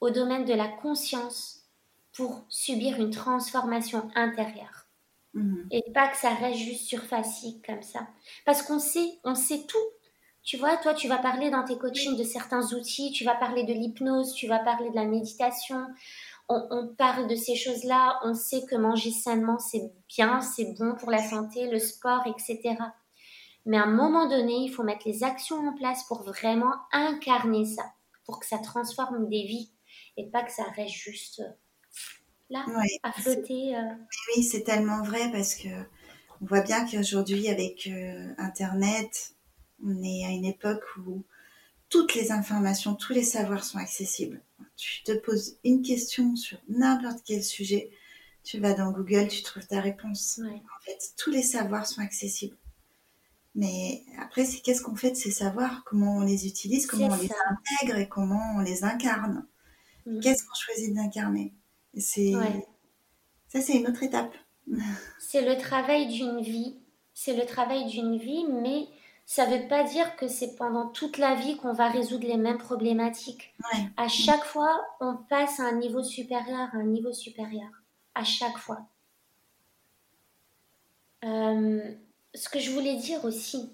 au 0.00 0.10
domaine 0.10 0.44
de 0.44 0.54
la 0.54 0.68
conscience 0.68 1.64
pour 2.12 2.44
subir 2.48 3.00
une 3.00 3.10
transformation 3.10 4.08
intérieure. 4.14 4.86
Mhm. 5.34 5.66
Et 5.70 5.82
pas 5.92 6.08
que 6.08 6.16
ça 6.16 6.32
reste 6.32 6.58
juste 6.58 6.86
surfacique 6.86 7.66
comme 7.66 7.82
ça. 7.82 8.06
Parce 8.46 8.62
qu'on 8.62 8.78
sait, 8.78 9.18
on 9.24 9.34
sait 9.34 9.66
tout. 9.66 9.78
Tu 10.44 10.58
vois, 10.58 10.76
toi, 10.76 10.94
tu 10.94 11.08
vas 11.08 11.18
parler 11.18 11.50
dans 11.50 11.64
tes 11.64 11.78
coachings 11.78 12.16
de 12.18 12.24
certains 12.24 12.72
outils, 12.74 13.12
tu 13.12 13.24
vas 13.24 13.34
parler 13.34 13.64
de 13.64 13.72
l'hypnose, 13.72 14.34
tu 14.34 14.46
vas 14.46 14.58
parler 14.60 14.90
de 14.90 14.94
la 14.94 15.06
méditation. 15.06 15.86
On, 16.48 16.66
on 16.70 16.88
parle 16.88 17.28
de 17.28 17.36
ces 17.36 17.56
choses-là, 17.56 18.18
on 18.24 18.34
sait 18.34 18.64
que 18.70 18.76
manger 18.76 19.10
sainement, 19.10 19.58
c'est 19.58 19.92
bien, 20.08 20.40
c'est 20.42 20.74
bon 20.78 20.94
pour 20.96 21.10
la 21.10 21.22
santé, 21.22 21.70
le 21.70 21.78
sport, 21.78 22.22
etc. 22.26 22.94
Mais 23.66 23.78
à 23.78 23.84
un 23.84 23.90
moment 23.92 24.28
donné, 24.28 24.54
il 24.64 24.68
faut 24.70 24.82
mettre 24.82 25.08
les 25.08 25.24
actions 25.24 25.56
en 25.56 25.74
place 25.74 26.04
pour 26.04 26.22
vraiment 26.22 26.74
incarner 26.92 27.64
ça, 27.66 27.84
pour 28.26 28.40
que 28.40 28.46
ça 28.46 28.58
transforme 28.58 29.28
des 29.28 29.44
vies 29.44 29.72
et 30.18 30.28
pas 30.30 30.42
que 30.44 30.52
ça 30.52 30.64
reste 30.76 30.94
juste 30.94 31.40
euh, 31.40 31.50
là, 32.50 32.66
Ouais, 32.66 32.98
à 33.02 33.12
flotter. 33.12 33.76
euh. 33.76 33.94
Oui, 34.36 34.42
c'est 34.42 34.62
tellement 34.64 35.02
vrai 35.02 35.30
parce 35.32 35.54
que 35.54 35.68
on 36.42 36.46
voit 36.46 36.60
bien 36.62 36.86
qu'aujourd'hui, 36.86 37.48
avec 37.48 37.86
euh, 37.86 38.34
Internet, 38.38 39.33
on 39.82 40.02
est 40.02 40.24
à 40.24 40.30
une 40.30 40.44
époque 40.44 40.84
où 41.06 41.24
toutes 41.88 42.14
les 42.14 42.32
informations, 42.32 42.94
tous 42.94 43.12
les 43.12 43.22
savoirs 43.22 43.64
sont 43.64 43.78
accessibles. 43.78 44.42
Tu 44.76 45.02
te 45.04 45.12
poses 45.12 45.56
une 45.64 45.82
question 45.82 46.34
sur 46.36 46.58
n'importe 46.68 47.20
quel 47.24 47.42
sujet, 47.44 47.90
tu 48.42 48.58
vas 48.58 48.74
dans 48.74 48.90
Google, 48.90 49.28
tu 49.28 49.42
trouves 49.42 49.66
ta 49.66 49.80
réponse. 49.80 50.40
Ouais. 50.42 50.50
En 50.50 50.82
fait, 50.84 50.98
tous 51.16 51.30
les 51.30 51.42
savoirs 51.42 51.86
sont 51.86 52.00
accessibles. 52.00 52.56
Mais 53.54 54.02
après, 54.18 54.44
c'est 54.44 54.60
qu'est-ce 54.60 54.82
qu'on 54.82 54.96
fait 54.96 55.12
de 55.12 55.16
ces 55.16 55.30
savoirs, 55.30 55.84
comment 55.86 56.16
on 56.16 56.20
les 56.22 56.46
utilise, 56.46 56.86
comment 56.86 57.06
on 57.06 57.16
les 57.16 57.30
intègre 57.48 57.98
et 57.98 58.08
comment 58.08 58.56
on 58.56 58.60
les 58.60 58.82
incarne? 58.82 59.46
Mm. 60.06 60.20
Qu'est-ce 60.20 60.44
qu'on 60.44 60.54
choisit 60.54 60.92
d'incarner? 60.94 61.54
C'est 61.96 62.34
Ouais. 62.34 62.66
ça, 63.48 63.60
c'est 63.60 63.74
une 63.74 63.86
autre 63.86 64.02
étape. 64.02 64.34
C'est 65.20 65.42
le 65.42 65.60
travail 65.60 66.08
d'une 66.08 66.40
vie. 66.40 66.76
C'est 67.12 67.36
le 67.36 67.46
travail 67.46 67.86
d'une 67.86 68.18
vie, 68.18 68.44
mais 68.50 68.86
ça 69.26 69.46
ne 69.46 69.56
veut 69.56 69.68
pas 69.68 69.84
dire 69.84 70.16
que 70.16 70.28
c'est 70.28 70.54
pendant 70.56 70.88
toute 70.88 71.16
la 71.18 71.34
vie 71.34 71.56
qu'on 71.56 71.72
va 71.72 71.88
résoudre 71.88 72.26
les 72.26 72.36
mêmes 72.36 72.58
problématiques. 72.58 73.54
Ouais. 73.72 73.80
À 73.96 74.08
chaque 74.08 74.44
fois, 74.44 74.84
on 75.00 75.16
passe 75.16 75.60
à 75.60 75.64
un 75.64 75.76
niveau 75.76 76.02
supérieur, 76.02 76.68
à 76.72 76.76
un 76.76 76.84
niveau 76.84 77.12
supérieur. 77.12 77.70
À 78.14 78.24
chaque 78.24 78.58
fois. 78.58 78.86
Euh, 81.24 81.94
ce 82.34 82.48
que 82.48 82.58
je 82.58 82.70
voulais 82.70 82.96
dire 82.96 83.24
aussi, 83.24 83.70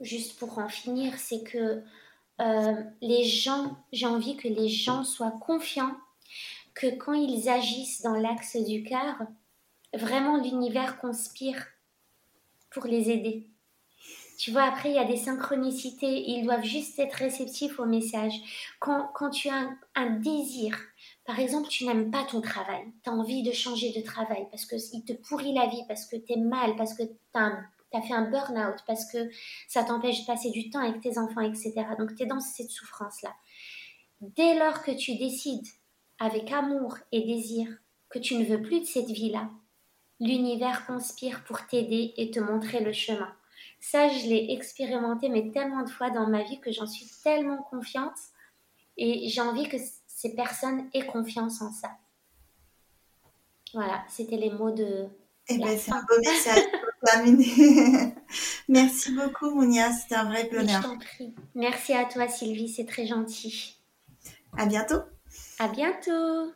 juste 0.00 0.38
pour 0.38 0.58
en 0.58 0.68
finir, 0.68 1.18
c'est 1.18 1.42
que 1.42 1.82
euh, 2.40 2.82
les 3.02 3.24
gens, 3.24 3.76
j'ai 3.92 4.06
envie 4.06 4.36
que 4.36 4.48
les 4.48 4.68
gens 4.68 5.04
soient 5.04 5.38
confiants 5.40 5.94
que 6.74 6.96
quand 6.96 7.12
ils 7.12 7.48
agissent 7.48 8.02
dans 8.02 8.16
l'axe 8.16 8.56
du 8.56 8.82
cœur, 8.82 9.16
vraiment 9.92 10.38
l'univers 10.38 10.98
conspire 10.98 11.66
pour 12.70 12.86
les 12.86 13.10
aider. 13.10 13.46
Tu 14.38 14.50
vois, 14.50 14.64
après, 14.64 14.90
il 14.90 14.94
y 14.96 14.98
a 14.98 15.04
des 15.04 15.16
synchronicités, 15.16 16.30
ils 16.30 16.44
doivent 16.44 16.64
juste 16.64 16.98
être 16.98 17.14
réceptifs 17.14 17.78
au 17.78 17.86
message. 17.86 18.32
Quand, 18.80 19.08
quand 19.14 19.30
tu 19.30 19.48
as 19.48 19.54
un, 19.54 19.78
un 19.94 20.10
désir, 20.10 20.76
par 21.24 21.38
exemple, 21.38 21.68
tu 21.68 21.86
n'aimes 21.86 22.10
pas 22.10 22.24
ton 22.24 22.40
travail, 22.40 22.84
tu 23.02 23.10
as 23.10 23.12
envie 23.12 23.42
de 23.42 23.52
changer 23.52 23.92
de 23.92 24.02
travail 24.02 24.46
parce 24.50 24.66
qu'il 24.66 25.04
te 25.04 25.12
pourrit 25.12 25.54
la 25.54 25.66
vie, 25.66 25.82
parce 25.88 26.06
que 26.06 26.16
tu 26.16 26.32
es 26.32 26.36
mal, 26.36 26.76
parce 26.76 26.94
que 26.94 27.02
tu 27.02 27.14
as, 27.34 28.02
fait 28.02 28.12
un 28.12 28.28
burn-out, 28.30 28.76
parce 28.86 29.10
que 29.10 29.30
ça 29.68 29.84
t'empêche 29.84 30.20
de 30.20 30.26
passer 30.26 30.50
du 30.50 30.68
temps 30.68 30.80
avec 30.80 31.00
tes 31.00 31.16
enfants, 31.18 31.40
etc. 31.40 31.72
Donc, 31.98 32.14
tu 32.14 32.24
es 32.24 32.26
dans 32.26 32.40
cette 32.40 32.70
souffrance-là. 32.70 33.32
Dès 34.20 34.58
lors 34.58 34.82
que 34.82 34.90
tu 34.90 35.16
décides, 35.16 35.66
avec 36.18 36.52
amour 36.52 36.96
et 37.12 37.22
désir, 37.22 37.68
que 38.10 38.18
tu 38.18 38.36
ne 38.36 38.44
veux 38.44 38.60
plus 38.60 38.80
de 38.80 38.86
cette 38.86 39.10
vie-là, 39.10 39.48
l'univers 40.20 40.86
conspire 40.86 41.44
pour 41.44 41.66
t'aider 41.66 42.12
et 42.16 42.30
te 42.30 42.40
montrer 42.40 42.80
le 42.80 42.92
chemin. 42.92 43.32
Ça, 43.90 44.08
je 44.08 44.26
l'ai 44.28 44.46
expérimenté, 44.50 45.28
mais 45.28 45.50
tellement 45.50 45.82
de 45.82 45.90
fois 45.90 46.08
dans 46.08 46.26
ma 46.26 46.42
vie 46.42 46.58
que 46.58 46.72
j'en 46.72 46.86
suis 46.86 47.06
tellement 47.22 47.62
confiante. 47.64 48.16
Et 48.96 49.28
j'ai 49.28 49.42
envie 49.42 49.68
que 49.68 49.76
ces 50.06 50.34
personnes 50.34 50.88
aient 50.94 51.04
confiance 51.04 51.60
en 51.60 51.70
ça. 51.70 51.90
Voilà, 53.74 54.02
c'était 54.08 54.38
les 54.38 54.50
mots 54.50 54.70
de. 54.70 55.06
Eh 55.48 55.58
ben, 55.58 55.78
c'est 55.78 55.92
un 55.92 56.02
beau 56.02 56.18
message 56.18 56.62
pour 56.72 56.90
terminer. 57.10 58.14
Merci 58.68 59.12
beaucoup, 59.12 59.50
Mounia. 59.50 59.92
C'était 59.92 60.14
un 60.14 60.24
vrai 60.24 60.48
Mais 60.50 60.60
je 60.60 60.64
bonheur. 60.64 60.82
t'en 60.82 60.96
prie. 60.96 61.34
Merci 61.54 61.92
à 61.92 62.06
toi, 62.06 62.26
Sylvie, 62.26 62.70
c'est 62.70 62.86
très 62.86 63.06
gentil. 63.06 63.76
À 64.56 64.64
bientôt. 64.64 65.02
À 65.58 65.68
bientôt. 65.68 66.52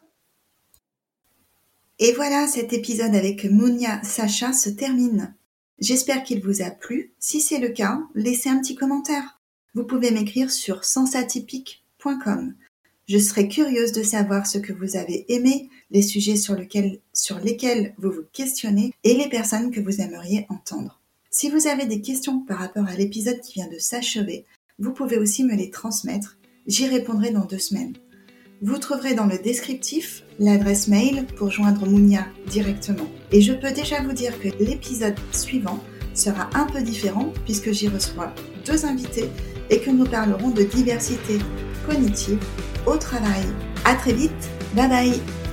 Et 1.99 2.15
voilà, 2.15 2.47
cet 2.47 2.73
épisode 2.73 3.15
avec 3.15 3.45
Mounia 3.45 4.03
Sacha 4.03 4.55
se 4.55 4.71
termine. 4.71 5.35
J'espère 5.81 6.25
qu'il 6.25 6.43
vous 6.43 6.63
a 6.63 6.71
plu. 6.71 7.13
Si 7.19 7.41
c'est 7.41 7.59
le 7.59 7.69
cas, 7.69 8.01
laissez 8.15 8.49
un 8.49 8.61
petit 8.61 8.75
commentaire. 8.75 9.41
Vous 9.75 9.85
pouvez 9.85 10.11
m'écrire 10.11 10.51
sur 10.51 10.85
sensatypique.com. 10.85 12.55
Je 13.09 13.19
serai 13.19 13.49
curieuse 13.49 13.93
de 13.93 14.03
savoir 14.03 14.47
ce 14.47 14.59
que 14.59 14.73
vous 14.73 14.97
avez 14.97 15.25
aimé, 15.33 15.71
les 15.91 16.03
sujets 16.03 16.37
sur, 16.37 16.57
lesquels 16.57 17.95
vous 17.97 18.11
vous 18.11 18.25
questionnez 18.33 18.93
et 19.05 19.15
les 19.15 19.29
personnes 19.29 19.71
que 19.71 19.81
vous 19.81 20.01
aimeriez 20.01 20.47
entendre. 20.51 21.01
Si 21.31 21.49
vous 21.49 21.69
avez 21.69 21.87
des 21.87 22.03
questions 22.03 22.41
par 22.41 22.59
rapport 22.59 22.87
à 22.87 22.97
l'épisode 22.97 23.41
qui 23.41 23.55
vient 23.55 23.69
de 23.69 23.79
s'achever, 23.79 24.45
vous 24.79 24.93
pouvez 24.93 25.17
aussi 25.17 25.45
me 25.45 25.55
les 25.55 25.71
transmettre. 25.71 26.37
J'y 26.67 26.87
répondrai 26.87 27.31
dans 27.31 27.45
deux 27.45 27.59
semaines. 27.59 27.97
Vous 28.61 28.79
trouverez 28.79 29.15
dans 29.15 29.27
le 29.27 29.39
descriptif 29.39 30.25
l'adresse 30.39 30.89
mail 30.89 31.27
pour 31.37 31.51
joindre 31.51 31.87
Mounia 31.87 32.27
directement. 32.47 33.07
Et 33.33 33.41
je 33.41 33.53
peux 33.53 33.73
déjà 33.73 34.01
vous 34.03 34.13
dire 34.13 34.39
que 34.41 34.49
l'épisode 34.63 35.17
suivant 35.33 35.81
sera 36.15 36.49
un 36.55 36.67
peu 36.67 36.83
différent 36.83 37.33
puisque 37.45 37.73
j'y 37.73 37.89
reçois 37.89 38.33
deux 38.67 38.85
invités 38.85 39.29
et 39.71 39.81
que 39.81 39.91
nous 39.91 40.07
parlerons 40.07 40.51
de 40.51 40.63
diversité 40.63 41.39
cognitive 41.87 42.39
au 42.87 42.97
travail. 42.97 43.45
À 43.85 43.95
très 43.95 44.13
vite, 44.13 44.51
bye 44.75 44.89
bye 44.89 45.48